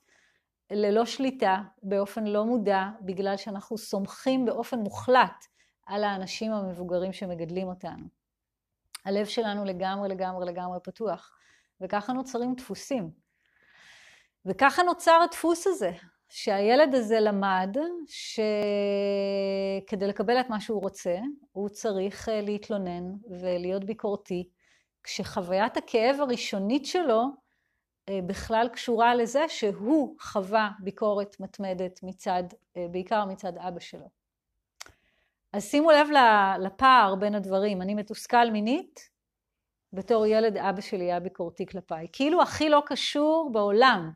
ללא 0.72 1.06
שליטה, 1.06 1.62
באופן 1.84 2.24
לא 2.24 2.46
מודע, 2.46 2.84
בגלל 3.02 3.38
שאנחנו 3.38 3.78
סומכים 3.78 4.46
באופן 4.46 4.80
מוחלט 4.80 5.46
על 5.88 6.04
האנשים 6.04 6.52
המבוגרים 6.52 7.14
שמגדלים 7.14 7.68
אותנו. 7.68 8.06
הלב 9.06 9.26
שלנו 9.26 9.66
לגמרי 9.66 10.10
לגמרי 10.10 10.46
לגמרי 10.46 10.80
פתוח, 10.84 11.32
וככה 11.82 12.14
נוצרים 12.14 12.56
דפוסים. 12.56 13.12
וככה 14.46 14.84
נוצר 14.84 15.20
הדפוס 15.24 15.68
הזה, 15.68 15.92
שהילד 16.30 16.96
הזה 16.96 17.20
למד 17.20 17.78
שכדי 18.08 18.48
לקבל 20.08 20.40
את 20.40 20.50
מה 20.50 20.62
שהוא 20.62 20.82
רוצה, 20.82 21.16
הוא 21.52 21.70
צריך 21.70 22.30
אה, 22.30 22.42
להתלונן 22.42 23.04
ולהיות 23.42 23.84
ביקורתי, 23.84 24.50
כשחוויית 25.04 25.78
הכאב 25.78 26.16
הראשונית 26.22 26.86
שלו 26.86 27.24
אה, 28.10 28.20
בכלל 28.28 28.70
קשורה 28.74 29.16
לזה 29.16 29.46
שהוא 29.48 30.16
חווה 30.22 30.70
ביקורת 30.80 31.40
מתמדת 31.40 32.00
מצד, 32.04 32.44
אה, 32.78 32.86
בעיקר 32.92 33.26
מצד 33.26 33.58
אבא 33.58 33.80
שלו. 33.80 34.17
אז 35.54 35.64
שימו 35.64 35.92
לב 35.92 36.08
לפער 36.60 37.16
בין 37.16 37.36
הדברים, 37.36 37.82
אני 37.82 37.96
מתוסכל 37.96 38.52
מינית, 38.52 39.10
בתור 39.94 40.26
ילד 40.26 40.58
אבא 40.58 40.82
שלי 40.82 41.04
היה 41.04 41.20
ביקורתי 41.20 41.66
כלפיי. 41.66 42.08
כאילו 42.12 42.42
הכי 42.42 42.70
לא 42.70 42.84
קשור 42.86 43.50
בעולם, 43.54 44.12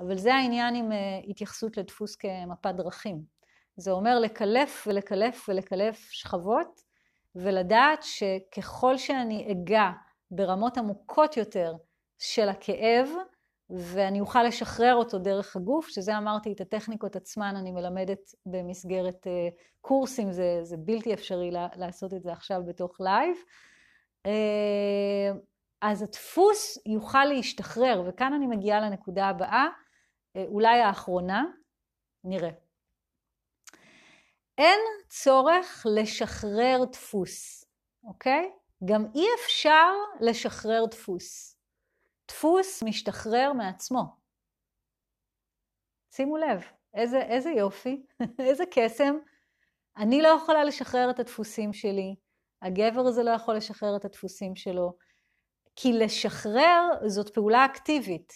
אבל 0.00 0.16
זה 0.16 0.34
העניין 0.34 0.74
עם 0.74 0.92
uh, 0.92 1.30
התייחסות 1.30 1.76
לדפוס 1.76 2.16
כמפת 2.16 2.74
דרכים. 2.74 3.22
זה 3.76 3.90
אומר 3.90 4.18
לקלף 4.18 4.84
ולקלף 4.86 5.48
ולקלף 5.48 6.08
שכבות, 6.10 6.80
ולדעת 7.34 8.02
שככל 8.02 8.98
שאני 8.98 9.52
אגע 9.52 9.90
ברמות 10.30 10.78
עמוקות 10.78 11.36
יותר 11.36 11.74
של 12.18 12.48
הכאב, 12.48 13.08
ואני 13.70 14.20
אוכל 14.20 14.42
לשחרר 14.42 14.94
אותו 14.94 15.18
דרך 15.18 15.56
הגוף, 15.56 15.88
שזה 15.88 16.18
אמרתי, 16.18 16.52
את 16.52 16.60
הטכניקות 16.60 17.16
עצמן 17.16 17.56
אני 17.56 17.70
מלמדת 17.70 18.34
במסגרת 18.46 19.26
uh, 19.26 19.54
קורסים, 19.80 20.32
זה, 20.32 20.58
זה 20.62 20.76
בלתי 20.76 21.14
אפשרי 21.14 21.50
לעשות 21.76 22.14
את 22.14 22.22
זה 22.22 22.32
עכשיו 22.32 22.62
בתוך 22.66 23.00
live. 23.00 23.36
אה, 24.26 25.32
אז 25.80 26.02
הדפוס 26.02 26.78
יוכל 26.86 27.24
להשתחרר, 27.24 28.02
וכאן 28.06 28.32
אני 28.32 28.46
מגיעה 28.46 28.80
לנקודה 28.80 29.26
הבאה, 29.26 29.66
אה, 30.36 30.44
אולי 30.44 30.80
האחרונה, 30.80 31.44
נראה. 32.24 32.50
אין 34.58 34.80
צורך 35.08 35.86
לשחרר 35.94 36.84
דפוס, 36.92 37.64
אוקיי? 38.04 38.50
גם 38.84 39.06
אי 39.14 39.26
אפשר 39.40 39.92
לשחרר 40.20 40.84
דפוס. 40.90 41.55
דפוס 42.28 42.82
משתחרר 42.82 43.52
מעצמו. 43.52 44.02
שימו 46.14 46.36
לב, 46.36 46.64
איזה, 46.94 47.22
איזה 47.22 47.50
יופי, 47.50 48.06
איזה 48.48 48.64
קסם. 48.70 49.16
אני 49.96 50.22
לא 50.22 50.28
יכולה 50.28 50.64
לשחרר 50.64 51.10
את 51.10 51.20
הדפוסים 51.20 51.72
שלי, 51.72 52.14
הגבר 52.62 53.00
הזה 53.00 53.22
לא 53.22 53.30
יכול 53.30 53.56
לשחרר 53.56 53.96
את 53.96 54.04
הדפוסים 54.04 54.56
שלו, 54.56 54.96
כי 55.76 55.92
לשחרר 55.92 56.88
זאת 57.06 57.34
פעולה 57.34 57.64
אקטיבית, 57.64 58.32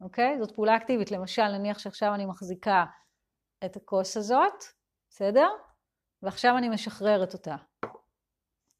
אוקיי? 0.00 0.38
זאת 0.38 0.54
פעולה 0.54 0.76
אקטיבית. 0.76 1.10
למשל, 1.10 1.48
נניח 1.48 1.78
שעכשיו 1.78 2.14
אני 2.14 2.26
מחזיקה 2.26 2.84
את 3.64 3.76
הכוס 3.76 4.16
הזאת, 4.16 4.64
בסדר? 5.10 5.48
ועכשיו 6.22 6.58
אני 6.58 6.68
משחררת 6.68 7.32
אותה. 7.32 7.56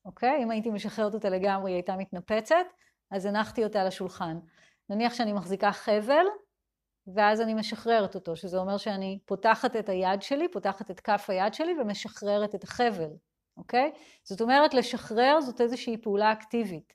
אוקיי? 0.05 0.43
אם 0.43 0.51
הייתי 0.51 0.71
משחררת 0.71 1.15
אותה 1.15 1.29
לגמרי, 1.31 1.71
היא 1.71 1.77
הייתה 1.77 1.97
מתנפצת, 1.97 2.67
אז 3.11 3.27
הנחתי 3.27 3.65
אותה 3.65 3.81
על 3.81 3.87
השולחן. 3.87 4.39
נניח 4.89 5.15
שאני 5.15 5.33
מחזיקה 5.33 5.73
חבל, 5.73 6.25
ואז 7.07 7.41
אני 7.41 7.55
משחררת 7.55 8.15
אותו, 8.15 8.37
שזה 8.37 8.59
אומר 8.59 8.77
שאני 8.77 9.19
פותחת 9.25 9.77
את 9.77 9.89
היד 9.89 10.23
שלי, 10.23 10.49
פותחת 10.49 10.91
את 10.91 11.01
כף 11.01 11.25
היד 11.29 11.55
שלי 11.55 11.75
ומשחררת 11.81 12.55
את 12.55 12.65
החבל, 12.65 13.11
אוקיי? 13.57 13.93
זאת 14.23 14.41
אומרת, 14.41 14.75
לשחרר 14.75 15.41
זאת 15.41 15.61
איזושהי 15.61 15.97
פעולה 15.97 16.33
אקטיבית. 16.33 16.93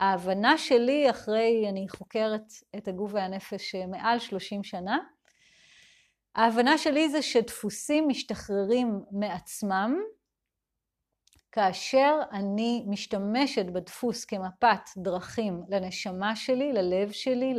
ההבנה 0.00 0.58
שלי, 0.58 1.10
אחרי, 1.10 1.66
אני 1.68 1.88
חוקרת 1.88 2.52
את 2.76 2.88
הגוף 2.88 3.10
והנפש 3.14 3.74
מעל 3.74 4.18
30 4.18 4.64
שנה, 4.64 4.98
ההבנה 6.34 6.78
שלי 6.78 7.08
זה 7.08 7.22
שדפוסים 7.22 8.08
משתחררים 8.08 9.00
מעצמם, 9.10 10.00
כאשר 11.56 12.20
אני 12.32 12.84
משתמשת 12.86 13.66
בדפוס 13.66 14.24
כמפת 14.24 14.80
דרכים 14.96 15.62
לנשמה 15.68 16.36
שלי, 16.36 16.72
ללב 16.72 17.10
שלי, 17.10 17.54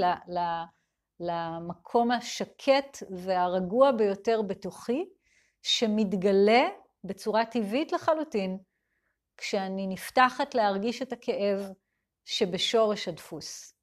למקום 1.19 2.11
השקט 2.11 2.97
והרגוע 3.09 3.91
ביותר 3.91 4.41
בתוכי, 4.41 5.05
שמתגלה 5.63 6.67
בצורה 7.03 7.45
טבעית 7.45 7.91
לחלוטין, 7.91 8.57
כשאני 9.37 9.87
נפתחת 9.87 10.55
להרגיש 10.55 11.01
את 11.01 11.13
הכאב 11.13 11.59
שבשורש 12.25 13.07
הדפוס. 13.07 13.73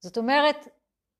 זאת 0.00 0.18
אומרת, 0.18 0.56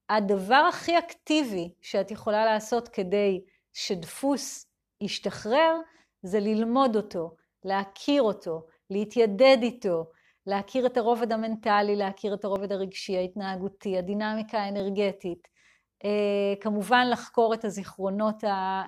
הדבר 0.09 0.65
הכי 0.69 0.99
אקטיבי 0.99 1.75
שאת 1.81 2.11
יכולה 2.11 2.45
לעשות 2.45 2.89
כדי 2.89 3.45
שדפוס 3.73 4.67
ישתחרר, 5.01 5.77
זה 6.23 6.41
ללמוד 6.41 6.97
אותו, 6.97 7.37
להכיר 7.67 8.23
אותו, 8.23 8.67
להתיידד 8.91 9.59
איתו, 9.63 10.11
להכיר 10.47 10.87
את 10.87 10.97
הרובד 10.97 11.33
המנטלי, 11.33 11.97
להכיר 11.97 12.35
את 12.35 12.45
הרובד 12.45 12.73
הרגשי, 12.73 13.17
ההתנהגותי, 13.17 13.99
הדינמיקה 13.99 14.59
האנרגטית. 14.59 15.49
אה, 16.05 16.55
כמובן 16.61 17.07
לחקור 17.11 17.55
את 17.55 17.65
הזיכרונות 17.65 18.45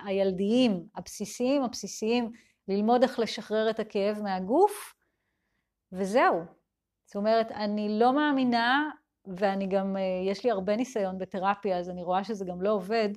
הילדיים, 0.06 0.86
הבסיסיים, 0.96 1.62
הבסיסיים, 1.62 2.32
ללמוד 2.68 3.02
איך 3.02 3.18
לשחרר 3.18 3.70
את 3.70 3.80
הכאב 3.80 4.22
מהגוף, 4.22 4.94
וזהו. 5.92 6.40
זאת 7.06 7.16
אומרת, 7.16 7.52
אני 7.52 7.98
לא 7.98 8.12
מאמינה, 8.12 8.90
ואני 9.26 9.66
גם, 9.66 9.96
אה, 9.96 10.30
יש 10.30 10.44
לי 10.44 10.50
הרבה 10.50 10.76
ניסיון 10.76 11.18
בתרפיה, 11.18 11.78
אז 11.78 11.90
אני 11.90 12.02
רואה 12.02 12.24
שזה 12.24 12.44
גם 12.44 12.62
לא 12.62 12.72
עובד, 12.72 13.08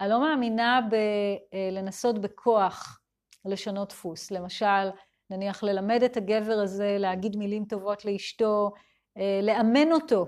אני 0.00 0.10
לא 0.10 0.20
מאמינה 0.20 0.80
בלנסות 0.90 2.16
אה, 2.16 2.20
בכוח 2.20 3.03
לשנות 3.44 3.88
דפוס. 3.88 4.30
למשל, 4.30 4.90
נניח 5.30 5.62
ללמד 5.62 6.02
את 6.02 6.16
הגבר 6.16 6.58
הזה 6.62 6.96
להגיד 6.98 7.36
מילים 7.36 7.64
טובות 7.64 8.04
לאשתו, 8.04 8.70
אה, 9.18 9.40
לאמן 9.42 9.92
אותו, 9.92 10.26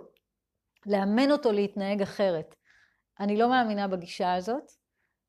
לאמן 0.86 1.30
אותו 1.30 1.52
להתנהג 1.52 2.02
אחרת. 2.02 2.54
אני 3.20 3.36
לא 3.36 3.48
מאמינה 3.48 3.88
בגישה 3.88 4.34
הזאת. 4.34 4.70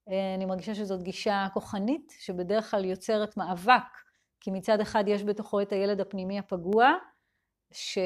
אה, 0.09 0.35
אני 0.35 0.45
מרגישה 0.45 0.75
שזאת 0.75 1.03
גישה 1.03 1.47
כוחנית, 1.53 2.13
שבדרך 2.19 2.71
כלל 2.71 2.85
יוצרת 2.85 3.37
מאבק, 3.37 3.97
כי 4.39 4.51
מצד 4.51 4.81
אחד 4.81 5.03
יש 5.07 5.23
בתוכו 5.23 5.61
את 5.61 5.71
הילד 5.71 6.01
הפנימי 6.01 6.39
הפגוע, 6.39 6.93
ש... 7.73 7.97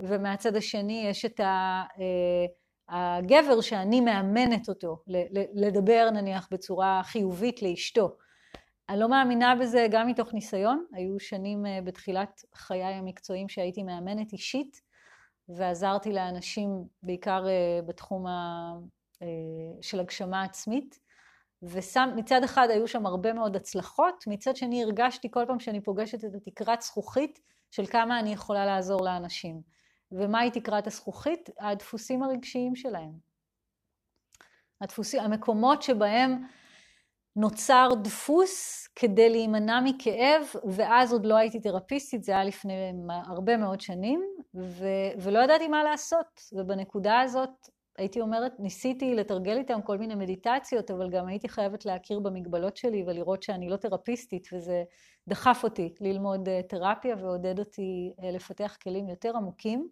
ומהצד 0.00 0.56
השני 0.56 1.06
יש 1.08 1.24
את 1.24 1.40
ה... 1.40 1.82
אה, 2.00 2.46
הגבר 2.88 3.60
שאני 3.60 4.00
מאמנת 4.00 4.68
אותו 4.68 5.02
לדבר 5.54 6.08
נניח 6.12 6.48
בצורה 6.50 7.00
חיובית 7.04 7.62
לאשתו. 7.62 8.16
אני 8.92 9.00
לא 9.00 9.08
מאמינה 9.08 9.54
בזה 9.54 9.86
גם 9.90 10.06
מתוך 10.06 10.34
ניסיון, 10.34 10.84
היו 10.92 11.20
שנים 11.20 11.66
אה, 11.66 11.78
בתחילת 11.84 12.44
חיי 12.54 12.84
המקצועיים 12.84 13.48
שהייתי 13.48 13.82
מאמנת 13.82 14.32
אישית 14.32 14.80
ועזרתי 15.48 16.12
לאנשים 16.12 16.84
בעיקר 17.02 17.48
אה, 17.48 17.80
בתחום 17.86 18.26
ה... 18.26 18.72
אה, 19.22 19.26
של 19.82 20.00
הגשמה 20.00 20.42
עצמית 20.42 20.98
ומצד 21.62 22.44
אחד 22.44 22.68
היו 22.70 22.88
שם 22.88 23.06
הרבה 23.06 23.32
מאוד 23.32 23.56
הצלחות, 23.56 24.24
מצד 24.26 24.56
שני 24.56 24.82
הרגשתי 24.82 25.30
כל 25.30 25.44
פעם 25.46 25.60
שאני 25.60 25.80
פוגשת 25.80 26.24
את 26.24 26.34
התקרת 26.34 26.82
זכוכית 26.82 27.38
של 27.70 27.86
כמה 27.86 28.20
אני 28.20 28.32
יכולה 28.32 28.66
לעזור 28.66 29.04
לאנשים. 29.04 29.60
ומהי 30.12 30.50
תקרת 30.50 30.86
הזכוכית? 30.86 31.50
הדפוסים 31.60 32.22
הרגשיים 32.22 32.76
שלהם. 32.76 33.12
הדפוסים, 34.80 35.20
המקומות 35.20 35.82
שבהם 35.82 36.42
נוצר 37.36 37.88
דפוס 38.02 38.88
כדי 38.96 39.30
להימנע 39.30 39.80
מכאב, 39.84 40.42
ואז 40.64 41.12
עוד 41.12 41.26
לא 41.26 41.36
הייתי 41.36 41.60
תרפיסטית, 41.60 42.24
זה 42.24 42.32
היה 42.32 42.44
לפני 42.44 42.92
הרבה 43.08 43.56
מאוד 43.56 43.80
שנים, 43.80 44.22
ו- 44.54 45.12
ולא 45.22 45.38
ידעתי 45.38 45.68
מה 45.68 45.84
לעשות. 45.84 46.40
ובנקודה 46.52 47.20
הזאת 47.20 47.50
הייתי 47.98 48.20
אומרת, 48.20 48.52
ניסיתי 48.58 49.14
לתרגל 49.14 49.58
איתם 49.58 49.82
כל 49.82 49.98
מיני 49.98 50.14
מדיטציות, 50.14 50.90
אבל 50.90 51.10
גם 51.10 51.26
הייתי 51.26 51.48
חייבת 51.48 51.84
להכיר 51.84 52.20
במגבלות 52.20 52.76
שלי 52.76 53.04
ולראות 53.06 53.42
שאני 53.42 53.68
לא 53.68 53.76
תרפיסטית, 53.76 54.48
וזה 54.52 54.82
דחף 55.28 55.60
אותי 55.64 55.94
ללמוד 56.00 56.48
אה, 56.48 56.60
תרפיה 56.68 57.16
ועודד 57.20 57.58
אותי 57.58 58.12
אה, 58.22 58.30
לפתח 58.30 58.76
כלים 58.82 59.08
יותר 59.08 59.36
עמוקים. 59.36 59.88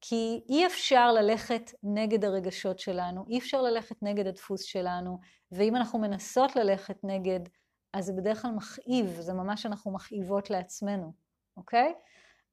כי 0.00 0.40
אי 0.48 0.66
אפשר 0.66 1.12
ללכת 1.12 1.70
נגד 1.82 2.24
הרגשות 2.24 2.78
שלנו, 2.78 3.24
אי 3.28 3.38
אפשר 3.38 3.62
ללכת 3.62 4.02
נגד 4.02 4.26
הדפוס 4.26 4.62
שלנו, 4.62 5.18
ואם 5.52 5.76
אנחנו 5.76 5.98
מנסות 5.98 6.56
ללכת 6.56 6.96
נגד, 7.04 7.40
אז 7.92 8.04
זה 8.04 8.12
בדרך 8.12 8.42
כלל 8.42 8.50
מכאיב, 8.50 9.06
זה 9.06 9.32
ממש 9.32 9.66
אנחנו 9.66 9.92
מכאיבות 9.92 10.50
לעצמנו, 10.50 11.12
אוקיי? 11.56 11.94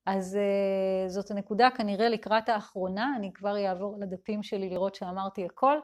אז 0.05 0.37
uh, 0.37 1.09
זאת 1.09 1.31
הנקודה 1.31 1.69
כנראה 1.77 2.09
לקראת 2.09 2.49
האחרונה, 2.49 3.13
אני 3.17 3.33
כבר 3.33 3.67
אעבור 3.67 3.97
לדפים 3.99 4.43
שלי 4.43 4.69
לראות 4.69 4.95
שאמרתי 4.95 5.45
הכל. 5.45 5.77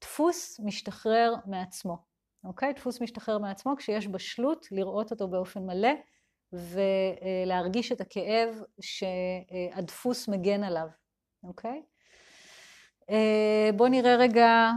דפוס 0.00 0.60
משתחרר 0.64 1.34
מעצמו, 1.46 1.98
אוקיי? 2.44 2.72
דפוס 2.72 3.00
משתחרר 3.00 3.38
מעצמו 3.38 3.76
כשיש 3.76 4.08
בשלות 4.08 4.66
לראות 4.70 5.10
אותו 5.10 5.28
באופן 5.28 5.66
מלא 5.66 5.92
ולהרגיש 6.52 7.92
את 7.92 8.00
הכאב 8.00 8.62
שהדפוס 8.80 10.28
מגן 10.28 10.64
עליו, 10.64 10.88
אוקיי? 11.44 11.82
אה, 13.10 13.70
בואו 13.76 13.88
נראה 13.88 14.16
רגע 14.16 14.70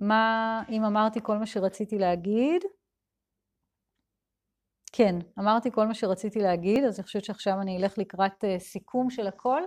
מה, 0.00 0.62
אם 0.68 0.84
אמרתי 0.84 1.20
כל 1.22 1.38
מה 1.38 1.46
שרציתי 1.46 1.98
להגיד. 1.98 2.62
כן, 4.92 5.14
אמרתי 5.38 5.70
כל 5.70 5.86
מה 5.86 5.94
שרציתי 5.94 6.38
להגיד, 6.38 6.84
אז 6.84 6.98
אני 6.98 7.04
חושבת 7.04 7.24
שעכשיו 7.24 7.60
אני 7.60 7.76
אלך 7.76 7.98
לקראת 7.98 8.44
אה, 8.44 8.58
סיכום 8.58 9.10
של 9.10 9.26
הכל. 9.26 9.62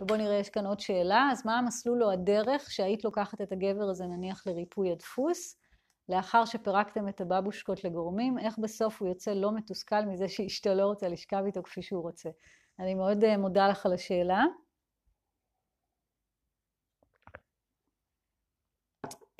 ובואו 0.00 0.18
נראה, 0.18 0.34
יש 0.34 0.50
כאן 0.50 0.66
עוד 0.66 0.80
שאלה. 0.80 1.28
אז 1.32 1.46
מה 1.46 1.58
המסלול 1.58 2.04
או 2.04 2.10
הדרך 2.10 2.70
שהיית 2.70 3.04
לוקחת 3.04 3.40
את 3.40 3.52
הגבר 3.52 3.84
הזה 3.90 4.04
נניח 4.04 4.46
לריפוי 4.46 4.92
הדפוס? 4.92 5.59
לאחר 6.10 6.44
שפירקתם 6.44 7.08
את 7.08 7.20
הבבושקות 7.20 7.84
לגורמים, 7.84 8.38
איך 8.38 8.58
בסוף 8.58 9.00
הוא 9.00 9.08
יוצא 9.08 9.30
לא 9.30 9.52
מתוסכל 9.52 10.04
מזה 10.04 10.28
שאשתו 10.28 10.74
לא 10.74 10.82
רוצה 10.86 11.08
לשכב 11.08 11.42
איתו 11.46 11.62
כפי 11.62 11.82
שהוא 11.82 12.02
רוצה. 12.02 12.30
אני 12.78 12.94
מאוד 12.94 13.24
אה, 13.24 13.36
מודה 13.36 13.68
לך 13.68 13.86
על 13.86 13.92
השאלה. 13.92 14.44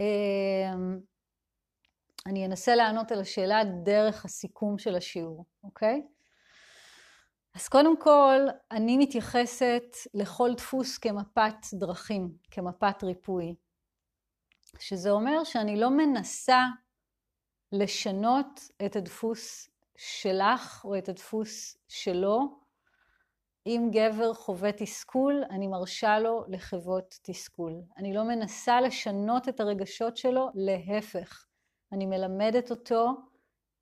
אמ, 0.01 1.01
אני 2.27 2.47
אנסה 2.47 2.75
לענות 2.75 3.13
על 3.13 3.21
השאלה 3.21 3.63
דרך 3.85 4.25
הסיכום 4.25 4.79
של 4.79 4.97
השיעור, 4.97 5.45
אוקיי? 5.65 6.03
אז 7.55 7.69
קודם 7.69 8.01
כל, 8.01 8.41
אני 8.71 8.97
מתייחסת 8.97 9.97
לכל 10.15 10.51
דפוס 10.57 10.99
כמפת 10.99 11.55
דרכים, 11.75 12.33
כמפת 12.51 13.03
ריפוי. 13.03 13.55
שזה 14.79 15.11
אומר 15.11 15.45
שאני 15.45 15.81
לא 15.81 15.91
מנסה 15.91 16.65
לשנות 17.73 18.61
את 18.87 18.97
הדפוס 18.97 19.71
שלך 19.97 20.85
או 20.85 20.99
את 20.99 21.09
הדפוס 21.09 21.77
שלו. 21.89 22.61
אם 23.67 23.91
גבר 23.93 24.35
חווה 24.35 24.73
תסכול, 24.73 25.45
אני 25.51 25.67
מרשה 25.67 26.19
לו 26.19 26.45
לחוות 26.49 27.19
תסכול. 27.23 27.73
אני 27.97 28.15
לא 28.15 28.25
מנסה 28.25 28.81
לשנות 28.81 29.49
את 29.49 29.61
הרגשות 29.61 30.17
שלו, 30.17 30.49
להפך. 30.55 31.47
אני 31.93 32.07
מלמדת 32.07 32.71
אותו 32.71 33.15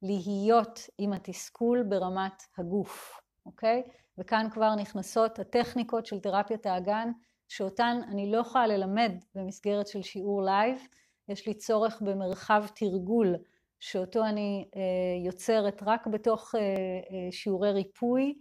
להיות 0.02 0.80
עם 0.98 1.12
התסכול 1.12 1.82
ברמת 1.82 2.42
הגוף, 2.58 3.20
אוקיי? 3.46 3.82
וכאן 4.18 4.46
כבר 4.52 4.74
נכנסות 4.74 5.38
הטכניקות 5.38 6.06
של 6.06 6.20
תרפיית 6.20 6.66
האגן, 6.66 7.10
שאותן 7.48 8.00
אני 8.08 8.32
לא 8.32 8.38
יכולה 8.38 8.66
ללמד 8.66 9.12
במסגרת 9.34 9.86
של 9.86 10.02
שיעור 10.02 10.42
live. 10.42 10.86
יש 11.28 11.46
לי 11.46 11.54
צורך 11.54 12.02
במרחב 12.02 12.64
תרגול, 12.74 13.36
שאותו 13.80 14.24
אני 14.24 14.68
אה, 14.76 15.26
יוצרת 15.26 15.82
רק 15.86 16.06
בתוך 16.06 16.54
אה, 16.54 16.60
אה, 16.60 17.32
שיעורי 17.32 17.72
ריפוי. 17.72 18.38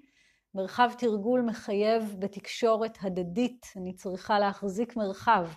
מרחב 0.55 0.91
תרגול 0.97 1.41
מחייב 1.41 2.15
בתקשורת 2.19 2.97
הדדית, 3.01 3.65
אני 3.75 3.93
צריכה 3.93 4.39
להחזיק 4.39 4.97
מרחב 4.97 5.47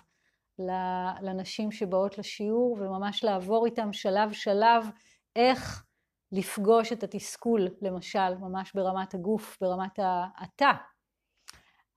לנשים 1.21 1.71
שבאות 1.71 2.17
לשיעור 2.17 2.77
וממש 2.79 3.23
לעבור 3.23 3.65
איתם 3.65 3.93
שלב 3.93 4.31
שלב 4.31 4.85
איך 5.35 5.85
לפגוש 6.31 6.93
את 6.93 7.03
התסכול, 7.03 7.67
למשל, 7.81 8.35
ממש 8.39 8.71
ברמת 8.75 9.13
הגוף, 9.13 9.57
ברמת 9.61 9.99
התא. 10.37 10.71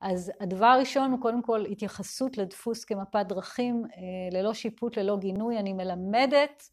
אז 0.01 0.31
הדבר 0.39 0.65
הראשון 0.65 1.11
הוא 1.11 1.21
קודם 1.21 1.41
כל 1.41 1.65
התייחסות 1.65 2.37
לדפוס 2.37 2.85
כמפת 2.85 3.25
דרכים, 3.29 3.83
אה, 3.85 4.39
ללא 4.39 4.53
שיפוט, 4.53 4.97
ללא 4.97 5.17
גינוי. 5.17 5.59
אני 5.59 5.73
מלמדת 5.73 6.63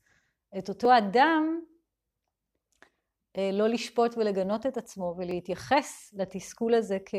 את 0.58 0.68
אותו 0.68 0.98
אדם 0.98 1.60
אה, 3.36 3.50
לא 3.52 3.68
לשפוט 3.68 4.16
ולגנות 4.16 4.66
את 4.66 4.76
עצמו 4.76 5.14
ולהתייחס 5.18 6.14
לתסכול 6.14 6.74
הזה 6.74 6.98
כ... 7.06 7.14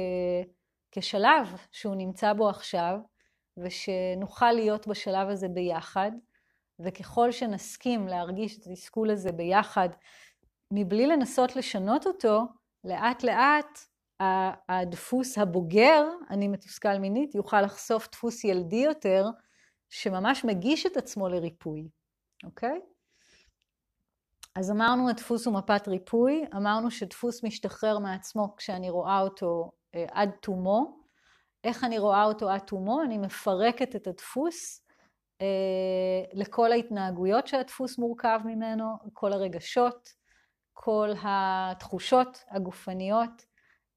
כשלב 0.92 1.56
שהוא 1.72 1.96
נמצא 1.96 2.34
בו 2.34 2.50
עכשיו, 2.50 2.98
ושנוכל 3.58 4.52
להיות 4.52 4.88
בשלב 4.88 5.30
הזה 5.30 5.48
ביחד, 5.48 6.12
וככל 6.80 7.32
שנסכים 7.32 8.08
להרגיש 8.08 8.60
את 8.60 8.68
התסכול 8.68 9.12
הזה 9.12 9.32
ביחד, 9.32 9.90
מבלי 10.72 11.08
לנסות 11.08 11.56
לשנות 11.56 12.08
אותו, 12.08 12.42
לאט 12.84 13.24
לאט 13.24 13.80
הדפוס 14.70 15.38
הבוגר, 15.38 16.06
אני 16.30 16.48
מתוסכל 16.48 16.98
מינית, 16.98 17.36
יוכל 17.36 17.62
לחשוף 17.62 18.08
דפוס 18.12 18.44
ילדי 18.44 18.76
יותר, 18.76 19.26
שממש 19.90 20.46
מגיש 20.46 20.86
את 20.86 20.98
עצמו 20.98 21.30
לריפוי, 21.30 21.88
אוקיי? 22.44 22.80
אז 24.56 24.72
אמרנו 24.72 25.10
הדפוס 25.10 25.46
הוא 25.46 25.54
מפת 25.54 25.88
ריפוי, 25.88 26.46
אמרנו 26.56 26.92
שדפוס 26.92 27.44
משתחרר 27.44 28.00
מעצמו 28.00 28.56
כשאני 28.58 28.90
רואה 28.90 29.20
אותו 29.20 29.72
אה, 29.96 30.06
עד 30.12 30.30
תומו. 30.42 31.04
איך 31.64 31.84
אני 31.84 32.00
רואה 32.00 32.24
אותו 32.24 32.50
עד 32.50 32.60
תומו? 32.60 33.02
אני 33.02 33.18
מפרקת 33.18 33.96
את 33.96 34.08
הדפוס 34.08 34.86
אה, 35.42 35.48
לכל 36.34 36.72
ההתנהגויות 36.72 37.48
שהדפוס 37.48 37.98
מורכב 37.98 38.40
ממנו, 38.46 38.86
כל 39.14 39.34
הרגשות, 39.34 40.10
כל 40.74 41.10
התחושות 41.24 42.44
הגופניות, 42.50 43.46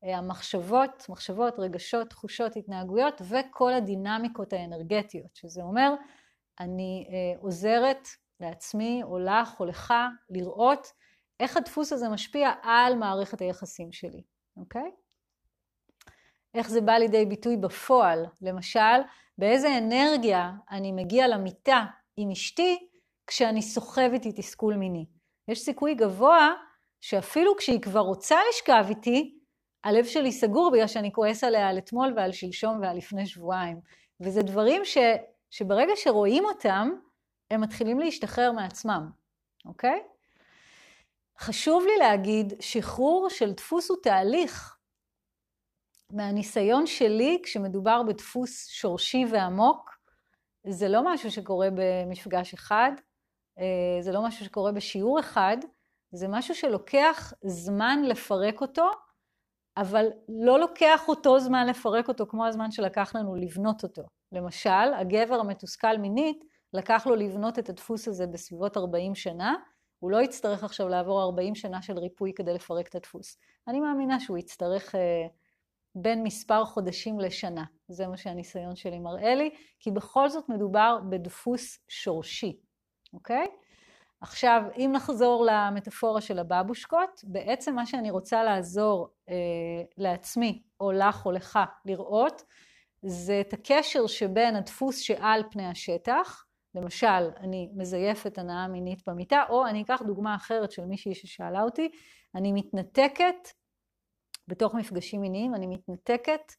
המחשבות, 0.02 1.06
מחשבות, 1.08 1.58
רגשות, 1.58 2.10
תחושות, 2.10 2.56
התנהגויות 2.56 3.22
וכל 3.28 3.72
הדינמיקות 3.72 4.52
האנרגטיות, 4.52 5.36
שזה 5.36 5.62
אומר, 5.62 5.94
אני 6.60 7.06
אה, 7.08 7.40
עוזרת 7.40 8.08
לעצמי 8.40 9.00
או 9.02 9.18
לך 9.18 9.60
או 9.60 9.64
לך 9.64 9.94
לראות 10.30 10.92
איך 11.40 11.56
הדפוס 11.56 11.92
הזה 11.92 12.08
משפיע 12.08 12.50
על 12.62 12.94
מערכת 12.94 13.40
היחסים 13.40 13.92
שלי, 13.92 14.22
אוקיי? 14.56 14.90
איך 16.54 16.70
זה 16.70 16.80
בא 16.80 16.92
לידי 16.92 17.26
ביטוי 17.26 17.56
בפועל, 17.56 18.26
למשל, 18.42 19.00
באיזה 19.38 19.78
אנרגיה 19.78 20.52
אני 20.70 20.92
מגיע 20.92 21.28
למיטה 21.28 21.84
עם 22.16 22.30
אשתי 22.30 22.88
כשאני 23.26 23.62
סוחב 23.62 24.10
איתי 24.12 24.32
תסכול 24.32 24.76
מיני. 24.76 25.06
יש 25.48 25.60
סיכוי 25.60 25.94
גבוה 25.94 26.52
שאפילו 27.00 27.56
כשהיא 27.56 27.80
כבר 27.80 28.00
רוצה 28.00 28.36
לשכב 28.50 28.84
איתי, 28.88 29.35
הלב 29.86 30.04
שלי 30.04 30.32
סגור 30.32 30.70
בגלל 30.72 30.86
שאני 30.86 31.12
כועס 31.12 31.44
עליה 31.44 31.68
על 31.68 31.78
אתמול 31.78 32.12
ועל 32.16 32.32
שלשום 32.32 32.80
ועל 32.82 32.96
לפני 32.96 33.26
שבועיים. 33.26 33.80
וזה 34.20 34.42
דברים 34.42 34.84
ש, 34.84 34.98
שברגע 35.50 35.92
שרואים 35.96 36.44
אותם, 36.44 36.90
הם 37.50 37.60
מתחילים 37.60 37.98
להשתחרר 37.98 38.52
מעצמם, 38.52 39.10
אוקיי? 39.64 40.02
חשוב 41.38 41.84
לי 41.86 41.98
להגיד, 41.98 42.52
שחרור 42.60 43.28
של 43.30 43.52
דפוס 43.52 43.90
הוא 43.90 43.98
תהליך. 44.02 44.76
מהניסיון 46.12 46.86
שלי, 46.86 47.40
כשמדובר 47.42 48.02
בדפוס 48.02 48.66
שורשי 48.66 49.24
ועמוק, 49.30 49.98
זה 50.66 50.88
לא 50.88 51.00
משהו 51.04 51.30
שקורה 51.30 51.68
במפגש 51.74 52.54
אחד, 52.54 52.92
אה, 53.58 53.98
זה 54.00 54.12
לא 54.12 54.24
משהו 54.24 54.44
שקורה 54.44 54.72
בשיעור 54.72 55.20
אחד, 55.20 55.56
זה 56.12 56.28
משהו 56.28 56.54
שלוקח 56.54 57.32
זמן 57.42 58.02
לפרק 58.04 58.60
אותו, 58.60 58.90
אבל 59.76 60.06
לא 60.28 60.60
לוקח 60.60 61.08
אותו 61.08 61.40
זמן 61.40 61.66
לפרק 61.66 62.08
אותו 62.08 62.26
כמו 62.26 62.46
הזמן 62.46 62.70
שלקח 62.70 63.14
לנו 63.14 63.34
לבנות 63.36 63.82
אותו. 63.82 64.02
למשל, 64.32 64.94
הגבר 64.96 65.34
המתוסכל 65.34 65.98
מינית, 65.98 66.44
לקח 66.72 67.06
לו 67.06 67.14
לבנות 67.14 67.58
את 67.58 67.68
הדפוס 67.68 68.08
הזה 68.08 68.26
בסביבות 68.26 68.76
40 68.76 69.14
שנה, 69.14 69.54
הוא 69.98 70.10
לא 70.10 70.22
יצטרך 70.22 70.64
עכשיו 70.64 70.88
לעבור 70.88 71.22
40 71.22 71.54
שנה 71.54 71.82
של 71.82 71.98
ריפוי 71.98 72.32
כדי 72.36 72.54
לפרק 72.54 72.88
את 72.88 72.94
הדפוס. 72.94 73.38
אני 73.68 73.80
מאמינה 73.80 74.20
שהוא 74.20 74.38
יצטרך 74.38 74.94
אה, 74.94 75.26
בין 75.94 76.22
מספר 76.22 76.64
חודשים 76.64 77.20
לשנה. 77.20 77.64
זה 77.88 78.06
מה 78.06 78.16
שהניסיון 78.16 78.76
שלי 78.76 78.98
מראה 78.98 79.34
לי, 79.34 79.50
כי 79.80 79.90
בכל 79.90 80.28
זאת 80.28 80.48
מדובר 80.48 80.98
בדפוס 81.10 81.78
שורשי, 81.88 82.60
אוקיי? 83.12 83.46
עכשיו, 84.20 84.62
אם 84.76 84.90
נחזור 84.94 85.46
למטאפורה 85.50 86.20
של 86.20 86.38
הבבושקות, 86.38 87.20
בעצם 87.24 87.74
מה 87.74 87.86
שאני 87.86 88.10
רוצה 88.10 88.44
לעזור 88.44 89.08
אה, 89.28 89.34
לעצמי, 89.98 90.62
או 90.80 90.92
לך 90.92 91.26
או 91.26 91.32
לך, 91.32 91.58
לראות, 91.84 92.42
זה 93.02 93.40
את 93.40 93.52
הקשר 93.52 94.06
שבין 94.06 94.56
הדפוס 94.56 94.98
שעל 94.98 95.42
פני 95.50 95.66
השטח, 95.66 96.44
למשל, 96.74 97.30
אני 97.40 97.68
מזייפת 97.74 98.38
הנאה 98.38 98.68
מינית 98.68 99.08
במיטה, 99.08 99.44
או 99.48 99.66
אני 99.66 99.82
אקח 99.82 100.02
דוגמה 100.06 100.34
אחרת 100.34 100.72
של 100.72 100.84
מישהי 100.84 101.14
ששאלה 101.14 101.62
אותי, 101.62 101.88
אני 102.34 102.52
מתנתקת, 102.52 103.48
בתוך 104.48 104.74
מפגשים 104.74 105.20
מיניים, 105.20 105.54
אני 105.54 105.66
מתנתקת 105.66 106.52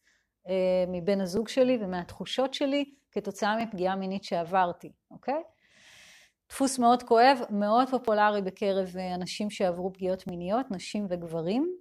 אה, 0.49 0.85
מבן 0.87 1.21
הזוג 1.21 1.47
שלי 1.47 1.77
ומהתחושות 1.81 2.53
שלי 2.53 2.93
כתוצאה 3.11 3.63
מפגיעה 3.63 3.95
מינית 3.95 4.23
שעברתי, 4.23 4.91
אוקיי? 5.11 5.43
דפוס 6.49 6.79
מאוד 6.79 7.03
כואב, 7.03 7.39
מאוד 7.49 7.89
פופולרי 7.89 8.41
בקרב 8.41 8.97
אה, 8.97 9.15
אנשים 9.15 9.49
שעברו 9.49 9.93
פגיעות 9.93 10.27
מיניות, 10.27 10.71
נשים 10.71 11.05
וגברים, 11.09 11.73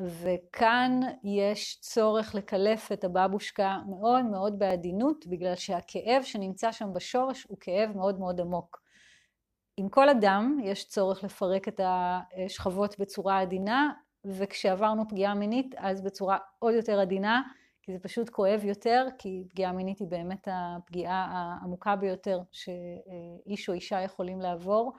וכאן 0.00 1.00
יש 1.24 1.78
צורך 1.80 2.34
לקלף 2.34 2.92
את 2.92 3.04
הבבושקה 3.04 3.78
מאוד 3.88 4.24
מאוד 4.24 4.58
בעדינות, 4.58 5.26
בגלל 5.26 5.54
שהכאב 5.54 6.22
שנמצא 6.22 6.72
שם 6.72 6.92
בשורש 6.92 7.46
הוא 7.48 7.58
כאב 7.60 7.96
מאוד 7.96 8.18
מאוד 8.18 8.40
עמוק. 8.40 8.82
עם 9.76 9.88
כל 9.88 10.08
אדם 10.08 10.58
יש 10.64 10.88
צורך 10.88 11.24
לפרק 11.24 11.68
את 11.68 11.80
השכבות 11.84 12.98
בצורה 12.98 13.40
עדינה, 13.40 13.92
וכשעברנו 14.24 15.08
פגיעה 15.08 15.34
מינית 15.34 15.74
אז 15.78 16.02
בצורה 16.02 16.38
עוד 16.58 16.74
יותר 16.74 17.00
עדינה, 17.00 17.42
כי 17.82 17.92
זה 17.92 17.98
פשוט 17.98 18.28
כואב 18.30 18.64
יותר, 18.64 19.06
כי 19.18 19.44
פגיעה 19.50 19.72
מינית 19.72 19.98
היא 19.98 20.08
באמת 20.08 20.48
הפגיעה 20.50 21.28
העמוקה 21.30 21.96
ביותר 21.96 22.40
שאיש 22.52 23.68
או 23.68 23.74
אישה 23.74 24.00
יכולים 24.00 24.40
לעבור. 24.40 24.92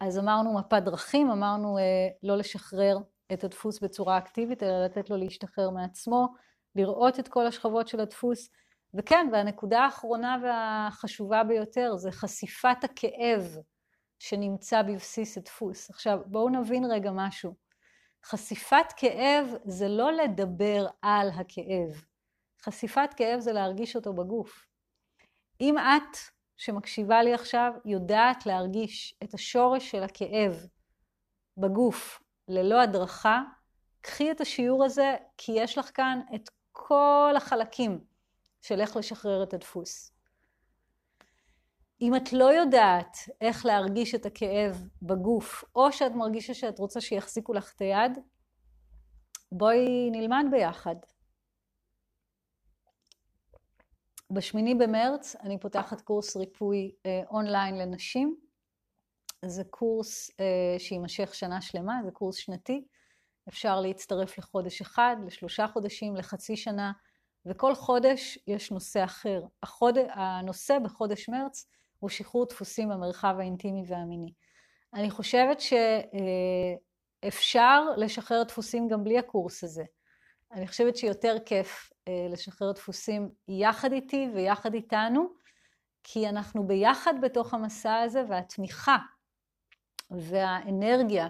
אז 0.00 0.18
אמרנו 0.18 0.58
מפת 0.58 0.82
דרכים, 0.82 1.30
אמרנו 1.30 1.78
לא 2.22 2.36
לשחרר 2.36 2.98
את 3.32 3.44
הדפוס 3.44 3.80
בצורה 3.80 4.18
אקטיבית, 4.18 4.62
אלא 4.62 4.84
לתת 4.84 5.10
לו 5.10 5.16
להשתחרר 5.16 5.70
מעצמו, 5.70 6.28
לראות 6.76 7.20
את 7.20 7.28
כל 7.28 7.46
השכבות 7.46 7.88
של 7.88 8.00
הדפוס. 8.00 8.50
וכן, 8.94 9.28
והנקודה 9.32 9.80
האחרונה 9.80 10.36
והחשובה 10.42 11.44
ביותר 11.44 11.96
זה 11.96 12.12
חשיפת 12.12 12.84
הכאב 12.84 13.56
שנמצא 14.18 14.82
בבסיס 14.82 15.38
הדפוס. 15.38 15.90
עכשיו, 15.90 16.20
בואו 16.26 16.48
נבין 16.48 16.84
רגע 16.84 17.10
משהו. 17.14 17.69
חשיפת 18.24 18.92
כאב 18.96 19.46
זה 19.64 19.88
לא 19.88 20.12
לדבר 20.12 20.86
על 21.02 21.28
הכאב. 21.30 22.04
חשיפת 22.62 23.14
כאב 23.16 23.40
זה 23.40 23.52
להרגיש 23.52 23.96
אותו 23.96 24.12
בגוף. 24.12 24.66
אם 25.60 25.78
את 25.78 26.16
שמקשיבה 26.56 27.22
לי 27.22 27.34
עכשיו 27.34 27.72
יודעת 27.84 28.46
להרגיש 28.46 29.14
את 29.24 29.34
השורש 29.34 29.90
של 29.90 30.02
הכאב 30.02 30.66
בגוף 31.56 32.22
ללא 32.48 32.80
הדרכה, 32.80 33.42
קחי 34.00 34.30
את 34.30 34.40
השיעור 34.40 34.84
הזה 34.84 35.16
כי 35.38 35.52
יש 35.52 35.78
לך 35.78 35.90
כאן 35.94 36.20
את 36.34 36.50
כל 36.72 37.34
החלקים 37.36 38.04
של 38.60 38.80
איך 38.80 38.96
לשחרר 38.96 39.42
את 39.42 39.54
הדפוס. 39.54 40.12
אם 42.00 42.16
את 42.16 42.32
לא 42.32 42.44
יודעת 42.44 43.16
איך 43.40 43.66
להרגיש 43.66 44.14
את 44.14 44.26
הכאב 44.26 44.88
בגוף, 45.02 45.64
או 45.74 45.92
שאת 45.92 46.12
מרגישה 46.12 46.54
שאת 46.54 46.78
רוצה 46.78 47.00
שיחזיקו 47.00 47.52
לך 47.52 47.72
את 47.76 47.80
היד, 47.80 48.18
בואי 49.52 50.10
נלמד 50.10 50.44
ביחד. 50.50 50.96
בשמיני 54.30 54.74
במרץ 54.74 55.36
אני 55.36 55.60
פותחת 55.60 56.00
קורס 56.00 56.36
ריפוי 56.36 56.92
אה, 57.06 57.22
אונליין 57.30 57.78
לנשים. 57.78 58.36
זה 59.44 59.62
קורס 59.70 60.30
אה, 60.40 60.78
שיימשך 60.78 61.34
שנה 61.34 61.60
שלמה, 61.60 62.00
זה 62.04 62.10
קורס 62.10 62.36
שנתי. 62.36 62.84
אפשר 63.48 63.80
להצטרף 63.80 64.38
לחודש 64.38 64.80
אחד, 64.80 65.16
לשלושה 65.26 65.68
חודשים, 65.68 66.16
לחצי 66.16 66.56
שנה, 66.56 66.92
וכל 67.46 67.74
חודש 67.74 68.38
יש 68.46 68.70
נושא 68.70 69.04
אחר. 69.04 69.42
החוד... 69.62 69.98
הנושא 70.14 70.78
בחודש 70.84 71.28
מרץ 71.28 71.66
הוא 72.00 72.10
שחרור 72.10 72.46
דפוסים 72.46 72.88
במרחב 72.88 73.34
האינטימי 73.38 73.82
והמיני. 73.86 74.32
אני 74.94 75.10
חושבת 75.10 75.58
שאפשר 77.22 77.84
לשחרר 77.96 78.42
דפוסים 78.42 78.88
גם 78.88 79.04
בלי 79.04 79.18
הקורס 79.18 79.64
הזה. 79.64 79.84
אני 80.52 80.68
חושבת 80.68 80.96
שיותר 80.96 81.36
כיף 81.46 81.90
אה, 82.08 82.26
לשחרר 82.30 82.72
דפוסים 82.72 83.30
יחד 83.48 83.92
איתי 83.92 84.28
ויחד 84.34 84.74
איתנו, 84.74 85.28
כי 86.04 86.28
אנחנו 86.28 86.66
ביחד 86.66 87.14
בתוך 87.22 87.54
המסע 87.54 87.96
הזה, 87.96 88.22
והתמיכה 88.28 88.96
והאנרגיה 90.10 91.28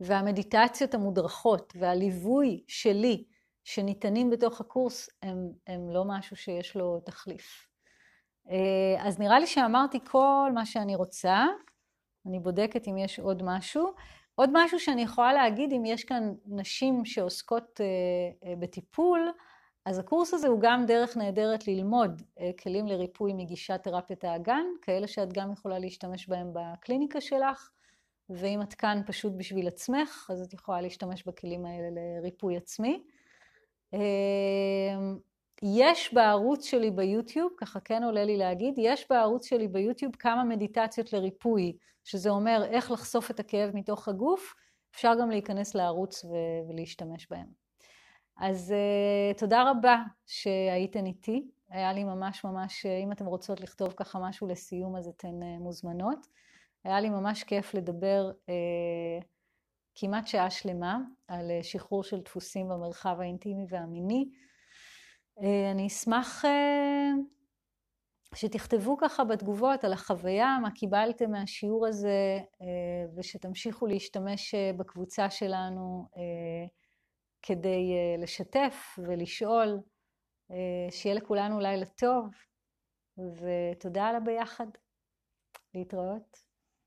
והמדיטציות 0.00 0.94
המודרכות 0.94 1.72
והליווי 1.76 2.64
שלי 2.68 3.24
שניתנים 3.64 4.30
בתוך 4.30 4.60
הקורס 4.60 5.08
הם, 5.22 5.48
הם 5.66 5.90
לא 5.90 6.04
משהו 6.04 6.36
שיש 6.36 6.76
לו 6.76 7.00
תחליף. 7.00 7.73
אה, 8.50 9.06
אז 9.06 9.18
נראה 9.18 9.38
לי 9.38 9.46
שאמרתי 9.46 9.98
כל 10.04 10.50
מה 10.54 10.66
שאני 10.66 10.96
רוצה, 10.96 11.44
אני 12.26 12.40
בודקת 12.40 12.88
אם 12.88 12.98
יש 12.98 13.18
עוד 13.18 13.42
משהו. 13.42 13.92
עוד 14.34 14.50
משהו 14.52 14.80
שאני 14.80 15.02
יכולה 15.02 15.32
להגיד, 15.32 15.72
אם 15.72 15.84
יש 15.84 16.04
כאן 16.04 16.34
נשים 16.46 17.04
שעוסקות 17.04 17.80
אה, 17.80 17.86
אה, 18.48 18.56
בטיפול, 18.56 19.32
אז 19.84 19.98
הקורס 19.98 20.34
הזה 20.34 20.48
הוא 20.48 20.60
גם 20.60 20.86
דרך 20.86 21.16
נהדרת 21.16 21.66
ללמוד 21.66 22.22
כלים 22.62 22.86
לריפוי 22.86 23.32
מגישת 23.32 23.80
תרפיית 23.82 24.24
האגן, 24.24 24.64
כאלה 24.82 25.08
שאת 25.08 25.32
גם 25.32 25.52
יכולה 25.52 25.78
להשתמש 25.78 26.28
בהם 26.28 26.52
בקליניקה 26.52 27.20
שלך, 27.20 27.70
ואם 28.30 28.62
את 28.62 28.74
כאן 28.74 29.02
פשוט 29.06 29.32
בשביל 29.36 29.68
עצמך, 29.68 30.30
אז 30.32 30.40
את 30.40 30.54
יכולה 30.54 30.80
להשתמש 30.80 31.26
בכלים 31.26 31.66
האלה 31.66 31.88
לריפוי 31.90 32.56
עצמי. 32.56 33.04
יש 35.66 36.14
בערוץ 36.14 36.64
שלי 36.64 36.90
ביוטיוב, 36.90 37.52
ככה 37.56 37.80
כן 37.80 38.02
עולה 38.02 38.24
לי 38.24 38.36
להגיד, 38.36 38.74
יש 38.78 39.06
בערוץ 39.10 39.46
שלי 39.46 39.68
ביוטיוב 39.68 40.16
כמה 40.16 40.44
מדיטציות 40.44 41.12
לריפוי, 41.12 41.76
שזה 42.04 42.30
אומר 42.30 42.64
איך 42.70 42.90
לחשוף 42.90 43.30
את 43.30 43.40
הכאב 43.40 43.70
מתוך 43.74 44.08
הגוף, 44.08 44.54
אפשר 44.94 45.12
גם 45.20 45.30
להיכנס 45.30 45.74
לערוץ 45.74 46.24
ו- 46.24 46.68
ולהשתמש 46.68 47.26
בהם. 47.30 47.46
אז 48.36 48.74
uh, 48.74 49.38
תודה 49.38 49.70
רבה 49.70 49.96
שהייתן 50.26 51.06
איתי, 51.06 51.48
היה 51.68 51.92
לי 51.92 52.04
ממש 52.04 52.44
ממש, 52.44 52.86
אם 52.86 53.12
אתן 53.12 53.26
רוצות 53.26 53.60
לכתוב 53.60 53.92
ככה 53.96 54.18
משהו 54.18 54.46
לסיום 54.46 54.96
אז 54.96 55.08
אתן 55.08 55.42
uh, 55.42 55.60
מוזמנות. 55.60 56.26
היה 56.84 57.00
לי 57.00 57.10
ממש 57.10 57.44
כיף 57.44 57.74
לדבר 57.74 58.30
uh, 58.30 59.24
כמעט 59.94 60.26
שעה 60.26 60.50
שלמה 60.50 60.98
על 61.28 61.50
שחרור 61.62 62.04
של 62.04 62.20
דפוסים 62.20 62.68
במרחב 62.68 63.16
האינטימי 63.20 63.66
והמיני. 63.68 64.28
אה, 65.42 65.70
אני 65.70 65.86
אשמח 65.86 66.44
אה, 66.44 67.10
שתכתבו 68.34 68.96
ככה 68.96 69.24
בתגובות 69.24 69.84
על 69.84 69.92
החוויה, 69.92 70.58
מה 70.62 70.70
קיבלתם 70.70 71.30
מהשיעור 71.30 71.86
הזה, 71.86 72.38
אה, 72.62 73.16
ושתמשיכו 73.16 73.86
להשתמש 73.86 74.54
בקבוצה 74.78 75.30
שלנו 75.30 76.08
כדי 77.42 77.92
לשתף 78.18 78.98
ולשאול. 78.98 79.80
שיהיה 80.90 81.14
לכולנו 81.14 81.60
לילה 81.60 81.86
טוב, 81.86 82.26
ותודה 83.18 84.04
על 84.04 84.16
הביחד. 84.16 84.66
להתראות. 85.74 86.43